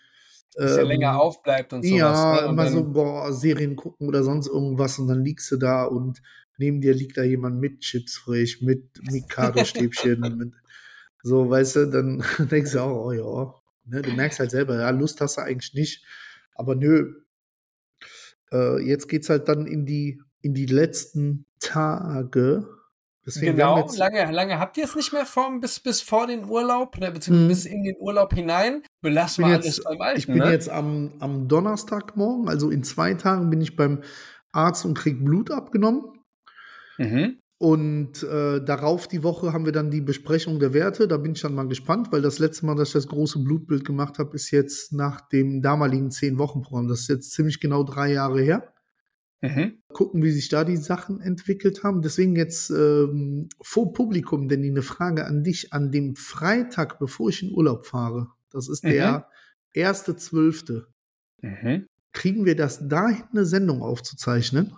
Dass 0.55 0.77
ähm, 0.77 0.87
länger 0.87 1.19
aufbleibt 1.19 1.73
und 1.73 1.83
sowas. 1.83 1.99
ja, 1.99 2.41
ne? 2.41 2.47
Und 2.47 2.53
immer 2.53 2.67
so, 2.69 2.83
boah, 2.83 3.33
Serien 3.33 3.75
gucken 3.75 4.07
oder 4.07 4.23
sonst 4.23 4.47
irgendwas 4.47 4.97
und 4.99 5.07
dann 5.07 5.23
liegst 5.23 5.51
du 5.51 5.57
da 5.57 5.83
und 5.83 6.21
neben 6.57 6.79
dir 6.81 6.93
liegt 6.93 7.17
da 7.17 7.23
jemand 7.23 7.59
mit 7.59 7.81
Chips 7.81 8.17
frisch, 8.17 8.61
mit 8.61 8.83
Mikado-Stäbchen, 9.11 10.19
mit, 10.37 10.53
so, 11.23 11.49
weißt 11.49 11.75
du, 11.75 11.85
dann 11.87 12.23
denkst 12.49 12.71
du 12.73 12.79
auch, 12.79 13.05
oh 13.05 13.11
ja, 13.11 13.53
ne, 13.85 14.01
du 14.01 14.11
merkst 14.11 14.39
halt 14.39 14.51
selber, 14.51 14.79
ja, 14.79 14.89
Lust 14.89 15.21
hast 15.21 15.37
du 15.37 15.41
eigentlich 15.41 15.73
nicht, 15.73 16.05
aber 16.55 16.75
nö, 16.75 17.13
äh, 18.51 18.81
jetzt 18.83 19.07
geht's 19.07 19.29
halt 19.29 19.47
dann 19.47 19.67
in 19.67 19.85
die, 19.85 20.21
in 20.41 20.53
die 20.53 20.65
letzten 20.65 21.45
Tage, 21.59 22.67
Deswegen 23.25 23.55
genau, 23.55 23.87
lange, 23.97 24.31
lange 24.31 24.57
habt 24.57 24.77
ihr 24.77 24.83
es 24.83 24.95
nicht 24.95 25.13
mehr 25.13 25.27
vor, 25.27 25.59
bis, 25.59 25.79
bis 25.79 26.01
vor 26.01 26.25
den 26.25 26.45
Urlaub, 26.45 26.97
ne, 26.97 27.11
beziehungsweise 27.11 27.45
mhm. 27.45 27.49
bis 27.49 27.65
in 27.65 27.83
den 27.83 27.95
Urlaub 27.99 28.33
hinein. 28.33 28.81
Belassen 29.01 29.45
wir 29.45 29.53
alles 29.53 29.83
beim 29.83 30.01
Alten. 30.01 30.19
Ich 30.19 30.25
bin 30.25 30.39
ne? 30.39 30.51
jetzt 30.51 30.69
am, 30.69 31.13
am 31.19 31.47
Donnerstagmorgen, 31.47 32.49
also 32.49 32.71
in 32.71 32.83
zwei 32.83 33.13
Tagen, 33.13 33.51
bin 33.51 33.61
ich 33.61 33.75
beim 33.75 34.01
Arzt 34.51 34.85
und 34.85 34.97
krieg 34.97 35.23
Blut 35.23 35.51
abgenommen. 35.51 36.03
Mhm. 36.97 37.37
Und 37.61 38.23
äh, 38.23 38.59
darauf 38.65 39.07
die 39.07 39.21
Woche 39.21 39.53
haben 39.53 39.65
wir 39.65 39.71
dann 39.71 39.91
die 39.91 40.01
Besprechung 40.01 40.59
der 40.59 40.73
Werte. 40.73 41.07
Da 41.07 41.17
bin 41.17 41.33
ich 41.33 41.41
dann 41.41 41.53
mal 41.53 41.67
gespannt, 41.67 42.11
weil 42.11 42.23
das 42.23 42.39
letzte 42.39 42.65
Mal, 42.65 42.75
dass 42.75 42.87
ich 42.87 42.93
das 42.95 43.07
große 43.07 43.37
Blutbild 43.37 43.85
gemacht 43.85 44.17
habe, 44.17 44.35
ist 44.35 44.49
jetzt 44.49 44.93
nach 44.93 45.29
dem 45.29 45.61
damaligen 45.61 46.09
Zehn-Wochen-Programm. 46.09 46.87
Das 46.87 47.01
ist 47.01 47.09
jetzt 47.09 47.33
ziemlich 47.33 47.59
genau 47.59 47.83
drei 47.83 48.13
Jahre 48.13 48.41
her. 48.41 48.73
Mhm. 49.41 49.77
Gucken, 49.93 50.23
wie 50.23 50.31
sich 50.31 50.49
da 50.49 50.63
die 50.63 50.75
Sachen 50.75 51.21
entwickelt 51.21 51.83
haben. 51.83 52.01
Deswegen 52.01 52.35
jetzt 52.35 52.71
ähm, 52.71 53.49
vor 53.61 53.93
Publikum, 53.93 54.49
denn 54.49 54.63
eine 54.63 54.81
Frage 54.81 55.27
an 55.27 55.43
dich. 55.43 55.71
An 55.71 55.91
dem 55.91 56.15
Freitag, 56.15 56.97
bevor 56.97 57.29
ich 57.29 57.43
in 57.43 57.53
Urlaub 57.53 57.85
fahre, 57.85 58.29
das 58.49 58.69
ist 58.69 58.83
mhm. 58.83 58.89
der 58.89 59.27
erste 59.71 60.15
Zwölfte, 60.15 60.87
mhm. 61.43 61.85
kriegen 62.11 62.43
wir 62.43 62.55
das 62.55 62.87
dahin, 62.87 63.25
eine 63.31 63.45
Sendung 63.45 63.83
aufzuzeichnen? 63.83 64.73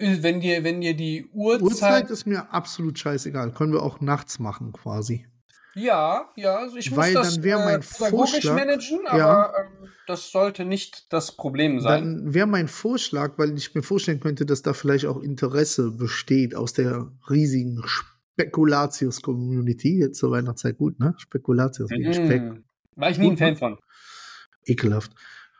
Wenn 0.00 0.40
dir, 0.40 0.64
wenn 0.64 0.80
dir 0.80 0.96
die 0.96 1.28
Uhrzeit. 1.32 1.62
Uhrzeit 1.62 2.10
ist 2.10 2.26
mir 2.26 2.52
absolut 2.52 2.98
scheißegal. 2.98 3.52
Können 3.52 3.72
wir 3.72 3.82
auch 3.82 4.00
nachts 4.00 4.38
machen, 4.38 4.72
quasi. 4.72 5.26
Ja, 5.74 6.30
ja, 6.36 6.56
also 6.56 6.76
ich 6.76 6.96
Weil 6.96 7.12
muss 7.12 7.22
das 7.22 7.34
dann 7.34 7.44
wäre 7.44 7.60
mein 7.60 7.80
äh, 7.80 7.82
Vorschlag, 7.82 8.54
managen, 8.54 9.06
aber 9.06 9.18
ja, 9.18 9.52
ähm, 9.60 9.88
das 10.06 10.32
sollte 10.32 10.64
nicht 10.64 11.12
das 11.12 11.36
Problem 11.36 11.80
sein. 11.80 12.24
Dann 12.24 12.32
wäre 12.34 12.46
mein 12.46 12.66
Vorschlag, 12.66 13.38
weil 13.38 13.56
ich 13.56 13.74
mir 13.74 13.82
vorstellen 13.82 14.20
könnte, 14.20 14.46
dass 14.46 14.62
da 14.62 14.72
vielleicht 14.72 15.06
auch 15.06 15.20
Interesse 15.20 15.92
besteht 15.92 16.56
aus 16.56 16.72
der 16.72 17.12
riesigen 17.28 17.82
Spekulatius-Community. 17.84 20.00
Jetzt 20.00 20.18
zur 20.18 20.32
Weihnachtszeit 20.32 20.76
gut, 20.76 20.98
ne? 20.98 21.14
Spekulatius, 21.18 21.88
mhm. 21.90 22.12
Speck. 22.12 22.42
War 22.96 23.10
ich 23.10 23.18
nie 23.18 23.30
ein 23.30 23.36
Fan 23.36 23.56
von. 23.56 23.78
Ekelhaft. 24.66 25.12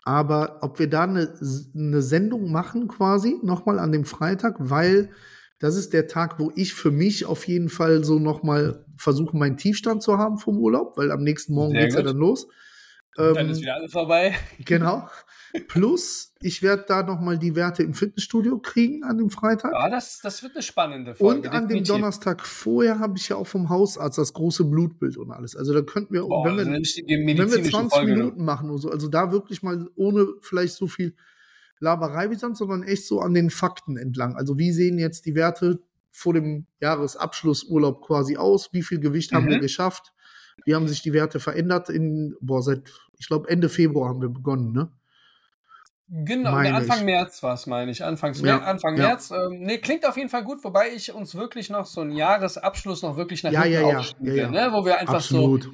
Aber 0.05 0.59
ob 0.63 0.79
wir 0.79 0.89
da 0.89 1.03
eine, 1.03 1.35
eine 1.75 2.03
Sendung 2.03 2.51
machen, 2.51 2.89
quasi, 2.89 3.39
nochmal 3.43 3.79
an 3.79 3.93
dem 3.93 4.05
Freitag, 4.05 4.57
weil 4.59 5.11
das 5.59 5.77
ist 5.77 5.93
der 5.93 6.07
Tag, 6.07 6.39
wo 6.39 6.51
ich 6.57 6.73
für 6.73 6.91
mich 6.91 7.27
auf 7.27 7.47
jeden 7.47 7.69
Fall 7.69 8.03
so 8.03 8.19
nochmal 8.19 8.85
versuche, 8.97 9.37
meinen 9.37 9.59
Tiefstand 9.59 10.03
zu 10.03 10.17
haben 10.17 10.39
vom 10.39 10.59
Urlaub, 10.59 10.97
weil 10.97 11.13
am 11.13 11.23
nächsten 11.23 11.55
Morgen 11.55 11.75
geht 11.75 11.91
es 11.91 11.95
ja 11.95 12.03
dann 12.03 12.17
los. 12.17 12.49
Ähm, 13.29 13.35
dann 13.35 13.49
ist 13.49 13.61
wieder 13.61 13.75
alles 13.75 13.93
vorbei. 13.93 14.35
Genau. 14.65 15.09
Plus, 15.67 16.33
ich 16.41 16.63
werde 16.63 16.85
da 16.87 17.03
nochmal 17.03 17.37
die 17.37 17.57
Werte 17.57 17.83
im 17.83 17.93
Fitnessstudio 17.93 18.59
kriegen 18.59 19.03
an 19.03 19.19
dem 19.19 19.31
Freitag. 19.31 19.73
Ja, 19.73 19.91
das, 19.91 20.21
das 20.23 20.43
wird 20.45 20.55
eine 20.55 20.63
spannende 20.63 21.15
Folge. 21.17 21.49
Und 21.49 21.55
an 21.55 21.67
dem 21.67 21.83
Donnerstag 21.83 22.47
vorher 22.47 23.01
habe 23.01 23.19
ich 23.19 23.29
ja 23.29 23.37
auch 23.37 23.47
vom 23.49 23.69
Hausarzt 23.69 24.17
das 24.19 24.33
große 24.33 24.65
Blutbild 24.65 25.17
und 25.17 25.33
alles. 25.33 25.57
Also 25.57 25.75
da 25.75 25.83
könnten 25.83 26.15
wir, 26.15 26.23
Boah, 26.23 26.47
wenn, 26.47 26.57
wir 26.57 26.67
wenn 26.67 27.51
wir 27.51 27.65
20 27.65 27.93
Folge, 27.93 28.13
Minuten 28.13 28.45
machen 28.45 28.71
oder 28.71 28.79
so, 28.79 28.91
also 28.91 29.09
da 29.09 29.33
wirklich 29.33 29.63
mal 29.63 29.89
ohne 29.97 30.29
vielleicht 30.41 30.75
so 30.75 30.87
viel 30.87 31.17
Laberei 31.81 32.31
wie 32.31 32.37
sonst, 32.37 32.59
sondern 32.59 32.83
echt 32.83 33.07
so 33.07 33.21
an 33.21 33.35
den 33.35 33.51
Fakten 33.51 33.97
entlang. 33.97 34.37
Also 34.37 34.59
wie 34.59 34.71
sehen 34.71 34.99
jetzt 34.99 35.27
die 35.27 35.35
Werte 35.35 35.81
vor 36.13 36.35
dem 36.35 36.67
Jahresabschlussurlaub 36.81 38.03
quasi 38.07 38.37
aus? 38.37 38.73
Wie 38.73 38.83
viel 38.83 39.01
Gewicht 39.01 39.33
mhm. 39.33 39.37
haben 39.37 39.49
wir 39.49 39.57
mhm. 39.57 39.63
geschafft? 39.63 40.13
Wie 40.65 40.75
haben 40.75 40.89
sich 40.89 41.03
die 41.03 41.13
Werte 41.13 41.41
verändert? 41.41 41.89
In, 41.89 42.37
boah, 42.41 42.63
seit, 42.63 42.93
ich 43.21 43.29
glaube, 43.29 43.49
Ende 43.49 43.69
Februar 43.69 44.09
haben 44.09 44.23
wir 44.23 44.31
begonnen, 44.31 44.73
ne? 44.73 44.91
Genau, 46.13 46.53
meine 46.53 46.75
Anfang 46.75 46.99
ich. 46.99 47.05
März 47.05 47.41
war 47.45 47.55
es, 47.55 47.69
meine 47.69 47.93
ich. 47.93 48.03
Anfangs, 48.03 48.41
ja, 48.41 48.59
Anfang 48.59 48.97
ja. 48.97 49.09
März. 49.09 49.31
Ähm, 49.31 49.61
nee, 49.61 49.79
klingt 49.79 50.05
auf 50.05 50.17
jeden 50.17 50.29
Fall 50.29 50.43
gut, 50.43 50.65
wobei 50.65 50.91
ich 50.93 51.13
uns 51.13 51.37
wirklich 51.37 51.71
noch 51.71 51.87
so 51.87 52.01
einen 52.01 52.11
Jahresabschluss 52.11 53.03
noch 53.03 53.17
wirklich 53.17 53.45
nach 53.45 53.53
ja, 53.53 53.63
hinten 53.63 54.25
ja, 54.25 54.35
ja, 54.35 54.35
ja, 54.35 54.51
ne? 54.51 54.73
Wo 54.73 54.85
wir 54.85 54.99
einfach 54.99 55.15
Absolut. 55.17 55.65
so 55.65 55.71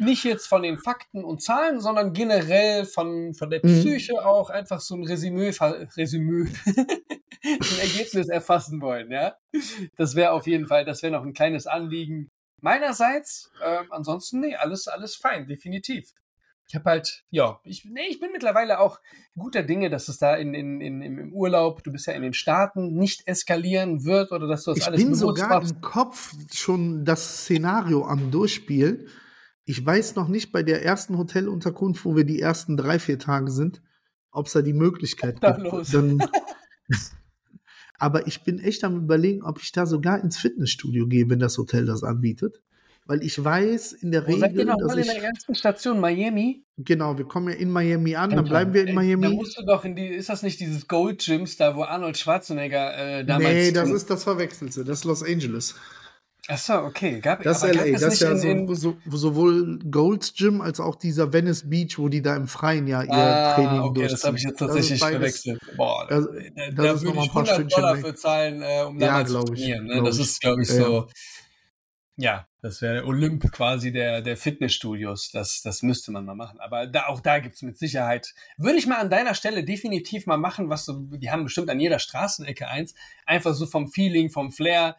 nicht 0.00 0.24
jetzt 0.24 0.46
von 0.46 0.62
den 0.62 0.78
Fakten 0.78 1.24
und 1.24 1.42
Zahlen, 1.42 1.80
sondern 1.80 2.12
generell 2.12 2.84
von, 2.84 3.34
von 3.34 3.50
der 3.50 3.60
mhm. 3.62 3.80
Psyche 3.80 4.14
mhm. 4.14 4.18
auch 4.20 4.50
einfach 4.50 4.80
so 4.80 4.96
ein 4.96 5.04
Resümee, 5.04 5.52
Resümee, 5.96 6.50
ein 7.44 7.78
Ergebnis 7.80 8.28
erfassen 8.28 8.80
wollen, 8.80 9.10
ja. 9.10 9.34
Das 9.96 10.14
wäre 10.14 10.32
auf 10.32 10.46
jeden 10.46 10.66
Fall, 10.66 10.84
das 10.84 11.02
wäre 11.02 11.12
noch 11.12 11.24
ein 11.24 11.34
kleines 11.34 11.66
Anliegen 11.66 12.30
meinerseits. 12.60 13.50
Ähm, 13.64 13.86
ansonsten, 13.90 14.40
nee, 14.40 14.56
alles, 14.56 14.88
alles 14.88 15.16
fein, 15.16 15.46
definitiv. 15.46 16.10
Ich 16.70 16.76
habe 16.76 16.88
halt, 16.88 17.24
ja, 17.30 17.60
ich, 17.64 17.84
nee, 17.84 18.06
ich 18.08 18.20
bin 18.20 18.30
mittlerweile 18.32 18.78
auch 18.78 19.00
guter 19.36 19.62
Dinge, 19.62 19.90
dass 19.90 20.08
es 20.08 20.18
da 20.18 20.36
in, 20.36 20.54
in, 20.54 20.80
in, 20.80 21.02
im 21.02 21.32
Urlaub, 21.32 21.82
du 21.82 21.90
bist 21.90 22.06
ja 22.06 22.12
in 22.12 22.22
den 22.22 22.32
Staaten, 22.32 22.94
nicht 22.94 23.26
eskalieren 23.26 24.04
wird 24.04 24.30
oder 24.32 24.46
dass 24.46 24.64
du 24.64 24.70
das 24.70 24.78
ich 24.78 24.86
alles 24.86 25.00
Ich 25.00 25.06
bin 25.06 25.14
sogar 25.14 25.48
machst. 25.48 25.72
im 25.72 25.80
Kopf 25.80 26.34
schon 26.52 27.04
das 27.04 27.42
Szenario 27.42 28.06
am 28.06 28.30
Durchspielen 28.30 29.08
ich 29.70 29.86
weiß 29.86 30.16
noch 30.16 30.26
nicht 30.26 30.50
bei 30.50 30.64
der 30.64 30.84
ersten 30.84 31.16
Hotelunterkunft, 31.16 32.04
wo 32.04 32.16
wir 32.16 32.24
die 32.24 32.40
ersten 32.40 32.76
drei, 32.76 32.98
vier 32.98 33.20
Tage 33.20 33.52
sind, 33.52 33.80
ob 34.32 34.46
es 34.48 34.52
da 34.52 34.62
die 34.62 34.72
Möglichkeit 34.72 35.36
da 35.40 35.52
gibt. 35.52 35.70
Los. 35.70 35.90
Dann, 35.92 36.18
aber 37.98 38.26
ich 38.26 38.42
bin 38.42 38.58
echt 38.58 38.82
am 38.82 38.96
überlegen, 38.96 39.44
ob 39.44 39.60
ich 39.62 39.70
da 39.70 39.86
sogar 39.86 40.24
ins 40.24 40.38
Fitnessstudio 40.38 41.06
gehe, 41.06 41.30
wenn 41.30 41.38
das 41.38 41.56
Hotel 41.56 41.86
das 41.86 42.02
anbietet. 42.02 42.60
Weil 43.10 43.24
ich 43.24 43.44
weiß 43.44 43.94
in 43.94 44.12
der 44.12 44.22
wo 44.22 44.26
Regel. 44.26 44.38
Seid 44.38 44.52
ihr 44.54 44.64
noch 44.66 44.76
dass 44.78 44.94
mal 44.94 44.98
in 45.00 45.04
der 45.04 45.24
ersten 45.24 45.52
Station 45.56 45.98
Miami? 45.98 46.62
Genau, 46.76 47.18
wir 47.18 47.24
kommen 47.24 47.48
ja 47.48 47.56
in 47.56 47.68
Miami 47.68 48.14
an, 48.14 48.30
dann 48.30 48.44
bleiben 48.44 48.72
wir 48.72 48.86
in 48.86 48.94
Miami. 48.94 49.22
Da 49.26 49.30
musst 49.30 49.58
du 49.58 49.64
doch 49.64 49.84
in 49.84 49.96
die, 49.96 50.06
ist 50.06 50.28
das 50.28 50.44
nicht 50.44 50.60
dieses 50.60 50.86
Gold 50.86 51.18
Gyms 51.18 51.56
da, 51.56 51.74
wo 51.74 51.82
Arnold 51.82 52.16
Schwarzenegger 52.16 53.18
äh, 53.18 53.24
damals. 53.24 53.52
Nee, 53.52 53.72
das 53.72 53.90
ist 53.90 54.10
das 54.10 54.22
Verwechselte, 54.22 54.84
das 54.84 54.98
ist 54.98 55.04
Los 55.06 55.24
Angeles. 55.24 55.74
Achso, 56.46 56.84
okay. 56.84 57.18
Gab, 57.18 57.42
das 57.42 57.64
ist 57.64 57.74
LA. 57.74 57.90
Das 57.90 58.02
ist 58.02 58.22
ja 58.22 58.36
so, 58.36 58.74
so, 58.74 58.96
sowohl 59.10 59.80
Gold's 59.90 60.32
Gym 60.32 60.60
als 60.60 60.78
auch 60.78 60.94
dieser 60.94 61.32
Venice 61.32 61.68
Beach, 61.68 61.98
wo 61.98 62.08
die 62.08 62.22
da 62.22 62.36
im 62.36 62.46
Freien 62.46 62.86
ja 62.86 63.02
ihr 63.02 63.12
ah, 63.12 63.54
Training 63.54 63.80
okay, 63.80 63.94
durchziehen. 63.94 64.10
Das 64.12 64.24
habe 64.24 64.36
ich 64.36 64.44
jetzt 64.44 64.58
tatsächlich 64.60 65.00
verwechselt. 65.00 65.60
Boah, 65.76 66.06
das, 66.08 66.26
da, 66.26 66.70
das 66.70 67.00
da 67.00 67.02
würde 67.02 67.18
ich 67.24 67.28
100 67.28 67.48
Stündchen 67.48 67.82
Dollar 67.82 67.96
für 67.96 68.14
zahlen, 68.14 68.62
äh, 68.62 68.84
um 68.86 69.00
ja, 69.00 69.20
da 69.20 69.26
zu 69.26 69.42
trainieren. 69.42 69.86
Ne? 69.86 70.00
Das 70.04 70.16
ist, 70.18 70.40
glaube 70.40 70.62
ich, 70.62 70.68
so. 70.68 71.08
Ja, 72.20 72.46
das 72.60 72.82
wäre 72.82 72.94
der 72.94 73.06
Olymp 73.06 73.50
quasi 73.50 73.92
der, 73.92 74.20
der 74.20 74.36
Fitnessstudios. 74.36 75.30
Das, 75.30 75.62
das 75.62 75.82
müsste 75.82 76.12
man 76.12 76.26
mal 76.26 76.34
machen. 76.34 76.60
Aber 76.60 76.86
da, 76.86 77.06
auch 77.06 77.20
da 77.20 77.38
gibt 77.38 77.54
es 77.54 77.62
mit 77.62 77.78
Sicherheit. 77.78 78.34
Würde 78.58 78.78
ich 78.78 78.86
mal 78.86 78.98
an 78.98 79.08
deiner 79.08 79.34
Stelle 79.34 79.64
definitiv 79.64 80.26
mal 80.26 80.36
machen, 80.36 80.68
was 80.68 80.84
so, 80.84 80.98
die 80.98 81.30
haben 81.30 81.44
bestimmt 81.44 81.70
an 81.70 81.80
jeder 81.80 81.98
Straßenecke 81.98 82.68
eins. 82.68 82.94
Einfach 83.24 83.54
so 83.54 83.64
vom 83.64 83.88
Feeling, 83.88 84.28
vom 84.30 84.52
Flair 84.52 84.96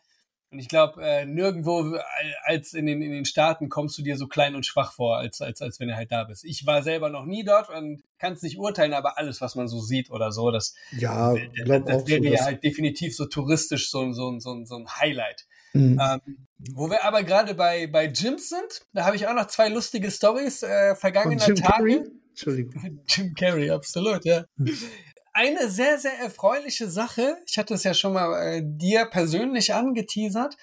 und 0.51 0.59
ich 0.59 0.67
glaube, 0.67 1.01
äh, 1.01 1.25
nirgendwo 1.25 1.97
als 2.43 2.73
in 2.73 2.85
den, 2.85 3.01
in 3.01 3.11
den 3.11 3.23
Staaten 3.23 3.69
kommst 3.69 3.97
du 3.97 4.01
dir 4.01 4.17
so 4.17 4.27
klein 4.27 4.53
und 4.53 4.65
schwach 4.65 4.91
vor, 4.91 5.17
als, 5.17 5.39
als, 5.39 5.61
als 5.61 5.79
wenn 5.79 5.87
du 5.87 5.95
halt 5.95 6.11
da 6.11 6.25
bist. 6.25 6.43
Ich 6.43 6.65
war 6.65 6.83
selber 6.83 7.07
noch 7.07 7.25
nie 7.25 7.45
dort 7.45 7.69
und 7.69 8.03
kann 8.17 8.33
es 8.33 8.41
nicht 8.41 8.57
urteilen, 8.57 8.93
aber 8.93 9.17
alles, 9.17 9.39
was 9.39 9.55
man 9.55 9.69
so 9.69 9.79
sieht 9.79 10.11
oder 10.11 10.33
so, 10.33 10.51
das, 10.51 10.75
ja, 10.91 11.33
das, 11.65 11.85
das 11.85 12.07
wäre 12.07 12.21
so, 12.21 12.27
ja 12.27 12.43
halt 12.43 12.65
definitiv 12.65 13.15
so 13.15 13.27
touristisch 13.27 13.89
so, 13.89 14.11
so, 14.11 14.37
so, 14.39 14.65
so 14.65 14.75
ein 14.75 14.87
Highlight. 14.89 15.47
Mhm. 15.73 15.99
Ähm, 16.01 16.47
wo 16.73 16.89
wir 16.89 17.03
aber 17.03 17.23
gerade 17.23 17.55
bei, 17.55 17.87
bei 17.87 18.07
Gyms 18.07 18.49
sind, 18.49 18.85
da 18.93 19.05
habe 19.05 19.15
ich 19.15 19.27
auch 19.27 19.33
noch 19.33 19.47
zwei 19.47 19.69
lustige 19.69 20.11
Stories 20.11 20.63
äh, 20.63 20.95
vergangener 20.95 21.45
Jim 21.45 21.55
Tage. 21.55 21.71
Carrey? 21.73 22.03
Entschuldigung. 22.29 23.03
Jim 23.07 23.33
Carrey, 23.33 23.69
absolut, 23.69 24.23
ja. 24.25 24.45
Hm 24.57 24.77
eine 25.33 25.69
sehr, 25.69 25.97
sehr 25.97 26.17
erfreuliche 26.19 26.89
Sache, 26.89 27.37
ich 27.45 27.57
hatte 27.57 27.73
es 27.73 27.83
ja 27.83 27.93
schon 27.93 28.13
mal 28.13 28.33
äh, 28.41 28.61
dir 28.63 29.05
persönlich 29.05 29.73
angeteasert, 29.73 30.57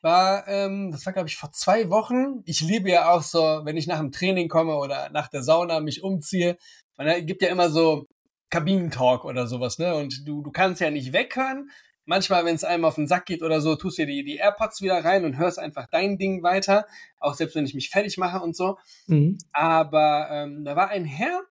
war, 0.00 0.46
ähm, 0.48 0.90
das 0.92 1.04
war 1.06 1.12
glaube 1.12 1.28
ich 1.28 1.36
vor 1.36 1.52
zwei 1.52 1.88
Wochen. 1.88 2.42
Ich 2.44 2.60
liebe 2.60 2.90
ja 2.90 3.10
auch 3.10 3.22
so, 3.22 3.38
wenn 3.64 3.76
ich 3.76 3.86
nach 3.86 3.98
dem 3.98 4.12
Training 4.12 4.48
komme 4.48 4.76
oder 4.76 5.10
nach 5.10 5.28
der 5.28 5.42
Sauna 5.42 5.80
mich 5.80 6.02
umziehe. 6.02 6.58
Man 6.96 7.24
gibt 7.26 7.42
ja 7.42 7.48
immer 7.48 7.70
so 7.70 8.06
Kabinentalk 8.50 9.24
oder 9.24 9.46
sowas, 9.46 9.78
ne? 9.78 9.94
Und 9.94 10.28
du, 10.28 10.42
du 10.42 10.50
kannst 10.52 10.82
ja 10.82 10.90
nicht 10.90 11.14
weghören. 11.14 11.70
Manchmal, 12.06 12.44
wenn 12.44 12.54
es 12.54 12.64
einem 12.64 12.84
auf 12.84 12.96
den 12.96 13.06
Sack 13.06 13.26
geht 13.26 13.42
oder 13.42 13.60
so, 13.60 13.76
tust 13.76 13.98
du 13.98 14.04
dir 14.04 14.12
die, 14.12 14.24
die 14.24 14.36
AirPods 14.36 14.82
wieder 14.82 15.04
rein 15.04 15.24
und 15.24 15.38
hörst 15.38 15.58
einfach 15.58 15.86
dein 15.90 16.18
Ding 16.18 16.42
weiter. 16.42 16.86
Auch 17.18 17.34
selbst 17.34 17.54
wenn 17.56 17.64
ich 17.64 17.74
mich 17.74 17.88
fertig 17.88 18.18
mache 18.18 18.40
und 18.40 18.54
so. 18.54 18.76
Mhm. 19.06 19.38
Aber 19.52 20.28
ähm, 20.30 20.64
da 20.64 20.76
war 20.76 20.90
ein 20.90 21.04
Herr, 21.04 21.42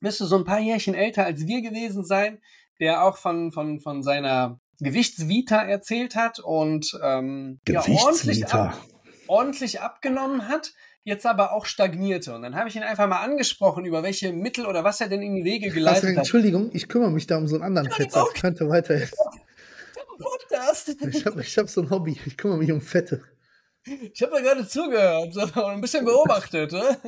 müsste 0.00 0.26
so 0.26 0.36
ein 0.36 0.44
paar 0.44 0.60
Jährchen 0.60 0.94
älter 0.94 1.24
als 1.24 1.46
wir 1.46 1.62
gewesen 1.62 2.04
sein, 2.04 2.38
der 2.78 3.02
auch 3.02 3.16
von, 3.16 3.50
von, 3.50 3.80
von 3.80 4.02
seiner 4.02 4.60
Gewichtsvita 4.80 5.62
erzählt 5.62 6.14
hat 6.14 6.38
und 6.38 6.98
ähm, 7.02 7.60
ja, 7.66 7.80
ordentlich, 7.80 8.46
ab, 8.46 8.78
ordentlich 9.26 9.80
abgenommen 9.80 10.48
hat, 10.48 10.74
jetzt 11.02 11.24
aber 11.24 11.52
auch 11.52 11.64
stagnierte. 11.64 12.34
Und 12.34 12.42
dann 12.42 12.56
habe 12.56 12.68
ich 12.68 12.76
ihn 12.76 12.82
einfach 12.82 13.08
mal 13.08 13.22
angesprochen, 13.22 13.84
über 13.84 14.02
welche 14.02 14.32
Mittel 14.32 14.66
oder 14.66 14.84
was 14.84 15.00
er 15.00 15.08
denn 15.08 15.22
in 15.22 15.36
die 15.36 15.44
Wege 15.44 15.70
geleitet 15.70 16.04
also, 16.04 16.08
hat. 16.08 16.18
Entschuldigung, 16.18 16.70
ich 16.74 16.88
kümmere 16.88 17.10
mich 17.10 17.26
da 17.26 17.38
um 17.38 17.46
so 17.48 17.54
einen 17.54 17.64
anderen 17.64 17.90
Fetzer. 17.90 18.26
Könnte 18.38 18.68
weiter. 18.68 19.00
Podcast. 20.18 20.96
Ich 21.12 21.26
habe 21.26 21.40
ich 21.40 21.58
hab 21.58 21.68
so 21.68 21.82
ein 21.82 21.90
Hobby. 21.90 22.18
Ich 22.26 22.36
kümmere 22.36 22.58
mich 22.58 22.72
um 22.72 22.80
Fette. 22.80 23.22
Ich 24.12 24.20
habe 24.20 24.32
da 24.32 24.40
gerade 24.40 24.66
zugehört 24.66 25.32
so, 25.32 25.42
und 25.42 25.56
ein 25.56 25.80
bisschen 25.80 26.04
beobachtet. 26.04 26.72
Ne? 26.72 26.98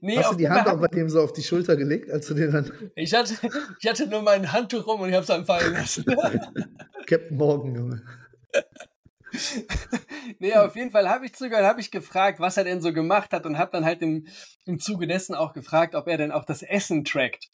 nee, 0.00 0.16
Hast 0.16 0.32
du 0.32 0.36
die 0.36 0.48
Hand 0.48 0.66
auch 0.66 0.80
bei 0.80 0.88
dem 0.88 1.10
so 1.10 1.20
auf 1.20 1.34
die 1.34 1.42
Schulter 1.42 1.76
gelegt, 1.76 2.10
als 2.10 2.26
du 2.26 2.34
den 2.34 2.52
dann. 2.52 2.72
Ich 2.94 3.12
hatte, 3.12 3.34
ich 3.80 3.88
hatte 3.88 4.06
nur 4.06 4.22
mein 4.22 4.50
Handtuch 4.50 4.86
rum 4.86 5.02
und 5.02 5.10
ich 5.10 5.14
habe 5.14 5.22
es 5.22 5.28
dann 5.28 5.44
fallen 5.44 5.74
lassen. 5.74 6.04
Captain 7.06 7.36
Morgan, 7.36 7.74
Junge. 7.74 8.02
nee, 10.38 10.54
auf 10.54 10.74
jeden 10.74 10.90
Fall 10.90 11.08
habe 11.08 11.26
ich 11.26 11.34
zugehört, 11.34 11.66
habe 11.66 11.80
ich 11.80 11.90
gefragt, 11.90 12.40
was 12.40 12.56
er 12.56 12.64
denn 12.64 12.80
so 12.80 12.94
gemacht 12.94 13.32
hat 13.32 13.44
und 13.44 13.58
habe 13.58 13.72
dann 13.72 13.84
halt 13.84 14.00
im, 14.00 14.26
im 14.64 14.78
Zuge 14.78 15.06
dessen 15.06 15.34
auch 15.34 15.52
gefragt, 15.52 15.94
ob 15.94 16.08
er 16.08 16.16
denn 16.16 16.32
auch 16.32 16.46
das 16.46 16.62
Essen 16.62 17.04
trackt. 17.04 17.50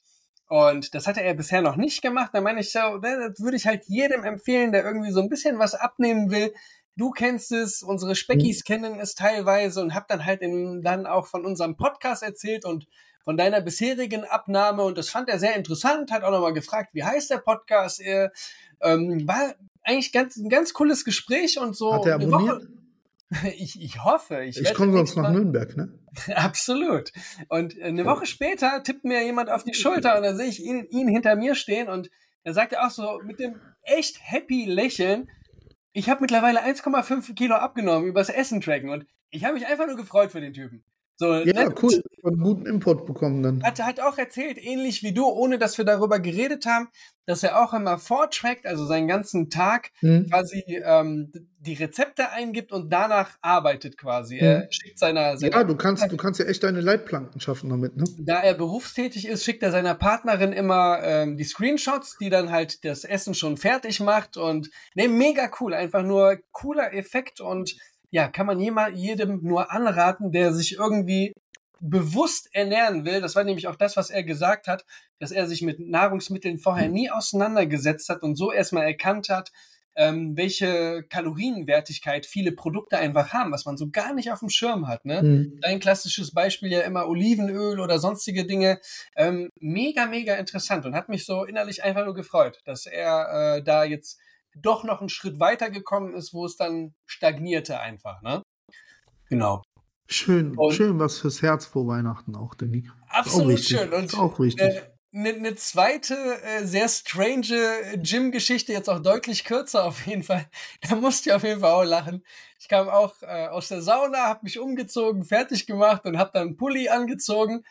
Und 0.51 0.97
das 0.97 1.07
hatte 1.07 1.23
er 1.23 1.35
bisher 1.35 1.63
noch 1.63 1.77
nicht 1.77 2.03
gemacht. 2.03 2.31
Da 2.33 2.41
meine 2.41 2.59
ich 2.59 2.73
so, 2.73 2.99
das 2.99 3.39
würde 3.39 3.57
ich 3.57 3.69
halt 3.69 3.85
jedem 3.87 4.25
empfehlen, 4.25 4.73
der 4.73 4.85
irgendwie 4.85 5.13
so 5.13 5.21
ein 5.21 5.29
bisschen 5.29 5.61
was 5.61 5.77
abnehmen 5.77 6.33
will. 6.33 6.53
Du 6.97 7.13
kennst 7.13 7.53
es, 7.53 7.85
unsere 7.85 8.17
Speckis 8.17 8.59
mhm. 8.59 8.65
kennen 8.65 9.01
es 9.01 9.15
teilweise 9.15 9.81
und 9.81 9.95
hab 9.95 10.09
dann 10.09 10.27
halt 10.27 10.43
in, 10.43 10.83
dann 10.83 11.07
auch 11.07 11.29
von 11.29 11.47
unserem 11.47 11.77
Podcast 11.77 12.25
erzählt 12.25 12.65
und 12.65 12.89
von 13.23 13.37
deiner 13.37 13.61
bisherigen 13.61 14.25
Abnahme 14.25 14.83
und 14.83 14.99
das 14.99 15.09
fand 15.09 15.29
er 15.29 15.39
sehr 15.39 15.55
interessant, 15.55 16.11
hat 16.11 16.25
auch 16.25 16.33
nochmal 16.33 16.53
gefragt, 16.53 16.91
wie 16.95 17.05
heißt 17.05 17.31
der 17.31 17.39
Podcast? 17.39 18.01
Er, 18.01 18.33
ähm, 18.81 19.29
war 19.29 19.55
eigentlich 19.85 20.11
ganz, 20.11 20.37
ein 20.37 20.49
ganz 20.49 20.73
cooles 20.73 21.05
Gespräch 21.05 21.61
und 21.61 21.77
so. 21.77 21.95
Hat 21.95 22.07
er 22.07 22.17
abonniert? 22.17 22.67
Ich, 23.57 23.81
ich 23.81 24.03
hoffe. 24.05 24.43
Ich, 24.45 24.61
ich 24.61 24.75
komme 24.75 24.93
sonst 24.93 25.17
nach 25.17 25.31
Nürnberg, 25.31 25.77
ne? 25.77 25.99
Absolut. 26.35 27.13
Und 27.49 27.81
eine 27.81 28.05
Woche 28.05 28.27
später 28.27 28.83
tippt 28.83 29.05
mir 29.05 29.25
jemand 29.25 29.51
auf 29.51 29.63
die 29.63 29.75
Schulter 29.75 30.17
und 30.17 30.25
da 30.25 30.35
sehe 30.35 30.49
ich 30.49 30.61
ihn, 30.61 30.85
ihn 30.91 31.09
hinter 31.09 31.37
mir 31.37 31.55
stehen 31.55 31.89
und 31.89 32.11
er 32.43 32.55
sagt 32.55 32.77
auch 32.77 32.91
so 32.91 33.21
mit 33.23 33.39
dem 33.39 33.61
echt 33.83 34.19
happy 34.21 34.65
Lächeln, 34.65 35.31
ich 35.93 36.09
habe 36.09 36.23
mittlerweile 36.23 36.61
1,5 36.63 37.35
Kilo 37.35 37.55
abgenommen 37.55 38.09
übers 38.09 38.31
Essen 38.31 38.61
tracken 38.61 38.91
und 38.91 39.07
ich 39.31 39.45
habe 39.45 39.55
mich 39.55 39.67
einfach 39.67 39.87
nur 39.87 39.97
gefreut 39.97 40.33
für 40.33 40.41
den 40.41 40.53
Typen. 40.53 40.85
So, 41.21 41.35
ja, 41.35 41.65
ne? 41.65 41.75
cool. 41.83 42.03
Einen 42.25 42.41
guten 42.41 42.65
Import 42.65 43.05
bekommen 43.05 43.43
dann. 43.43 43.63
Hat, 43.63 43.79
hat 43.79 44.01
auch 44.01 44.17
erzählt, 44.17 44.57
ähnlich 44.57 45.03
wie 45.03 45.13
du, 45.13 45.27
ohne 45.27 45.59
dass 45.59 45.77
wir 45.77 45.85
darüber 45.85 46.19
geredet 46.19 46.65
haben, 46.65 46.89
dass 47.27 47.43
er 47.43 47.63
auch 47.63 47.75
immer 47.75 47.99
vortrackt, 47.99 48.65
also 48.65 48.87
seinen 48.87 49.07
ganzen 49.07 49.51
Tag 49.51 49.91
hm. 49.99 50.31
quasi 50.31 50.65
ähm, 50.83 51.31
die 51.59 51.75
Rezepte 51.75 52.31
eingibt 52.31 52.73
und 52.73 52.91
danach 52.91 53.37
arbeitet 53.43 53.99
quasi. 53.99 54.39
Hm. 54.39 54.47
Er 54.47 54.69
schickt 54.71 54.99
seiner, 54.99 55.37
seiner 55.37 55.59
Ja, 55.59 55.65
du 55.65 55.77
kannst, 55.77 56.11
du 56.11 56.17
kannst 56.17 56.41
ja 56.41 56.47
echt 56.47 56.63
deine 56.63 56.81
Leitplanken 56.81 57.39
schaffen 57.39 57.69
damit, 57.69 57.99
ne? 57.99 58.05
Da 58.19 58.41
er 58.41 58.55
berufstätig 58.55 59.29
ist, 59.29 59.45
schickt 59.45 59.63
er 59.63 59.73
seiner 59.73 59.95
Partnerin 59.95 60.55
immer 60.55 61.01
ähm, 61.03 61.37
die 61.37 61.45
Screenshots, 61.45 62.17
die 62.19 62.31
dann 62.31 62.51
halt 62.51 62.83
das 62.87 63.05
Essen 63.05 63.35
schon 63.35 63.59
fertig 63.59 64.01
macht 64.01 64.39
und 64.39 64.71
ne, 64.95 65.07
mega 65.07 65.51
cool, 65.61 65.75
einfach 65.75 66.03
nur 66.03 66.39
cooler 66.51 66.95
Effekt 66.95 67.43
und 67.43 67.77
ja, 68.11 68.29
kann 68.29 68.47
man 68.47 68.59
jedem 68.61 69.41
nur 69.43 69.71
anraten, 69.71 70.33
der 70.33 70.53
sich 70.53 70.77
irgendwie 70.77 71.33
bewusst 71.81 72.49
ernähren 72.53 73.05
will. 73.05 73.21
Das 73.21 73.35
war 73.37 73.45
nämlich 73.45 73.67
auch 73.67 73.77
das, 73.77 73.97
was 73.97 74.11
er 74.11 74.23
gesagt 74.23 74.67
hat, 74.67 74.85
dass 75.19 75.31
er 75.31 75.47
sich 75.47 75.63
mit 75.63 75.81
Nahrungsmitteln 75.81 76.59
vorher 76.59 76.89
nie 76.89 77.11
auseinandergesetzt 77.11 78.09
hat 78.09 78.23
und 78.23 78.37
so 78.37 78.53
erstmal 78.53 78.85
erkannt 78.85 79.29
hat, 79.29 79.51
ähm, 79.97 80.37
welche 80.37 81.05
Kalorienwertigkeit 81.09 82.25
viele 82.25 82.53
Produkte 82.53 82.99
einfach 82.99 83.33
haben, 83.33 83.53
was 83.53 83.65
man 83.65 83.77
so 83.77 83.91
gar 83.91 84.15
nicht 84.15 84.31
auf 84.31 84.39
dem 84.39 84.49
Schirm 84.49 84.89
hat. 84.89 85.05
Ne? 85.05 85.23
Mhm. 85.23 85.61
Ein 85.63 85.81
klassisches 85.81 86.33
Beispiel 86.33 86.71
ja 86.71 86.81
immer 86.83 87.09
Olivenöl 87.09 87.81
oder 87.81 87.99
sonstige 87.99 88.47
Dinge. 88.47 88.81
Ähm, 89.17 89.51
mega, 89.59 90.07
mega 90.07 90.35
interessant 90.35 90.87
und 90.87 90.95
hat 90.95 91.09
mich 91.09 91.27
so 91.27 91.45
innerlich 91.45 91.83
einfach 91.83 92.05
nur 92.05 92.15
gefreut, 92.15 92.61
dass 92.65 92.87
er 92.87 93.57
äh, 93.57 93.63
da 93.63 93.85
jetzt 93.85 94.19
doch 94.63 94.85
noch 94.85 95.01
einen 95.01 95.09
Schritt 95.09 95.41
weiter 95.41 95.71
gekommen 95.71 96.15
ist, 96.15 96.33
wo 96.33 96.47
es 96.47 96.57
dann 96.57 96.95
stagnierte 97.07 97.81
einfach, 97.81 98.23
ne? 98.23 98.43
Genau. 99.29 99.63
Schön, 100.09 100.57
und 100.59 100.75
schön 100.75 100.99
was 100.99 101.19
fürs 101.19 101.41
Herz 101.41 101.67
vor 101.67 101.87
Weihnachten 101.87 102.35
auch, 102.35 102.55
Danny. 102.55 102.91
Absolut 103.09 103.55
auch 103.55 103.63
schön. 103.63 103.93
Und 103.93 104.19
auch 104.19 104.39
wichtig. 104.41 104.63
Äh, 104.63 104.83
eine 105.13 105.33
ne 105.35 105.55
zweite 105.57 106.15
äh, 106.15 106.65
sehr 106.65 106.89
strange 106.89 107.55
äh, 107.55 107.99
Gym-Geschichte, 107.99 108.73
jetzt 108.73 108.89
auch 108.89 109.01
deutlich 109.01 109.45
kürzer 109.45 109.85
auf 109.85 110.07
jeden 110.07 110.23
Fall. 110.23 110.47
Da 110.89 110.97
musste 110.97 111.31
ich 111.31 111.35
auf 111.35 111.43
jeden 111.43 111.61
Fall 111.61 111.73
auch 111.73 111.85
lachen. 111.85 112.25
Ich 112.59 112.69
kam 112.69 112.89
auch 112.89 113.15
äh, 113.23 113.47
aus 113.49 113.69
der 113.69 113.83
Sauna, 113.83 114.27
habe 114.27 114.41
mich 114.43 114.59
umgezogen, 114.59 115.25
fertig 115.25 115.67
gemacht 115.67 116.05
und 116.05 116.19
habe 116.19 116.31
dann 116.33 116.49
einen 116.49 116.57
Pulli 116.57 116.89
angezogen 116.89 117.65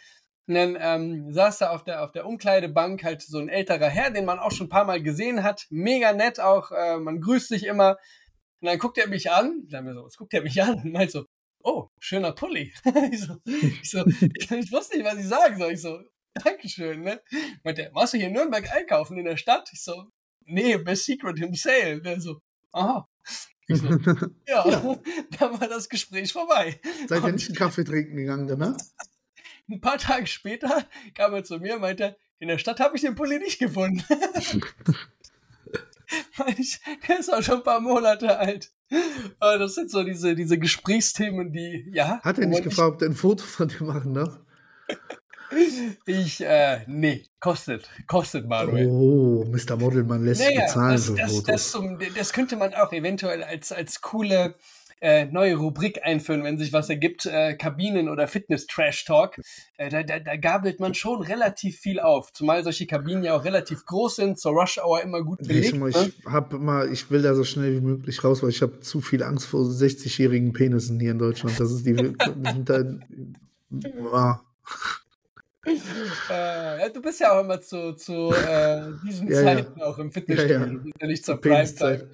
und 0.49 0.55
dann 0.55 0.75
ähm, 0.79 1.31
saß 1.31 1.59
da 1.59 1.69
auf 1.69 1.83
der, 1.83 2.03
auf 2.03 2.12
der 2.12 2.25
Umkleidebank 2.25 3.03
halt 3.03 3.21
so 3.21 3.38
ein 3.38 3.49
älterer 3.49 3.88
Herr, 3.88 4.09
den 4.09 4.25
man 4.25 4.39
auch 4.39 4.51
schon 4.51 4.65
ein 4.65 4.71
paar 4.71 4.83
Mal 4.83 4.99
gesehen 4.99 5.43
hat. 5.43 5.67
Mega 5.69 6.12
nett 6.12 6.39
auch, 6.39 6.71
äh, 6.71 6.97
man 6.97 7.21
grüßt 7.21 7.49
sich 7.49 7.67
immer. 7.67 7.97
Und 8.59 8.65
dann 8.65 8.79
guckt 8.79 8.97
er 8.97 9.07
mich 9.07 9.29
an, 9.29 9.67
dann 9.69 9.85
mir 9.85 9.93
so, 9.93 10.03
was 10.03 10.17
guckt 10.17 10.33
er 10.33 10.41
mich 10.41 10.59
an? 10.63 10.81
Und 10.83 10.91
meint 10.91 11.12
so, 11.12 11.27
oh, 11.63 11.89
schöner 11.99 12.31
Pulli. 12.31 12.73
ich, 13.12 13.21
so, 13.21 13.35
ich, 13.45 13.91
so, 13.91 14.03
ich, 14.07 14.71
wusste 14.71 14.97
nicht, 14.97 15.05
was 15.05 15.19
ich 15.19 15.27
sagen 15.27 15.59
soll. 15.59 15.73
Ich 15.73 15.81
so, 15.81 15.99
Dankeschön, 16.33 17.01
ne? 17.01 17.21
Meint 17.63 17.77
er, 17.77 17.93
warst 17.93 18.15
du 18.15 18.17
hier 18.17 18.29
in 18.29 18.33
Nürnberg 18.33 18.75
einkaufen 18.75 19.19
in 19.19 19.25
der 19.25 19.38
Stadt? 19.38 19.69
Ich 19.71 19.83
so, 19.83 20.05
nee, 20.45 20.77
bei 20.77 20.95
Secret 20.95 21.39
im 21.41 21.53
Sale. 21.53 22.01
Der 22.01 22.19
so, 22.19 22.39
aha. 22.71 23.07
So, 23.67 23.85
ja, 24.47 24.67
ja, 24.67 24.99
dann 25.39 25.62
war 25.62 25.67
das 25.67 25.88
Gespräch 25.88 26.33
vorbei. 26.33 26.81
Seid 27.07 27.23
ihr 27.23 27.33
nicht 27.33 27.49
einen 27.49 27.55
Kaffee 27.55 27.83
trinken 27.83 28.15
gegangen 28.15 28.47
danach? 28.47 28.77
Ein 29.69 29.82
paar 29.82 29.97
Tage 29.97 30.27
später 30.27 30.86
kam 31.13 31.34
er 31.34 31.43
zu 31.43 31.60
mir 31.60 31.75
und 31.75 31.82
meinte, 31.82 32.15
in 32.39 32.47
der 32.47 32.58
Stadt 32.58 32.79
habe 32.79 32.95
ich 32.95 33.01
den 33.01 33.15
Pulli 33.15 33.38
nicht 33.38 33.60
gefunden. 33.60 34.03
der 37.08 37.19
ist 37.19 37.34
auch 37.34 37.43
schon 37.43 37.58
ein 37.58 37.63
paar 37.63 37.82
Monate 37.82 38.38
alt. 38.38 38.71
Aber 39.39 39.60
das 39.60 39.75
sind 39.75 39.91
so 39.91 40.03
diese, 40.03 40.36
diese 40.36 40.58
Gesprächsthemen, 40.58 41.51
die, 41.51 41.91
ja. 41.93 42.19
Hat 42.21 42.39
er 42.39 42.47
nicht 42.47 42.63
gefragt, 42.63 42.95
ob 42.95 43.01
er 43.01 43.10
ein 43.10 43.13
Foto 43.13 43.43
von 43.43 43.67
dir 43.67 43.84
machen 43.84 44.13
darf? 44.13 44.39
Ich, 46.05 46.41
äh, 46.41 46.82
nee, 46.86 47.25
kostet, 47.39 47.89
kostet 48.05 48.47
Manuel. 48.47 48.88
Oh, 48.88 49.43
Mr. 49.45 49.77
Model, 49.77 50.03
man 50.03 50.23
lässt 50.23 50.41
naja, 50.41 50.62
bezahlen 50.62 50.91
das, 50.91 51.05
für 51.08 51.15
das, 51.15 51.32
Fotos. 51.32 51.71
Das, 51.99 52.13
das, 52.15 52.34
könnte 52.34 52.55
man 52.55 52.75
auch 52.75 52.93
eventuell 52.93 53.43
als, 53.43 53.71
als 53.71 54.01
coole 54.01 54.53
äh, 55.01 55.25
neue 55.25 55.55
Rubrik 55.55 56.01
einführen, 56.03 56.43
wenn 56.43 56.57
sich 56.57 56.73
was 56.73 56.89
ergibt, 56.89 57.25
äh, 57.25 57.55
Kabinen 57.55 58.09
oder 58.09 58.27
Fitness-Trash-Talk. 58.27 59.39
Äh, 59.77 59.89
da, 59.89 60.03
da, 60.03 60.19
da 60.19 60.35
gabelt 60.35 60.79
man 60.79 60.93
schon 60.93 61.21
relativ 61.21 61.79
viel 61.79 61.99
auf, 61.99 62.33
zumal 62.33 62.63
solche 62.63 62.85
Kabinen 62.85 63.23
ja 63.23 63.35
auch 63.35 63.45
relativ 63.45 63.85
groß 63.85 64.17
sind, 64.17 64.39
zur 64.39 64.51
Rush-Hour 64.53 65.01
immer 65.01 65.23
gut 65.23 65.39
belegt. 65.39 65.67
Ich, 65.67 65.73
ne? 65.73 65.89
ich, 65.89 66.25
hab 66.25 66.53
immer, 66.53 66.85
ich 66.85 67.09
will 67.12 67.21
da 67.21 67.33
so 67.33 67.43
schnell 67.43 67.75
wie 67.77 67.81
möglich 67.85 68.23
raus, 68.23 68.43
weil 68.43 68.49
ich 68.49 68.62
habe 68.62 68.79
zu 68.81 69.01
viel 69.01 69.23
Angst 69.23 69.47
vor 69.47 69.62
60-jährigen 69.62 70.53
Penissen 70.53 70.99
hier 70.99 71.12
in 71.12 71.19
Deutschland. 71.19 71.59
Das 71.59 71.71
ist 71.71 71.85
die... 71.85 71.95
da, 72.65 72.83
ah. 74.13 74.41
Äh, 75.65 76.81
ja, 76.81 76.89
du 76.89 77.01
bist 77.01 77.19
ja 77.19 77.33
auch 77.33 77.43
immer 77.43 77.59
zu, 77.62 77.93
zu 77.93 78.31
äh, 78.33 78.91
diesen 79.05 79.29
ja, 79.29 79.43
Zeiten 79.43 79.79
ja. 79.79 79.85
auch 79.85 79.97
im 79.97 80.12
Fitnessstudio, 80.12 80.91
ja, 80.99 81.07
nicht 81.07 81.25
zur 81.25 81.39
Prime-Zeit. 81.39 82.07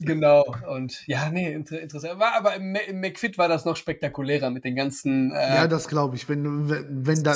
Genau, 0.00 0.54
und 0.72 1.04
ja, 1.08 1.28
nee, 1.30 1.52
inter 1.52 1.80
interessant. 1.80 2.20
War, 2.20 2.34
aber 2.36 2.54
im, 2.54 2.76
im 2.76 3.00
McFit 3.00 3.36
war 3.36 3.48
das 3.48 3.64
noch 3.64 3.76
spektakulärer 3.76 4.48
mit 4.48 4.64
den 4.64 4.76
ganzen. 4.76 5.32
Äh, 5.32 5.56
ja, 5.56 5.66
das 5.66 5.88
glaube 5.88 6.14
ich. 6.14 6.28
Wenn, 6.28 6.68
wenn, 6.70 7.06
wenn 7.06 7.24
da 7.24 7.34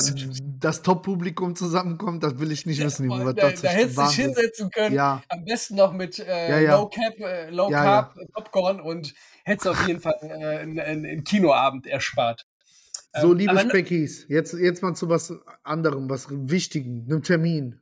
das 0.61 0.83
Top-Publikum 0.83 1.57
zusammenkommt, 1.57 2.23
das 2.23 2.39
will 2.39 2.53
ich 2.53 2.65
nicht 2.65 2.83
wissen. 2.85 3.11
Ja, 3.11 3.33
da, 3.33 3.51
da 3.51 3.69
hättest 3.69 3.99
du 3.99 4.03
dich 4.03 4.15
hinsetzen 4.15 4.71
können. 4.71 4.95
Ja. 4.95 5.25
Am 5.29 5.45
besten 5.45 5.75
noch 5.75 5.93
mit 5.93 6.21
äh, 6.21 6.67
Low 6.69 6.89
Cap, 6.89 7.19
äh, 7.19 7.51
Low 7.51 7.69
Carb, 7.69 8.15
Popcorn 8.33 8.81
und 8.81 9.13
hättest 9.43 9.67
auf 9.67 9.89
jeden 9.89 10.01
Fall 10.01 10.15
äh, 10.23 10.59
einen, 10.59 10.79
einen 10.79 11.25
Kinoabend 11.25 11.89
erspart. 11.89 12.47
So, 13.21 13.33
ähm, 13.33 13.39
liebe 13.39 13.59
Speckis, 13.59 14.27
jetzt, 14.29 14.55
jetzt 14.55 14.83
mal 14.83 14.95
zu 14.95 15.09
was 15.09 15.35
anderem, 15.65 16.09
was 16.09 16.29
Wichtigem, 16.31 17.07
einem 17.09 17.23
Termin. 17.23 17.81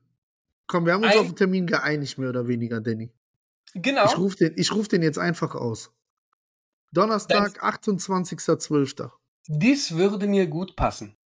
Komm, 0.66 0.86
wir 0.86 0.94
haben 0.94 1.02
uns 1.02 1.12
Ein, 1.12 1.18
auf 1.18 1.26
einen 1.26 1.36
Termin 1.36 1.66
geeinigt, 1.66 2.16
mehr 2.16 2.30
oder 2.30 2.48
weniger, 2.48 2.80
Danny. 2.80 3.10
Genau. 3.74 4.04
Ich 4.06 4.18
rufe 4.18 4.36
den, 4.36 4.64
ruf 4.72 4.88
den 4.88 5.02
jetzt 5.02 5.18
einfach 5.18 5.54
aus. 5.54 5.92
Donnerstag, 6.92 7.62
28.12. 7.62 9.10
Dies 9.46 9.94
würde 9.96 10.26
mir 10.26 10.46
gut 10.46 10.76
passen. 10.76 11.16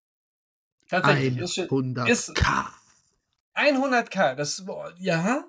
Tatsächlich. 0.88 1.40
100k. 1.40 2.08
Ist, 2.08 2.30
100k, 3.56 4.34
das, 4.34 4.64
boah, 4.64 4.92
ja. 4.98 5.44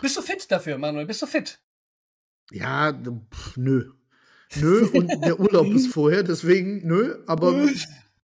Bist 0.00 0.16
du 0.16 0.22
fit 0.22 0.50
dafür, 0.50 0.78
Manuel? 0.78 1.06
Bist 1.06 1.22
du 1.22 1.26
fit? 1.26 1.60
Ja, 2.50 2.92
pff, 2.92 3.56
nö. 3.56 3.92
Nö, 4.56 4.86
und 4.92 5.08
der 5.24 5.40
Urlaub 5.40 5.66
ist 5.68 5.88
vorher, 5.92 6.22
deswegen 6.22 6.86
nö, 6.86 7.24
aber 7.26 7.68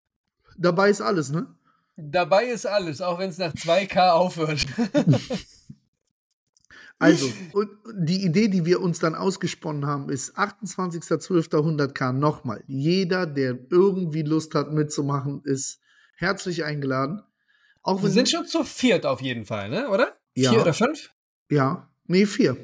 dabei 0.56 0.90
ist 0.90 1.00
alles, 1.00 1.30
ne? 1.30 1.54
Dabei 1.96 2.46
ist 2.46 2.66
alles, 2.66 3.00
auch 3.00 3.18
wenn 3.18 3.30
es 3.30 3.38
nach 3.38 3.54
2K 3.54 4.10
aufhört. 4.10 4.66
Also, 6.98 7.26
und 7.52 7.68
die 7.94 8.24
Idee, 8.24 8.48
die 8.48 8.64
wir 8.64 8.80
uns 8.80 8.98
dann 8.98 9.14
ausgesponnen 9.14 9.86
haben, 9.86 10.08
ist 10.08 10.36
28.12.100k 10.38 12.12
nochmal. 12.12 12.62
Jeder, 12.66 13.26
der 13.26 13.58
irgendwie 13.70 14.22
Lust 14.22 14.54
hat 14.54 14.72
mitzumachen, 14.72 15.42
ist 15.44 15.80
herzlich 16.16 16.64
eingeladen. 16.64 17.22
Auch 17.82 18.02
wir 18.02 18.10
sind 18.10 18.28
schon 18.28 18.46
zu 18.46 18.64
viert 18.64 19.06
auf 19.06 19.20
jeden 19.20 19.44
Fall, 19.44 19.68
ne? 19.68 19.88
oder? 19.90 20.16
Ja. 20.34 20.50
Vier 20.50 20.62
oder 20.62 20.74
fünf? 20.74 21.10
Ja. 21.50 21.88
Nee, 22.06 22.26
vier. 22.26 22.56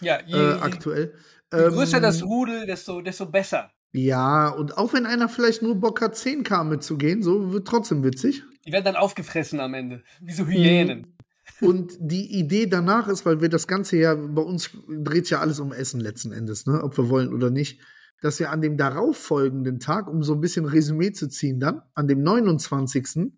Ja, 0.00 0.20
je, 0.26 0.34
Äh, 0.34 0.54
je, 0.54 0.60
aktuell. 0.60 1.14
je 1.52 1.68
größer 1.68 1.96
Ähm, 1.98 2.02
das 2.02 2.22
Rudel, 2.22 2.66
desto, 2.66 3.00
desto 3.00 3.26
besser. 3.26 3.70
Ja, 3.92 4.48
und 4.48 4.76
auch 4.76 4.92
wenn 4.92 5.06
einer 5.06 5.28
vielleicht 5.28 5.62
nur 5.62 5.76
Bock 5.76 6.02
hat, 6.02 6.16
10k 6.16 6.64
mitzugehen, 6.64 7.22
so 7.22 7.52
wird 7.52 7.66
trotzdem 7.66 8.04
witzig. 8.04 8.42
Die 8.66 8.72
werden 8.72 8.84
dann 8.84 8.96
aufgefressen 8.96 9.58
am 9.60 9.72
Ende. 9.72 10.02
Wie 10.20 10.32
so 10.32 10.46
Hyänen. 10.46 11.15
Und 11.60 11.96
die 12.00 12.38
Idee 12.38 12.66
danach 12.66 13.08
ist, 13.08 13.24
weil 13.24 13.40
wir 13.40 13.48
das 13.48 13.66
Ganze 13.66 13.96
ja, 13.96 14.14
bei 14.14 14.42
uns 14.42 14.70
dreht 14.88 15.30
ja 15.30 15.40
alles 15.40 15.60
um 15.60 15.72
Essen 15.72 16.00
letzten 16.00 16.32
Endes, 16.32 16.66
ne? 16.66 16.82
ob 16.82 16.96
wir 16.98 17.08
wollen 17.08 17.32
oder 17.32 17.50
nicht, 17.50 17.80
dass 18.20 18.40
wir 18.40 18.50
an 18.50 18.60
dem 18.60 18.76
darauffolgenden 18.76 19.78
Tag, 19.78 20.08
um 20.08 20.22
so 20.22 20.34
ein 20.34 20.40
bisschen 20.40 20.66
Resümee 20.66 21.12
zu 21.12 21.28
ziehen, 21.28 21.60
dann 21.60 21.82
an 21.94 22.08
dem 22.08 22.22
29. 22.22 23.32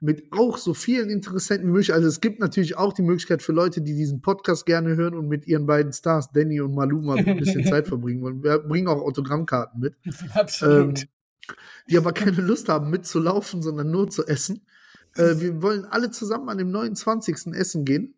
mit 0.00 0.32
auch 0.32 0.56
so 0.56 0.72
vielen 0.72 1.10
Interessenten 1.10 1.68
wie 1.68 1.72
möglich. 1.72 1.92
Also 1.92 2.08
es 2.08 2.20
gibt 2.20 2.40
natürlich 2.40 2.76
auch 2.76 2.92
die 2.92 3.02
Möglichkeit 3.02 3.42
für 3.42 3.52
Leute, 3.52 3.82
die 3.82 3.94
diesen 3.94 4.22
Podcast 4.22 4.64
gerne 4.64 4.96
hören 4.96 5.14
und 5.14 5.28
mit 5.28 5.46
ihren 5.46 5.66
beiden 5.66 5.92
Stars, 5.92 6.30
Danny 6.32 6.60
und 6.60 6.74
Malou, 6.74 7.02
mal 7.02 7.18
ein 7.18 7.38
bisschen 7.38 7.64
Zeit 7.66 7.88
verbringen 7.88 8.22
wollen. 8.22 8.42
Wir 8.42 8.58
bringen 8.58 8.88
auch 8.88 9.02
Autogrammkarten 9.02 9.80
mit. 9.80 9.94
Absolut. 10.34 11.00
Ähm, 11.00 11.08
die 11.88 11.98
aber 11.98 12.12
keine 12.12 12.40
Lust 12.42 12.68
haben 12.68 12.90
mitzulaufen, 12.90 13.60
sondern 13.60 13.90
nur 13.90 14.08
zu 14.08 14.26
essen. 14.26 14.62
Äh, 15.16 15.40
wir 15.40 15.62
wollen 15.62 15.84
alle 15.84 16.10
zusammen 16.10 16.48
an 16.48 16.58
dem 16.58 16.70
29. 16.70 17.54
Essen 17.54 17.84
gehen. 17.84 18.14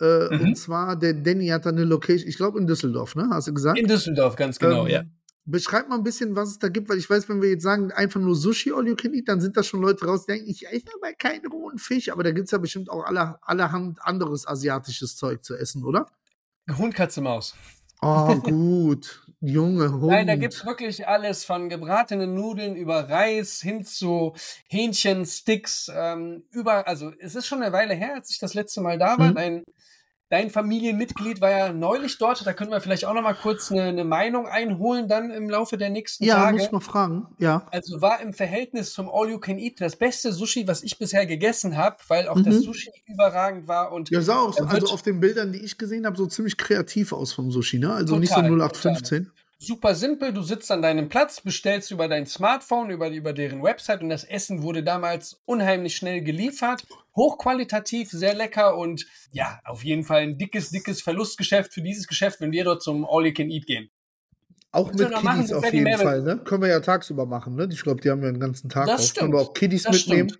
Äh, 0.00 0.34
Mhm. 0.34 0.40
Und 0.40 0.54
zwar, 0.56 0.96
der 0.96 1.12
Danny 1.14 1.48
hat 1.48 1.66
da 1.66 1.70
eine 1.70 1.84
Location, 1.84 2.28
ich 2.28 2.36
glaube 2.36 2.58
in 2.58 2.66
Düsseldorf, 2.66 3.16
ne? 3.16 3.28
Hast 3.30 3.48
du 3.48 3.54
gesagt? 3.54 3.78
In 3.78 3.86
Düsseldorf, 3.86 4.36
ganz 4.36 4.58
genau, 4.58 4.86
Ähm, 4.86 4.92
ja. 4.92 5.04
Beschreib 5.44 5.88
mal 5.88 5.96
ein 5.96 6.04
bisschen, 6.04 6.36
was 6.36 6.50
es 6.50 6.58
da 6.58 6.68
gibt, 6.68 6.88
weil 6.88 6.98
ich 6.98 7.08
weiß, 7.10 7.28
wenn 7.28 7.42
wir 7.42 7.50
jetzt 7.50 7.62
sagen, 7.64 7.90
einfach 7.92 8.20
nur 8.20 8.36
Sushi 8.36 8.72
all 8.72 8.86
you 8.86 8.94
can 8.94 9.12
eat, 9.14 9.28
dann 9.28 9.40
sind 9.40 9.56
da 9.56 9.62
schon 9.62 9.80
Leute 9.80 10.06
raus, 10.06 10.26
die 10.26 10.32
denken, 10.32 10.48
ich 10.48 10.66
esse 10.66 10.84
aber 10.94 11.12
keinen 11.14 11.46
rohen 11.46 11.78
Fisch, 11.78 12.10
aber 12.10 12.22
da 12.22 12.30
gibt 12.30 12.44
es 12.44 12.50
ja 12.52 12.58
bestimmt 12.58 12.88
auch 12.90 13.04
aller, 13.04 13.38
allerhand 13.42 14.00
anderes 14.02 14.46
asiatisches 14.46 15.16
Zeug 15.16 15.44
zu 15.44 15.56
essen, 15.56 15.84
oder? 15.84 16.06
Hund, 16.78 16.94
Katze, 16.94 17.20
Maus. 17.20 17.54
Oh, 18.02 18.34
gut. 18.42 19.22
Junge 19.42 19.90
Hund. 19.90 20.08
Nein, 20.08 20.26
da 20.26 20.36
gibt's 20.36 20.66
wirklich 20.66 21.08
alles 21.08 21.44
von 21.44 21.70
gebratenen 21.70 22.34
Nudeln 22.34 22.76
über 22.76 23.08
Reis 23.08 23.60
hin 23.60 23.84
zu 23.84 24.34
Hähnchen, 24.68 25.24
Sticks, 25.24 25.90
ähm, 25.94 26.44
über, 26.50 26.86
also 26.86 27.10
es 27.18 27.34
ist 27.34 27.46
schon 27.46 27.62
eine 27.62 27.72
Weile 27.72 27.94
her, 27.94 28.16
als 28.16 28.30
ich 28.30 28.38
das 28.38 28.52
letzte 28.52 28.82
Mal 28.82 28.98
da 28.98 29.18
war. 29.18 29.30
Mhm. 29.30 29.34
Dein, 29.34 29.64
dein 30.30 30.48
Familienmitglied 30.48 31.40
war 31.40 31.50
ja 31.50 31.72
neulich 31.72 32.16
dort, 32.18 32.46
da 32.46 32.52
können 32.54 32.70
wir 32.70 32.80
vielleicht 32.80 33.04
auch 33.04 33.12
noch 33.14 33.22
mal 33.22 33.34
kurz 33.34 33.70
eine, 33.70 33.82
eine 33.82 34.04
Meinung 34.04 34.46
einholen 34.46 35.08
dann 35.08 35.30
im 35.30 35.50
Laufe 35.50 35.76
der 35.76 35.90
nächsten 35.90 36.24
Ja, 36.24 36.36
Tage. 36.36 36.56
muss 36.56 36.66
ich 36.66 36.72
mal 36.72 36.80
fragen. 36.80 37.26
Ja. 37.38 37.66
Also 37.72 38.00
war 38.00 38.20
im 38.20 38.32
Verhältnis 38.32 38.92
zum 38.92 39.10
All 39.10 39.28
You 39.28 39.38
Can 39.38 39.58
Eat 39.58 39.80
das 39.80 39.96
beste 39.96 40.32
Sushi, 40.32 40.66
was 40.66 40.82
ich 40.82 40.98
bisher 40.98 41.26
gegessen 41.26 41.76
habe, 41.76 41.96
weil 42.08 42.28
auch 42.28 42.40
das 42.40 42.56
Mhm. 42.56 42.62
Sushi 42.62 42.90
überragend 43.06 43.68
war 43.68 43.92
und 43.92 44.08
Ja, 44.10 44.22
sah 44.22 44.38
auch, 44.40 44.56
also 44.68 44.86
auf 44.88 45.02
den 45.02 45.20
Bildern, 45.20 45.52
die 45.52 45.58
ich 45.60 45.76
gesehen 45.76 46.06
habe, 46.06 46.16
so 46.16 46.26
ziemlich 46.26 46.56
kreativ 46.56 47.12
aus 47.12 47.32
vom 47.32 47.50
Sushi, 47.50 47.78
ne? 47.78 47.92
Also 47.92 48.16
nicht 48.18 48.30
so 48.30 48.36
Total, 48.36 48.50
0815. 48.50 49.30
super 49.58 49.94
simpel. 49.94 50.32
Du 50.32 50.42
sitzt 50.42 50.70
an 50.70 50.80
deinem 50.82 51.08
Platz, 51.08 51.40
bestellst 51.40 51.90
über 51.90 52.08
dein 52.08 52.26
Smartphone, 52.26 52.90
über, 52.90 53.10
über 53.10 53.32
deren 53.32 53.62
Website 53.62 54.00
und 54.02 54.08
das 54.08 54.24
Essen 54.24 54.62
wurde 54.62 54.82
damals 54.82 55.40
unheimlich 55.44 55.96
schnell 55.96 56.22
geliefert. 56.22 56.84
Hochqualitativ, 57.20 58.10
sehr 58.10 58.34
lecker 58.34 58.76
und 58.78 59.06
ja, 59.32 59.60
auf 59.64 59.84
jeden 59.84 60.04
Fall 60.04 60.22
ein 60.22 60.38
dickes, 60.38 60.70
dickes 60.70 61.02
Verlustgeschäft 61.02 61.72
für 61.74 61.82
dieses 61.82 62.06
Geschäft, 62.06 62.40
wenn 62.40 62.50
wir 62.52 62.64
dort 62.64 62.82
zum 62.82 63.04
All 63.08 63.26
You 63.26 63.32
Can 63.34 63.50
Eat 63.50 63.66
gehen. 63.66 63.90
Auch 64.72 64.92
mit 64.92 65.10
machen, 65.10 65.26
Kiddies 65.26 65.44
ist 65.50 65.52
auf 65.52 65.64
die 65.68 65.76
jeden 65.76 65.84
Mehrwert- 65.84 66.02
Fall, 66.02 66.22
ne? 66.22 66.38
Können 66.44 66.62
wir 66.62 66.68
ja 66.68 66.80
tagsüber 66.80 67.26
machen, 67.26 67.56
ne? 67.56 67.68
Ich 67.70 67.82
glaube, 67.82 68.00
die 68.00 68.08
haben 68.10 68.22
ja 68.22 68.30
den 68.30 68.40
ganzen 68.40 68.68
Tag 68.70 68.86
Das 68.86 68.92
auf. 68.94 68.98
Können 69.14 69.30
stimmt. 69.30 69.32
wir 69.34 69.40
auch 69.40 69.52
Kiddies 69.54 69.82
Das 69.82 69.96
mitnehmen. 69.96 70.32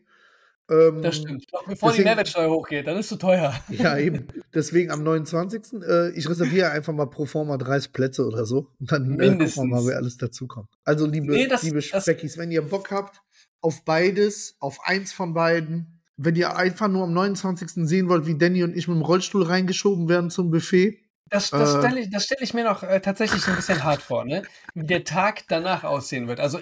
Ähm, 0.70 1.02
Das 1.02 1.16
stimmt. 1.16 1.46
Doch 1.52 1.64
bevor 1.66 1.90
die 1.90 1.96
deswegen- 1.96 2.04
Mehrwertsteuer 2.10 2.48
hochgeht, 2.50 2.86
dann 2.86 2.94
ist 2.96 3.06
es 3.06 3.08
zu 3.08 3.16
teuer. 3.16 3.52
Ja, 3.70 3.98
eben. 3.98 4.28
Deswegen 4.54 4.92
am 4.92 5.02
29. 5.02 5.82
Äh, 5.82 6.10
ich 6.12 6.28
reserviere 6.28 6.70
einfach 6.70 6.92
mal 6.92 7.06
pro 7.06 7.26
forma 7.26 7.56
30 7.58 7.92
Plätze 7.92 8.24
oder 8.24 8.46
so. 8.46 8.68
Und 8.78 8.92
dann 8.92 9.02
äh, 9.02 9.08
gucken 9.08 9.18
wir 9.20 9.30
Mindestens. 9.30 9.64
mal, 9.68 9.84
wer 9.86 9.96
alles 9.96 10.16
dazukommt. 10.16 10.68
Also, 10.84 11.06
liebe, 11.06 11.32
Nee, 11.32 11.48
das- 11.48 11.64
liebe 11.64 11.82
Speckis, 11.82 12.38
wenn 12.38 12.52
ihr 12.52 12.62
Bock 12.62 12.92
habt 12.92 13.20
auf 13.60 13.84
beides, 13.84 14.54
auf 14.60 14.78
eins 14.84 15.12
von 15.12 15.34
beiden, 15.34 15.99
wenn 16.22 16.36
ihr 16.36 16.56
einfach 16.56 16.88
nur 16.88 17.04
am 17.04 17.12
29. 17.12 17.86
sehen 17.88 18.08
wollt, 18.08 18.26
wie 18.26 18.36
Danny 18.36 18.62
und 18.62 18.76
ich 18.76 18.88
mit 18.88 18.96
dem 18.96 19.02
Rollstuhl 19.02 19.42
reingeschoben 19.42 20.08
werden 20.08 20.30
zum 20.30 20.50
Buffet, 20.50 20.98
Das, 21.30 21.50
das 21.50 21.74
Äh. 21.74 21.78
stelle 21.78 22.00
ich, 22.00 22.08
stell 22.22 22.38
ich 22.40 22.54
mir 22.54 22.64
noch 22.64 22.82
äh, 22.82 23.00
tatsächlich 23.00 23.46
ein 23.48 23.56
bisschen 23.56 23.84
hart 23.84 24.02
vor, 24.02 24.24
ne? 24.24 24.42
Wie 24.74 24.84
der 24.86 25.04
Tag 25.04 25.44
danach 25.48 25.84
aussehen 25.84 26.26
wird. 26.28 26.40
Also 26.40 26.58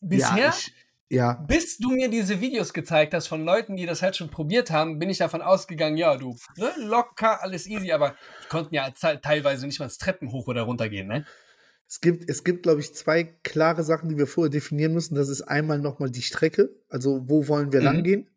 bisher, 0.00 0.36
Ja, 0.38 0.54
ich, 0.56 0.72
ja. 1.10 1.32
bis 1.48 1.78
du 1.78 1.90
mir 1.90 2.08
diese 2.08 2.40
Videos 2.40 2.72
gezeigt 2.72 3.12
hast 3.12 3.26
von 3.26 3.44
Leuten, 3.44 3.76
die 3.76 3.86
das 3.86 4.02
halt 4.02 4.16
schon 4.16 4.30
probiert 4.30 4.70
haben, 4.70 4.98
bin 4.98 5.10
ich 5.10 5.18
davon 5.18 5.42
ausgegangen, 5.42 5.96
ja, 5.96 6.16
du, 6.16 6.36
ne, 6.56 6.70
locker, 6.78 7.42
alles 7.42 7.66
easy, 7.66 7.92
aber 7.92 8.14
die 8.44 8.48
konnten 8.48 8.74
ja 8.74 8.88
teilweise 8.90 9.66
nicht 9.66 9.80
mal 9.80 9.86
das 9.86 9.98
Treppen 9.98 10.30
hoch 10.32 10.46
oder 10.46 10.62
runter 10.62 10.88
gehen, 10.88 11.08
ne? 11.08 11.26
Es 11.86 12.00
gibt, 12.00 12.30
es 12.30 12.44
gibt, 12.44 12.62
glaube 12.62 12.80
ich, 12.80 12.94
zwei 12.94 13.24
klare 13.24 13.82
Sachen, 13.84 14.08
die 14.08 14.16
wir 14.16 14.26
vorher 14.26 14.50
definieren 14.50 14.94
müssen. 14.94 15.14
Das 15.14 15.28
ist 15.28 15.42
einmal 15.42 15.78
nochmal 15.78 16.10
die 16.10 16.22
Strecke. 16.22 16.70
Also, 16.88 17.28
wo 17.28 17.46
wollen 17.46 17.72
wir 17.72 17.80
Mhm. 17.80 17.84
langgehen? 17.84 18.30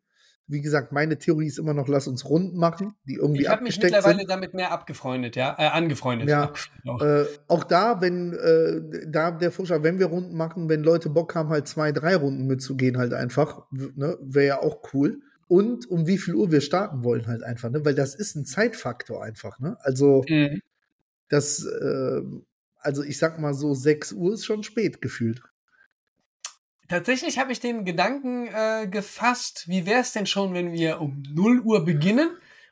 Wie 0.50 0.62
gesagt, 0.62 0.94
meine 0.94 1.18
Theorie 1.18 1.48
ist 1.48 1.60
immer 1.60 1.74
noch, 1.74 1.88
lass 1.90 2.08
uns 2.08 2.24
Runden 2.30 2.58
machen, 2.58 2.96
die 3.06 3.16
irgendwie 3.16 3.42
Ich 3.42 3.50
habe 3.50 3.64
mich 3.64 3.82
mittlerweile 3.82 4.20
sind. 4.20 4.30
damit 4.30 4.54
mehr 4.54 4.72
abgefreundet, 4.72 5.36
ja, 5.36 5.56
äh, 5.60 5.68
angefreundet. 5.68 6.30
Ja. 6.30 6.54
Auch. 6.86 7.02
Äh, 7.02 7.26
auch 7.50 7.64
da, 7.66 8.00
wenn, 8.00 8.32
äh, 8.34 9.06
da 9.10 9.32
der 9.32 9.52
Vorschlag, 9.52 9.84
wenn 9.84 10.00
wir 10.00 10.06
Runden 10.06 10.36
machen, 10.38 10.70
wenn 10.70 10.84
Leute 10.84 11.10
Bock 11.10 11.36
haben, 11.36 11.50
halt 11.50 11.68
zwei, 11.68 11.92
drei 11.92 12.16
Runden 12.16 12.48
mitzugehen, 12.48 12.98
halt 12.98 13.14
einfach, 13.14 13.64
ne, 13.72 14.18
wäre 14.22 14.46
ja 14.48 14.62
auch 14.62 14.82
cool. 14.94 15.20
Und 15.50 15.90
um 15.90 16.08
wie 16.08 16.18
viel 16.18 16.36
Uhr 16.36 16.52
wir 16.52 16.62
starten 16.62 17.04
wollen, 17.04 17.28
halt 17.28 17.44
einfach, 17.44 17.70
ne, 17.70 17.84
weil 17.84 17.96
das 17.96 18.16
ist 18.16 18.36
ein 18.36 18.46
Zeitfaktor 18.46 19.22
einfach, 19.24 19.60
ne. 19.60 19.76
Also, 19.82 20.24
Mhm. 20.30 20.62
das, 21.30 21.66
äh, 21.66 22.22
also 22.80 23.04
ich 23.04 23.18
sag 23.18 23.38
mal 23.40 23.54
so, 23.54 23.74
6 23.74 24.14
Uhr 24.14 24.34
ist 24.34 24.46
schon 24.46 24.64
spät 24.64 25.02
gefühlt. 25.02 25.42
Tatsächlich 26.88 27.38
habe 27.38 27.52
ich 27.52 27.60
den 27.60 27.84
Gedanken 27.84 28.48
äh, 28.48 28.88
gefasst, 28.88 29.66
wie 29.68 29.86
wäre 29.86 30.02
es 30.02 30.14
denn 30.14 30.26
schon, 30.26 30.54
wenn 30.54 30.72
wir 30.72 31.02
um 31.02 31.22
0 31.34 31.60
Uhr 31.62 31.84
beginnen 31.84 32.30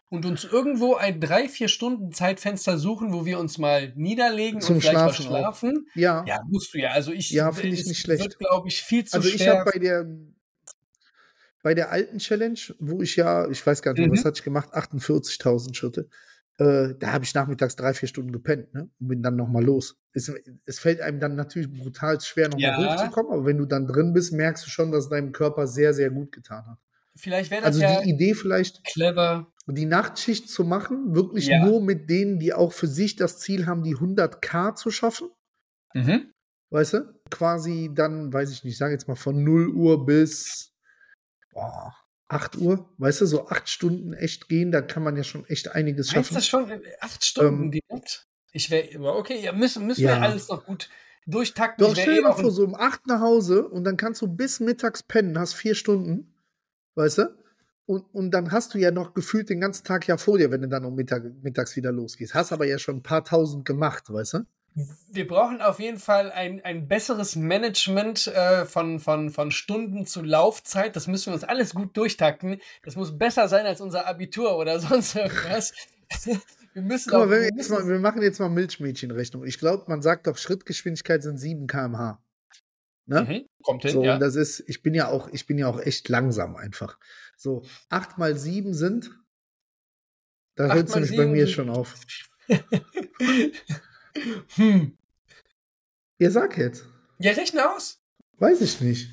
und 0.10 0.26
uns 0.26 0.46
irgendwo 0.46 0.96
ein 0.96 1.20
drei, 1.20 1.50
vier 1.50 1.68
Stunden 1.68 2.12
Zeitfenster 2.14 2.78
suchen, 2.78 3.12
wo 3.12 3.26
wir 3.26 3.40
uns 3.40 3.58
mal 3.58 3.92
niederlegen 3.96 4.62
Zum 4.62 4.76
und 4.76 4.82
vielleicht 4.82 5.00
Schlafen 5.00 5.26
mal 5.26 5.40
schlafen. 5.40 5.88
Ja, 5.96 6.24
Ja, 6.26 6.40
musst 6.48 6.74
du 6.74 6.80
ja. 6.80 6.92
Also 6.92 7.12
ich 7.12 7.32
Ja, 7.32 7.52
finde 7.52 7.76
ich 7.76 7.86
nicht 7.86 8.00
schlecht. 8.00 8.24
wird, 8.24 8.40
glaube 8.40 8.68
ich, 8.70 8.82
viel 8.84 9.04
zu 9.04 9.18
also 9.18 9.28
ich 9.28 9.48
habe 9.48 9.70
bei 9.72 9.80
der 9.80 10.06
bei 11.62 11.74
der 11.74 11.92
alten 11.92 12.20
Challenge, 12.20 12.60
wo 12.80 13.02
ich 13.02 13.16
ja, 13.16 13.50
ich 13.50 13.66
weiß 13.66 13.82
gar 13.82 13.94
nicht, 13.94 14.02
mehr, 14.02 14.12
was 14.12 14.20
Mhm. 14.20 14.26
hatte 14.26 14.38
ich 14.38 14.44
gemacht, 14.44 14.74
48.000 14.74 15.76
Schritte, 15.76 16.08
äh, 16.58 16.94
da 17.00 17.12
habe 17.12 17.26
ich 17.26 17.34
nachmittags 17.34 17.76
drei, 17.76 17.94
vier 17.94 18.08
Stunden 18.08 18.32
gepennt, 18.32 18.74
ne? 18.74 18.90
Und 19.00 19.08
bin 19.08 19.22
dann 19.24 19.36
nochmal 19.36 19.64
los. 19.64 19.98
Es, 20.14 20.32
es 20.66 20.80
fällt 20.80 21.02
einem 21.02 21.20
dann 21.20 21.36
natürlich 21.36 21.72
brutal 21.72 22.20
schwer, 22.22 22.50
nochmal 22.50 22.72
Ja. 22.72 22.78
hochzukommen, 22.78 23.32
aber 23.34 23.46
wenn 23.46 23.58
du 23.58 23.66
dann 23.66 23.88
drin 23.88 24.14
bist, 24.14 24.32
merkst 24.34 24.66
du 24.66 24.70
schon, 24.70 24.92
dass 24.92 25.06
es 25.06 25.10
deinem 25.10 25.32
Körper 25.34 25.68
sehr, 25.68 25.94
sehr 25.94 26.10
gut 26.12 26.32
getan 26.32 26.66
hat. 26.66 26.78
vielleicht 27.18 27.52
wäre 27.52 27.62
das 27.64 27.76
Also 27.76 27.82
ja 27.82 28.02
die 28.02 28.10
Idee 28.10 28.34
vielleicht, 28.34 28.84
clever. 28.86 29.52
die 29.68 29.86
Nachtschicht 29.86 30.50
zu 30.50 30.64
machen, 30.64 31.16
wirklich 31.16 31.48
Ja. 31.48 31.66
nur 31.66 31.82
mit 31.82 32.10
denen, 32.10 32.40
die 32.40 32.54
auch 32.54 32.72
für 32.74 32.88
sich 32.88 33.16
das 33.16 33.40
Ziel 33.40 33.66
haben, 33.66 33.84
die 33.84 33.96
100k 33.96 34.76
zu 34.76 34.92
schaffen. 34.92 35.30
Mhm. 35.94 36.32
weißt 36.72 36.94
du? 36.94 37.20
Quasi 37.32 37.90
dann, 37.94 38.32
weiß 38.34 38.52
ich 38.52 38.64
nicht, 38.64 38.74
ich 38.74 38.78
sage 38.78 38.94
jetzt 38.94 39.08
mal 39.08 39.16
von 39.16 39.44
0 39.44 39.70
Uhr 39.70 40.06
bis 40.06 40.74
boah, 41.54 41.94
8 42.28 42.58
Uhr, 42.58 42.90
weißt 42.98 43.22
du, 43.22 43.26
so 43.26 43.48
acht 43.48 43.70
Stunden 43.70 44.14
echt 44.14 44.50
gehen, 44.50 44.72
da 44.72 44.82
kann 44.82 45.04
man 45.04 45.16
ja 45.16 45.24
schon 45.24 45.46
echt 45.46 45.72
einiges 45.72 46.10
schaffen. 46.12 46.30
du 46.30 46.36
das 46.36 46.48
schon 46.48 46.70
in 46.70 46.82
acht 47.02 47.24
Stunden 47.24 47.66
Ähm, 47.66 47.72
direkt? 47.72 48.28
Ich 48.52 48.70
wäre, 48.72 49.14
okay, 49.16 49.40
ja, 49.42 49.52
müssen, 49.52 49.86
müssen 49.86 50.04
Ja. 50.04 50.10
wir 50.16 50.22
alles 50.24 50.48
noch 50.48 50.66
gut 50.66 50.90
durchtakten. 51.28 51.86
Doch, 51.86 51.96
stell 51.96 52.14
dir 52.16 52.20
eh 52.20 52.24
mal 52.24 52.30
auf 52.30 52.42
vor, 52.42 52.52
so 52.52 52.64
um 52.64 52.76
8 52.76 53.06
nach 53.08 53.20
Hause 53.20 53.68
und 53.68 53.84
dann 53.84 53.98
kannst 53.98 54.22
du 54.22 54.28
bis 54.28 54.60
mittags 54.60 55.04
pennen, 55.04 55.38
hast 55.38 55.54
vier 55.54 55.76
Stunden, 55.76 56.34
weißt 56.96 57.18
du? 57.20 57.38
Und, 57.88 58.02
und 58.16 58.32
dann 58.32 58.52
hast 58.52 58.74
du 58.74 58.80
ja 58.80 58.90
noch 58.92 59.14
gefühlt 59.14 59.50
den 59.50 59.60
ganzen 59.62 59.84
Tag 59.84 60.08
ja 60.08 60.18
vor 60.18 60.38
dir, 60.40 60.50
wenn 60.50 60.62
du 60.62 60.68
dann 60.68 60.86
um 60.86 60.96
Mittag, 60.96 61.24
mittags 61.44 61.76
wieder 61.76 61.92
losgehst. 61.92 62.34
Hast 62.34 62.52
aber 62.52 62.66
ja 62.66 62.80
schon 62.80 62.98
ein 62.98 63.04
paar 63.04 63.24
tausend 63.24 63.66
gemacht, 63.66 64.12
weißt 64.12 64.34
du? 64.36 64.40
Wir 65.10 65.26
brauchen 65.26 65.62
auf 65.62 65.80
jeden 65.80 66.00
Fall 66.00 66.32
ein, 66.32 66.64
ein 66.66 66.90
besseres 66.90 67.38
Management 67.38 68.28
äh, 68.28 68.66
von, 68.66 69.00
von, 69.00 69.30
von 69.30 69.52
Stunden 69.52 70.06
zu 70.06 70.22
Laufzeit. 70.22 70.98
Das 70.98 71.08
müssen 71.08 71.28
wir 71.28 71.34
uns 71.34 71.46
alles 71.46 71.74
gut 71.74 71.96
durchtakten. 71.96 72.60
Das 72.84 72.98
muss 72.98 73.18
besser 73.18 73.48
sein 73.48 73.66
als 73.66 73.80
unser 73.80 74.06
Abitur 74.06 74.58
oder 74.58 74.80
sonst 74.82 75.16
irgendwas. 75.16 75.72
wir 76.74 76.82
müssen 76.82 77.10
Guck 77.10 77.20
mal, 77.20 77.26
auch, 77.26 77.32
wir, 77.32 77.42
wir 77.42 77.54
müssen, 77.54 77.74
mal, 77.74 77.88
wir 77.88 78.00
machen 78.00 78.22
jetzt 78.22 78.40
mal 78.40 78.50
Milchmädchenrechnung. 78.50 79.46
Ich 79.46 79.60
glaube, 79.60 79.86
man 79.88 80.02
sagt 80.02 80.28
doch, 80.28 80.38
Schrittgeschwindigkeit 80.38 81.24
sind 81.24 81.38
7 81.38 81.68
km/h. 81.68 82.22
Ne? 83.08 83.22
mhm, 83.22 83.46
kommt 83.62 83.84
hin, 83.84 83.92
So, 83.92 84.04
ja. 84.04 84.16
und 84.16 84.20
das 84.20 84.36
ist, 84.36 84.64
ich 84.68 84.82
bin 84.82 84.94
ja 84.94 85.08
auch, 85.10 85.30
ich 85.30 85.46
bin 85.46 85.58
ja 85.58 85.68
auch 85.68 85.80
echt 85.80 86.10
langsam 86.10 86.56
einfach. 86.56 86.98
So, 87.38 87.64
8 87.90 88.18
mal 88.18 88.36
7 88.36 88.74
sind, 88.74 89.12
da 90.56 90.74
hört 90.74 90.90
es 90.90 90.96
nämlich 90.96 91.16
bei 91.16 91.28
mir 91.28 91.48
schon 91.48 91.70
auf. 91.70 91.96
hm. 94.56 94.98
Ihr 96.18 96.32
sagt 96.32 96.58
jetzt. 96.58 96.86
Ja, 97.20 97.32
rechne 97.32 97.70
aus. 97.70 98.02
Weiß 98.38 98.62
ich 98.62 98.82
nicht. 98.82 99.10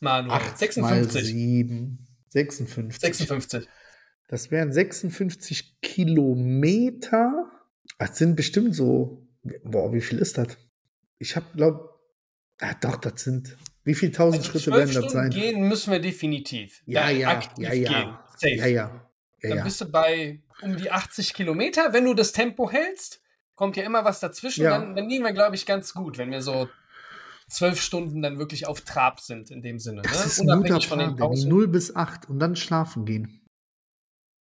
Manuel. 0.00 0.32
8 0.36 0.76
mal 0.78 1.04
56. 1.04 1.26
7, 1.26 2.06
56. 2.28 3.00
56. 3.00 3.68
Das 4.28 4.50
wären 4.50 4.72
56 4.72 5.80
Kilometer. 5.80 7.50
Das 7.98 8.18
sind 8.18 8.36
bestimmt 8.36 8.74
so. 8.74 9.26
Boah, 9.62 9.92
wie 9.92 10.00
viel 10.00 10.18
ist 10.18 10.38
das? 10.38 10.48
Ich 11.18 11.36
habe, 11.36 11.46
glaube 11.54 11.90
ah, 12.60 12.74
doch, 12.80 12.96
das 12.96 13.22
sind. 13.22 13.56
Wie 13.84 13.94
viele 13.94 14.12
tausend 14.12 14.42
Also 14.46 14.58
Schritte 14.58 14.70
werden 14.70 14.94
das 14.94 15.04
Stunden 15.04 15.10
sein? 15.10 15.30
gehen 15.30 15.68
müssen 15.68 15.92
wir 15.92 16.00
definitiv. 16.00 16.82
Ja, 16.86 17.10
ja, 17.10 17.40
ja, 17.58 17.72
ja. 17.72 18.02
Gehen. 18.02 18.18
Safe. 18.36 18.54
Ja, 18.54 18.66
ja. 18.66 19.10
Ja, 19.42 19.48
Dann 19.50 19.58
ja. 19.58 19.64
bist 19.64 19.80
du 19.82 19.84
bei 19.84 20.40
um 20.62 20.76
die 20.76 20.90
80 20.90 21.34
Kilometer. 21.34 21.92
Wenn 21.92 22.04
du 22.06 22.14
das 22.14 22.32
Tempo 22.32 22.70
hältst, 22.70 23.20
kommt 23.54 23.76
ja 23.76 23.84
immer 23.84 24.04
was 24.04 24.20
dazwischen. 24.20 24.64
Ja. 24.64 24.70
Dann, 24.78 24.96
dann 24.96 25.08
liegen 25.08 25.24
wir, 25.24 25.32
glaube 25.32 25.54
ich, 25.54 25.66
ganz 25.66 25.94
gut, 25.94 26.18
wenn 26.18 26.30
wir 26.30 26.42
so 26.42 26.68
zwölf 27.48 27.80
Stunden 27.80 28.22
dann 28.22 28.38
wirklich 28.38 28.66
auf 28.66 28.80
Trab 28.80 29.20
sind 29.20 29.50
in 29.50 29.62
dem 29.62 29.78
Sinne. 29.78 30.02
Das 30.02 30.18
ne? 30.20 30.24
ist 30.26 30.40
ein 30.40 30.46
guter 30.46 30.58
Unabhängig 30.58 30.88
von 30.88 30.98
den. 30.98 31.16
Pausen. 31.16 31.48
0 31.48 31.68
bis 31.68 31.94
8 31.94 32.28
und 32.28 32.38
dann 32.38 32.56
schlafen 32.56 33.04
gehen. 33.04 33.40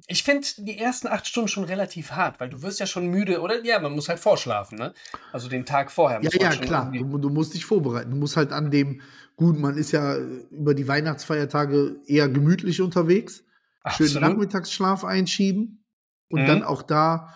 Ich 0.07 0.24
finde 0.24 0.45
die 0.57 0.78
ersten 0.78 1.07
acht 1.07 1.26
Stunden 1.28 1.47
schon 1.47 1.64
relativ 1.64 2.11
hart, 2.11 2.41
weil 2.41 2.49
du 2.49 2.61
wirst 2.61 2.80
ja 2.82 2.86
schon 2.86 3.07
müde, 3.07 3.39
oder? 3.39 3.64
Ja, 3.64 3.80
man 3.80 3.93
muss 3.93 4.09
halt 4.09 4.20
vorschlafen, 4.20 4.78
ne? 4.78 4.93
Also 5.32 5.47
den 5.47 5.66
Tag 5.66 5.91
vorher. 5.91 6.22
Ja, 6.22 6.30
ja, 6.34 6.49
klar. 6.49 6.91
Du, 6.91 7.18
du 7.18 7.30
musst 7.30 7.53
dich 7.53 7.64
vorbereiten. 7.64 8.11
Du 8.11 8.18
musst 8.18 8.36
halt 8.36 8.51
an 8.51 8.70
dem, 8.70 8.99
gut, 9.38 9.57
man 9.57 9.78
ist 9.78 9.93
ja 9.93 10.18
über 10.51 10.74
die 10.74 10.89
Weihnachtsfeiertage 10.89 12.01
eher 12.05 12.28
gemütlich 12.28 12.82
unterwegs. 12.82 13.45
Absolut. 13.82 14.22
Nachmittagsschlaf 14.22 15.05
einschieben. 15.05 15.86
Und 16.30 16.41
Mhm. 16.41 16.47
dann 16.47 16.64
auch 16.64 16.82
da, 16.82 17.34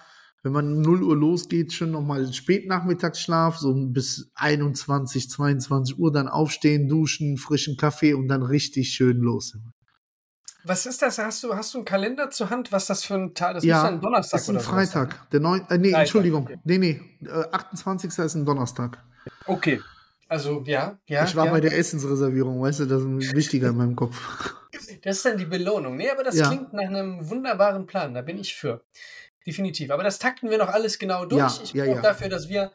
wenn 0.48 0.54
man 0.54 0.78
um 0.78 0.82
0 0.82 1.04
Uhr 1.04 1.16
losgeht, 1.18 1.74
schon 1.74 1.92
nochmal 1.92 2.32
Spätnachmittagsschlaf, 2.32 3.58
so 3.58 3.74
bis 3.74 4.32
21, 4.36 5.30
22 5.30 6.00
Uhr 6.00 6.12
dann 6.12 6.30
aufstehen, 6.30 6.88
duschen, 6.88 7.38
frischen 7.38 7.76
Kaffee 7.76 8.14
und 8.14 8.30
dann 8.30 8.44
richtig 8.44 8.90
schön 8.90 9.18
los. 9.18 9.58
Was 10.64 10.86
ist 10.86 11.02
das? 11.02 11.18
Hast 11.18 11.44
du, 11.44 11.54
hast 11.54 11.74
du 11.74 11.80
einen 11.80 11.86
Kalender 11.86 12.30
zur 12.30 12.50
Hand? 12.50 12.72
Was 12.72 12.88
das 12.88 13.04
für 13.04 13.16
ein 13.16 13.34
Tag? 13.34 13.56
Das 13.56 13.64
ja, 13.64 13.82
muss 13.82 13.92
ein 13.92 14.02
Donnerstag 14.02 14.38
das 14.38 14.42
ist 14.44 14.50
ein 14.50 14.60
sowas 14.60 14.66
sein. 14.66 15.08
Freitag. 15.10 15.30
Der 15.32 15.40
neun, 15.42 15.62
äh, 15.70 15.78
nee, 15.78 15.90
Freitag, 15.90 16.00
Entschuldigung. 16.00 16.44
okay. 16.44 16.60
Nee, 16.64 16.78
nee. 16.78 17.02
Äh, 17.26 17.46
28. 17.52 18.18
ist 18.18 18.36
ein 18.36 18.46
Donnerstag. 18.46 19.04
Okay. 19.46 19.82
Also, 20.30 20.64
ja, 20.66 20.98
ja. 21.08 21.24
ich 21.24 21.36
war 21.36 21.46
ja. 21.46 21.52
bei 21.52 21.62
der 21.62 21.78
Essensreservierung, 21.78 22.62
weißt 22.62 22.82
du, 22.82 22.86
das 22.86 23.02
ist 23.02 23.34
wichtiger 23.36 23.70
in 23.70 23.78
meinem 23.78 23.96
Kopf. 23.96 24.20
Das 25.02 25.18
ist 25.18 25.26
dann 25.26 25.38
die 25.38 25.46
Belohnung. 25.46 25.96
Nee, 25.96 26.10
aber 26.10 26.24
das 26.24 26.36
Ja. 26.36 26.48
klingt 26.48 26.74
nach 26.74 26.84
einem 26.84 27.30
wunderbaren 27.30 27.86
Plan. 27.86 28.14
Da 28.14 28.22
bin 28.22 28.38
ich 28.38 28.56
für. 28.56 28.84
Definitiv. 29.48 29.90
Aber 29.92 30.04
das 30.04 30.20
takten 30.20 30.50
wir 30.50 30.58
noch 30.58 30.68
alles 30.68 31.00
genau 31.00 31.26
durch. 31.26 31.40
Ja, 31.58 31.64
ich 31.64 31.74
ja, 31.74 31.86
brauche 31.86 31.96
ja. 31.96 32.02
dafür, 32.02 32.30
dass 32.30 32.50
wir 32.50 32.72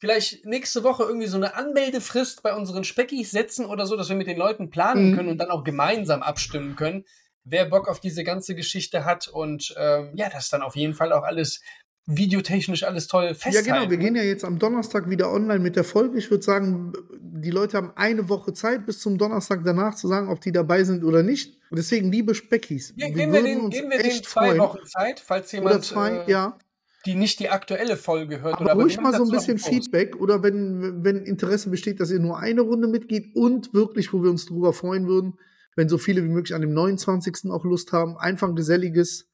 vielleicht 0.00 0.46
nächste 0.46 0.84
Woche 0.84 1.02
irgendwie 1.02 1.26
so 1.26 1.36
eine 1.36 1.54
Anmeldefrist 1.56 2.42
bei 2.42 2.54
unseren 2.54 2.84
Speckis 2.84 3.30
setzen 3.30 3.66
oder 3.66 3.86
so, 3.86 3.96
dass 3.96 4.08
wir 4.08 4.16
mit 4.16 4.26
den 4.26 4.36
Leuten 4.38 4.70
planen 4.70 5.10
Mhm. 5.10 5.16
können 5.16 5.28
und 5.30 5.38
dann 5.38 5.50
auch 5.50 5.64
gemeinsam 5.64 6.22
abstimmen 6.22 6.76
können, 6.76 7.04
wer 7.44 7.64
Bock 7.66 7.88
auf 7.88 8.00
diese 8.00 8.22
ganze 8.24 8.54
Geschichte 8.54 9.04
hat 9.04 9.28
und 9.28 9.74
ähm, 9.76 10.12
ja, 10.14 10.28
das 10.30 10.48
dann 10.50 10.62
auf 10.62 10.76
jeden 10.76 10.94
Fall 10.94 11.12
auch 11.12 11.22
alles 11.24 11.60
videotechnisch 12.06 12.82
alles 12.84 13.06
toll 13.06 13.24
Ja, 13.28 13.34
festhalten. 13.34 13.64
genau. 13.72 13.90
Wir 13.90 13.96
gehen 13.96 14.14
ja 14.14 14.22
jetzt 14.22 14.44
am 14.44 14.58
Donnerstag 14.58 15.08
wieder 15.08 15.32
online 15.32 15.60
mit 15.60 15.74
der 15.74 15.84
Folge. 15.84 16.18
Ich 16.18 16.30
würde 16.30 16.44
sagen, 16.44 16.92
die 17.18 17.50
Leute 17.50 17.78
haben 17.78 17.92
eine 17.96 18.28
Woche 18.28 18.52
Zeit 18.52 18.84
bis 18.84 19.00
zum 19.00 19.16
Donnerstag 19.16 19.62
danach 19.64 19.94
zu 19.94 20.06
sagen, 20.08 20.28
ob 20.28 20.40
die 20.42 20.52
dabei 20.52 20.84
sind 20.84 21.02
oder 21.02 21.22
nicht. 21.22 21.58
Und 21.74 21.78
deswegen, 21.78 22.12
liebe 22.12 22.36
Speckis, 22.36 22.94
Ge 22.94 23.10
geben 23.10 23.32
wir 23.32 23.42
den, 23.42 23.68
geben 23.68 23.90
wir 23.90 23.98
den 23.98 24.06
echt 24.06 24.26
zwei 24.26 24.46
freuen. 24.46 24.58
Wochen 24.60 24.86
Zeit, 24.86 25.18
falls 25.18 25.50
jemand 25.50 25.74
Oder 25.74 25.82
zwei, 25.82 26.10
äh, 26.18 26.30
ja. 26.30 26.56
die 27.04 27.16
nicht 27.16 27.40
die 27.40 27.48
aktuelle 27.48 27.96
Folge 27.96 28.42
hört. 28.42 28.54
Aber 28.60 28.66
oder 28.66 28.74
ruhig 28.74 28.96
wir 28.96 29.02
mal 29.02 29.12
so 29.12 29.24
ein 29.24 29.30
bisschen. 29.30 29.58
Feedback 29.58 30.14
oder 30.14 30.44
wenn, 30.44 31.02
wenn 31.02 31.24
Interesse 31.24 31.70
besteht, 31.70 31.98
dass 31.98 32.12
ihr 32.12 32.20
nur 32.20 32.38
eine 32.38 32.60
Runde 32.60 32.86
mitgeht 32.86 33.34
und 33.34 33.74
wirklich, 33.74 34.12
wo 34.12 34.22
wir 34.22 34.30
uns 34.30 34.46
drüber 34.46 34.72
freuen 34.72 35.08
würden, 35.08 35.36
wenn 35.74 35.88
so 35.88 35.98
viele 35.98 36.22
wie 36.22 36.28
möglich 36.28 36.54
an 36.54 36.60
dem 36.60 36.72
29. 36.74 37.50
auch 37.50 37.64
Lust 37.64 37.90
haben, 37.90 38.16
einfach 38.18 38.48
ein 38.48 38.54
geselliges 38.54 39.28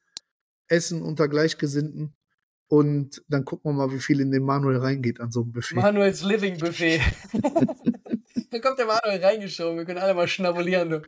Essen 0.67 1.03
unter 1.03 1.27
Gleichgesinnten. 1.27 2.15
Und 2.65 3.21
dann 3.27 3.45
gucken 3.45 3.69
wir 3.69 3.75
mal, 3.85 3.93
wie 3.93 3.99
viel 3.99 4.19
in 4.19 4.31
den 4.31 4.41
Manuel 4.41 4.77
reingeht 4.77 5.19
an 5.19 5.29
so 5.29 5.43
einem 5.43 5.51
Buffet. 5.51 5.75
Manuels 5.75 6.23
Living 6.23 6.57
Buffet. 6.57 7.01
da 8.49 8.59
kommt 8.59 8.79
der 8.79 8.87
Manuel 8.87 9.23
reingeschoben. 9.23 9.77
Wir 9.77 9.85
können 9.85 9.99
alle 9.99 10.15
mal 10.15 10.27
schnabulieren. 10.27 11.03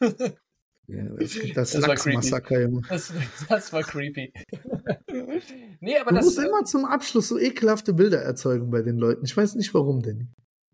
Ja, 0.00 1.04
das 1.18 1.38
das, 1.54 1.70
Das 1.72 1.82
war 1.82 1.88
Lachsmassaker, 1.88 2.60
Junge. 2.62 2.82
Das, 2.88 3.12
das 3.48 3.72
war 3.72 3.82
creepy. 3.82 4.32
nee, 5.80 5.98
aber 5.98 6.10
Du 6.10 6.16
das 6.16 6.24
musst 6.24 6.38
äh, 6.38 6.46
immer 6.46 6.64
zum 6.64 6.84
Abschluss 6.84 7.28
so 7.28 7.38
ekelhafte 7.38 7.92
Bilder 7.92 8.22
erzeugen 8.22 8.70
bei 8.70 8.82
den 8.82 8.96
Leuten. 8.96 9.24
Ich 9.24 9.36
weiß 9.36 9.54
nicht 9.54 9.72
warum, 9.74 10.02
Danny. 10.02 10.26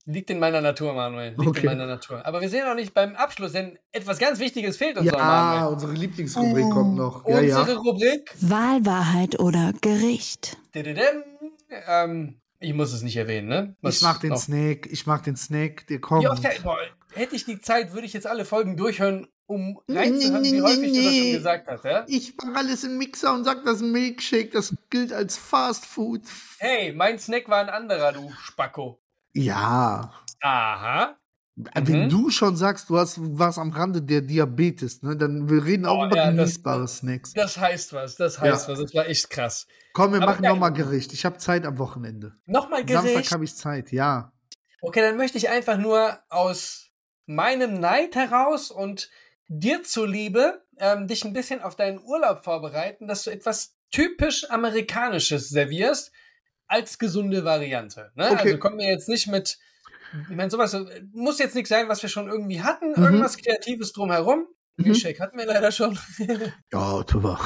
liegt 0.06 0.30
in 0.30 0.38
meiner 0.38 0.60
Natur, 0.60 0.94
Manuel. 0.94 1.30
Liegt 1.36 1.46
Okay. 1.48 1.60
in 1.60 1.66
meiner 1.66 1.86
Natur. 1.86 2.24
Aber 2.24 2.40
wir 2.40 2.48
sehen 2.48 2.64
auch 2.66 2.74
nicht 2.74 2.94
beim 2.94 3.14
Abschluss, 3.16 3.52
denn 3.52 3.78
etwas 3.92 4.18
ganz 4.18 4.38
Wichtiges 4.38 4.76
fehlt 4.78 4.96
uns 4.96 5.06
noch, 5.10 5.18
Ja, 5.18 5.24
Manuel. 5.24 5.72
unsere 5.74 5.92
Lieblingsrubrik 5.92 6.70
kommt 6.70 6.94
noch. 6.96 7.26
Ja, 7.28 7.38
Unsere 7.38 7.72
ja. 7.72 7.78
Rubrik. 7.78 8.34
Wahl, 8.40 8.86
Wahrheit 8.86 9.38
oder 9.40 9.72
Gericht. 9.80 10.56
Ähm, 11.88 12.40
ich 12.58 12.72
muss 12.72 12.92
es 12.92 13.02
nicht 13.02 13.16
erwähnen, 13.16 13.48
ne? 13.48 13.76
Was 13.82 13.96
Ich 13.96 14.02
mag 14.02 14.20
den 14.20 14.30
noch? 14.30 14.38
Snack, 14.38 14.86
ich 14.90 15.06
mag 15.06 15.22
den 15.24 15.36
Snack, 15.36 15.86
der 15.88 15.98
kommt. 16.00 16.22
Wie 16.22 16.28
oft, 16.28 16.62
boah, 16.62 16.78
hätte 17.16 17.34
ich 17.36 17.44
die 17.44 17.60
Zeit, 17.60 17.92
würde 17.92 18.06
ich 18.06 18.12
jetzt 18.12 18.26
alle 18.26 18.44
Folgen 18.44 18.76
durchhören, 18.76 19.26
um 19.46 19.80
reinzuhören, 19.88 20.42
wie 20.44 20.60
häufig 20.62 20.92
du 20.92 21.02
das 21.04 21.14
schon 21.14 21.32
gesagt 21.32 21.68
hast, 21.68 21.84
ja? 21.84 22.04
Ich 22.08 22.36
mache 22.36 22.56
alles 22.56 22.84
im 22.84 22.98
Mixer 22.98 23.32
und 23.34 23.44
sag, 23.44 23.64
das 23.64 23.80
Milkshake, 23.80 24.50
das 24.52 24.74
gilt 24.90 25.12
als 25.12 25.36
Fast 25.36 25.86
Food. 25.86 26.22
Hey, 26.58 26.92
mein 26.92 27.18
Snack 27.18 27.48
war 27.48 27.58
ein 27.60 27.68
anderer, 27.68 28.12
du 28.12 28.30
Spacko. 28.42 29.00
Ja. 29.32 30.12
Aha. 30.40 31.16
Wenn 31.74 32.04
Mhm. 32.04 32.08
du 32.10 32.28
schon 32.28 32.54
sagst, 32.54 32.90
du 32.90 32.98
hast 32.98 33.16
was 33.18 33.56
am 33.56 33.70
Rande 33.70 34.02
der 34.02 34.20
Diabetes, 34.20 35.02
ne, 35.02 35.16
dann 35.16 35.48
wir 35.48 35.64
reden 35.64 35.86
auch 35.86 36.02
Oh, 36.02 36.06
über 36.06 36.16
ja, 36.16 36.26
das- 36.26 36.34
genießbare 36.36 36.86
Snacks. 36.86 37.32
Das 37.32 37.56
heißt 37.56 37.94
was, 37.94 38.16
das 38.16 38.38
heißt 38.38 38.68
Ja. 38.68 38.72
was. 38.74 38.80
Das 38.82 38.94
war 38.94 39.06
echt 39.06 39.30
krass. 39.30 39.66
Komm, 39.94 40.12
wir 40.12 40.18
Aber 40.20 40.32
machen 40.32 40.44
nochmal 40.44 40.72
Gericht. 40.74 41.14
Ich 41.14 41.24
habe 41.24 41.38
Zeit 41.38 41.64
am 41.64 41.78
Wochenende. 41.78 42.34
Nochmal 42.44 42.80
Samstag 42.86 43.12
Gericht. 43.12 43.32
habe 43.32 43.44
ich 43.44 43.56
Zeit, 43.56 43.90
ja. 43.90 44.32
Okay, 44.82 45.00
dann 45.00 45.16
möchte 45.16 45.38
ich 45.38 45.48
einfach 45.48 45.78
nur 45.78 46.18
aus 46.28 46.85
meinem 47.26 47.74
Neid 47.74 48.14
heraus 48.16 48.70
und 48.70 49.10
dir 49.48 49.82
zuliebe 49.82 50.64
ähm, 50.78 51.06
dich 51.06 51.24
ein 51.24 51.32
bisschen 51.32 51.62
auf 51.62 51.76
deinen 51.76 52.00
Urlaub 52.02 52.44
vorbereiten, 52.44 53.06
dass 53.06 53.24
du 53.24 53.30
etwas 53.30 53.74
typisch 53.90 54.50
Amerikanisches 54.50 55.48
servierst 55.48 56.12
als 56.66 56.98
gesunde 56.98 57.44
Variante. 57.44 58.10
Ne? 58.14 58.26
Okay. 58.32 58.40
Also 58.42 58.58
kommen 58.58 58.78
wir 58.78 58.88
jetzt 58.88 59.08
nicht 59.08 59.28
mit, 59.28 59.58
ich 60.28 60.36
meine, 60.36 60.50
sowas 60.50 60.74
äh, 60.74 61.02
muss 61.12 61.38
jetzt 61.38 61.54
nicht 61.54 61.68
sein, 61.68 61.88
was 61.88 62.02
wir 62.02 62.08
schon 62.08 62.28
irgendwie 62.28 62.62
hatten, 62.62 62.90
Mhm. 62.96 63.04
irgendwas 63.04 63.36
Kreatives 63.36 63.92
drumherum. 63.92 64.46
Mhm. 64.76 64.92
Hatten 64.94 65.38
wir 65.38 65.46
leider 65.46 65.72
schon. 65.72 65.98
Ja, 66.72 67.04
super. 67.08 67.38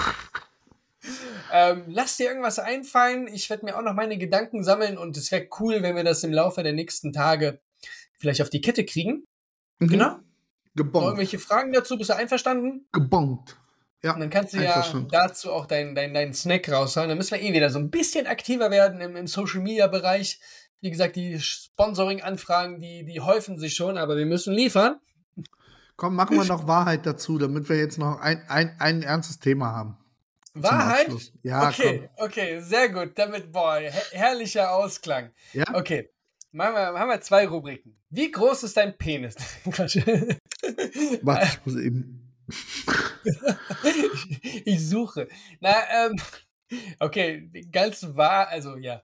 Ähm, 1.52 1.84
lass 1.88 2.16
dir 2.16 2.28
irgendwas 2.28 2.58
einfallen. 2.58 3.26
Ich 3.28 3.48
werde 3.50 3.64
mir 3.64 3.76
auch 3.76 3.82
noch 3.82 3.94
meine 3.94 4.18
Gedanken 4.18 4.62
sammeln 4.62 4.98
und 4.98 5.16
es 5.16 5.32
wäre 5.32 5.48
cool, 5.58 5.82
wenn 5.82 5.96
wir 5.96 6.04
das 6.04 6.22
im 6.24 6.32
Laufe 6.32 6.62
der 6.62 6.72
nächsten 6.72 7.12
Tage 7.12 7.60
vielleicht 8.18 8.42
auf 8.42 8.50
die 8.50 8.60
Kette 8.60 8.84
kriegen. 8.84 9.26
Mhm. 9.80 9.88
Genau. 9.88 10.16
Gebongt. 10.76 11.04
irgendwelche 11.06 11.38
Fragen 11.38 11.72
dazu? 11.72 11.98
Bist 11.98 12.10
du 12.10 12.16
einverstanden? 12.16 12.86
Gebongt. 12.92 13.56
Ja. 14.02 14.14
Und 14.14 14.20
dann 14.20 14.30
kannst 14.30 14.54
du 14.54 14.58
ja 14.58 14.82
dazu 15.10 15.52
auch 15.52 15.66
deinen 15.66 15.94
dein, 15.94 16.14
dein 16.14 16.32
Snack 16.32 16.70
raushauen. 16.70 17.08
Dann 17.08 17.18
müssen 17.18 17.32
wir 17.32 17.42
eh 17.42 17.52
wieder 17.52 17.68
so 17.70 17.78
ein 17.78 17.90
bisschen 17.90 18.26
aktiver 18.26 18.70
werden 18.70 19.00
im, 19.00 19.16
im 19.16 19.26
Social 19.26 19.60
Media 19.60 19.88
Bereich. 19.88 20.40
Wie 20.80 20.90
gesagt, 20.90 21.16
die 21.16 21.38
Sponsoring-Anfragen, 21.38 22.80
die, 22.80 23.04
die 23.04 23.20
häufen 23.20 23.58
sich 23.58 23.74
schon, 23.74 23.98
aber 23.98 24.16
wir 24.16 24.24
müssen 24.24 24.54
liefern. 24.54 24.98
Komm, 25.96 26.14
machen 26.14 26.38
wir 26.38 26.44
noch 26.46 26.66
Wahrheit 26.66 27.04
dazu, 27.04 27.36
damit 27.36 27.68
wir 27.68 27.76
jetzt 27.76 27.98
noch 27.98 28.20
ein, 28.20 28.42
ein, 28.48 28.74
ein 28.78 29.02
ernstes 29.02 29.38
Thema 29.38 29.72
haben. 29.72 29.98
Wahrheit? 30.54 31.10
Ja, 31.42 31.68
okay, 31.68 32.08
okay, 32.16 32.60
sehr 32.60 32.88
gut. 32.88 33.18
Damit, 33.18 33.52
boah, 33.52 33.76
her 33.76 33.92
herrlicher 34.12 34.72
Ausklang. 34.72 35.30
komm. 35.52 35.60
Ja? 35.60 35.74
Okay, 35.74 36.10
machen 36.52 36.74
wir, 36.74 36.98
haben 36.98 37.08
wir 37.08 37.20
zwei 37.20 37.46
Rubriken. 37.46 37.96
Wie 38.10 38.30
groß 38.30 38.64
ist 38.64 38.76
dein 38.76 38.96
Penis? 38.96 39.34
Warte, 41.22 41.46
ich 41.46 41.66
muss 41.66 41.76
eben. 41.76 42.34
ich, 43.24 44.66
ich 44.66 44.88
suche. 44.88 45.28
Na, 45.60 45.74
ähm, 46.06 46.16
okay, 46.98 47.50
ganz 47.70 48.06
wahr, 48.14 48.48
also 48.48 48.76
ja. 48.76 49.02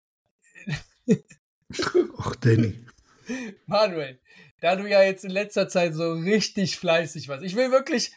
Ach, 2.19 2.37
Danny. 2.37 2.75
Manuel, 3.67 4.21
da 4.61 4.77
du 4.77 4.89
ja 4.89 5.03
jetzt 5.03 5.25
in 5.25 5.31
letzter 5.31 5.69
Zeit 5.69 5.95
so 5.95 6.13
richtig 6.15 6.77
fleißig 6.79 7.29
warst, 7.29 7.45
ich 7.45 7.57
will 7.57 7.71
wirklich 7.71 8.13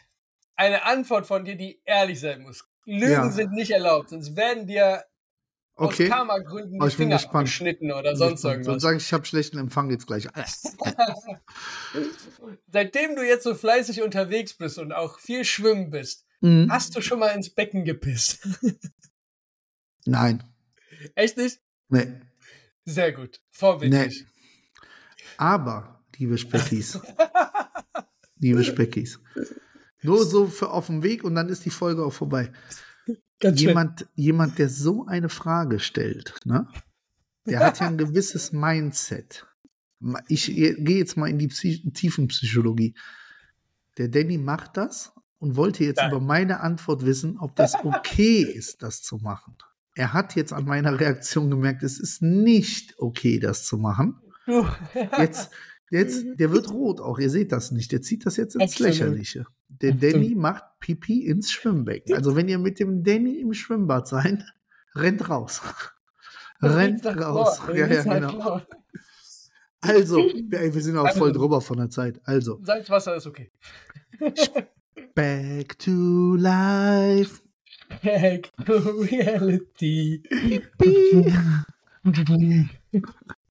eine 0.56 0.84
Antwort 0.84 1.26
von 1.26 1.44
dir, 1.44 1.56
die 1.56 1.80
ehrlich 1.84 2.20
sein 2.20 2.42
muss. 2.42 2.64
Lügen 2.84 3.10
Ja. 3.10 3.30
sind 3.30 3.52
nicht 3.52 3.70
erlaubt, 3.70 4.10
sonst 4.10 4.36
werden 4.36 4.66
dir 4.66 5.04
Okay. 5.80 6.04
aus 6.04 6.10
Karma-Gründen 6.10 6.76
Oh, 6.80 6.84
die 6.84 6.88
ich 6.88 6.96
bin 6.96 7.06
Finger 7.06 7.16
gespannt. 7.16 7.46
geschnitten 7.46 7.90
oder 7.92 8.14
sonst 8.14 8.44
irgendwas. 8.44 8.82
sage 8.82 8.98
ich, 8.98 9.04
ich 9.04 9.12
habe 9.12 9.24
schlechten 9.24 9.58
Empfang 9.58 9.90
jetzt 9.90 10.06
gleich. 10.06 10.28
Seitdem 12.72 13.16
du 13.16 13.22
jetzt 13.26 13.44
so 13.44 13.54
fleißig 13.54 14.02
unterwegs 14.02 14.54
bist 14.54 14.78
und 14.78 14.92
auch 14.92 15.18
viel 15.18 15.44
schwimmen 15.44 15.90
bist, 15.90 16.26
Mhm. 16.42 16.70
hast 16.70 16.96
du 16.96 17.02
schon 17.02 17.18
mal 17.18 17.28
ins 17.28 17.50
Becken 17.50 17.84
gepisst? 17.84 18.46
Nein. 20.06 20.42
Echt 21.14 21.36
nicht? 21.36 21.60
Nee. 21.90 22.12
Sehr 22.86 23.12
gut. 23.12 23.40
Vorbildlich. 23.50 24.24
Aber, 25.36 26.02
liebe 26.16 26.38
Speckis, 26.38 26.98
liebe 28.38 28.64
Speckis, 28.64 29.20
Nur 30.02 30.24
so 30.24 30.46
für 30.46 30.70
auf 30.70 30.86
dem 30.86 31.02
Weg 31.02 31.24
und 31.24 31.34
dann 31.34 31.48
ist 31.50 31.64
die 31.66 31.70
Folge 31.70 32.04
auch 32.04 32.12
vorbei. 32.12 32.50
Ganz 33.40 33.58
schön. 33.58 33.68
Jemand, 33.68 34.06
jemand, 34.14 34.58
der 34.58 34.68
so 34.68 35.06
eine 35.06 35.28
Frage 35.28 35.80
stellt, 35.80 36.34
ne? 36.44 36.68
Der 37.46 37.60
hat 37.60 37.80
ja 37.80 37.86
ein 37.86 37.98
gewisses 37.98 38.52
Mindset. 38.52 39.46
Ich 40.28 40.46
gehe 40.46 40.98
jetzt 40.98 41.16
mal 41.16 41.28
in 41.28 41.38
die 41.38 41.48
Psy 41.48 41.90
Tiefenpsychologie. 41.92 42.94
Der 43.98 44.08
Danny 44.08 44.38
macht 44.38 44.76
das 44.76 45.12
und 45.38 45.56
wollte 45.56 45.84
jetzt 45.84 45.98
Nein. 45.98 46.10
über 46.10 46.20
meine 46.20 46.60
Antwort 46.60 47.04
wissen, 47.04 47.38
ob 47.38 47.56
das 47.56 47.74
okay 47.82 48.42
ist, 48.54 48.82
das 48.82 49.02
zu 49.02 49.16
machen. 49.16 49.56
Er 49.94 50.12
hat 50.12 50.36
jetzt 50.36 50.52
an 50.52 50.64
meiner 50.64 51.00
Reaktion 51.00 51.50
gemerkt, 51.50 51.82
es 51.82 51.98
ist 51.98 52.22
nicht 52.22 52.94
okay, 52.98 53.38
das 53.38 53.64
zu 53.64 53.76
machen. 53.76 54.20
Du. 54.46 54.66
Jetzt, 55.18 55.50
jetzt, 55.90 56.24
der 56.38 56.52
wird 56.52 56.70
rot 56.70 57.00
auch, 57.00 57.18
ihr 57.18 57.30
seht 57.30 57.52
das 57.52 57.72
nicht. 57.72 57.90
Der 57.92 58.00
zieht 58.00 58.24
das 58.24 58.36
jetzt 58.36 58.54
ins. 58.54 58.78
Lächerliche. 58.78 59.46
Der. 59.82 59.94
Danny 59.94 60.34
macht 60.34 60.64
Pipi 60.78 61.26
ins 61.26 61.50
Schwimmbecken. 61.50 62.14
Also 62.14 62.36
wenn 62.36 62.48
ihr 62.48 62.58
mit 62.58 62.78
dem 62.78 63.02
Danny 63.02 63.40
im 63.40 63.54
Schwimmbad 63.54 64.08
seid, 64.08 64.44
rennt 64.94 65.28
raus. 65.28 65.62
rennt 66.62 67.04
Nach 67.04 67.16
raus. 67.16 67.60
Ja, 67.68 67.86
ja, 67.86 68.04
Nach 68.04 68.32
genau. 68.32 68.62
Also, 69.80 70.18
ey, 70.50 70.74
wir 70.74 70.82
sind 70.82 70.98
auch 70.98 71.10
voll 71.16 71.32
drüber 71.32 71.60
von 71.60 71.78
der 71.78 71.88
Zeit. 71.88 72.20
Also, 72.24 72.60
Salzwasser 72.62 73.16
ist 73.16 73.26
okay. 73.26 73.50
back 75.14 75.78
to 75.78 76.36
life. 76.36 77.40
Back 78.02 78.52
to 78.66 78.72
reality. 78.74 80.22
Pipi. 80.28 81.32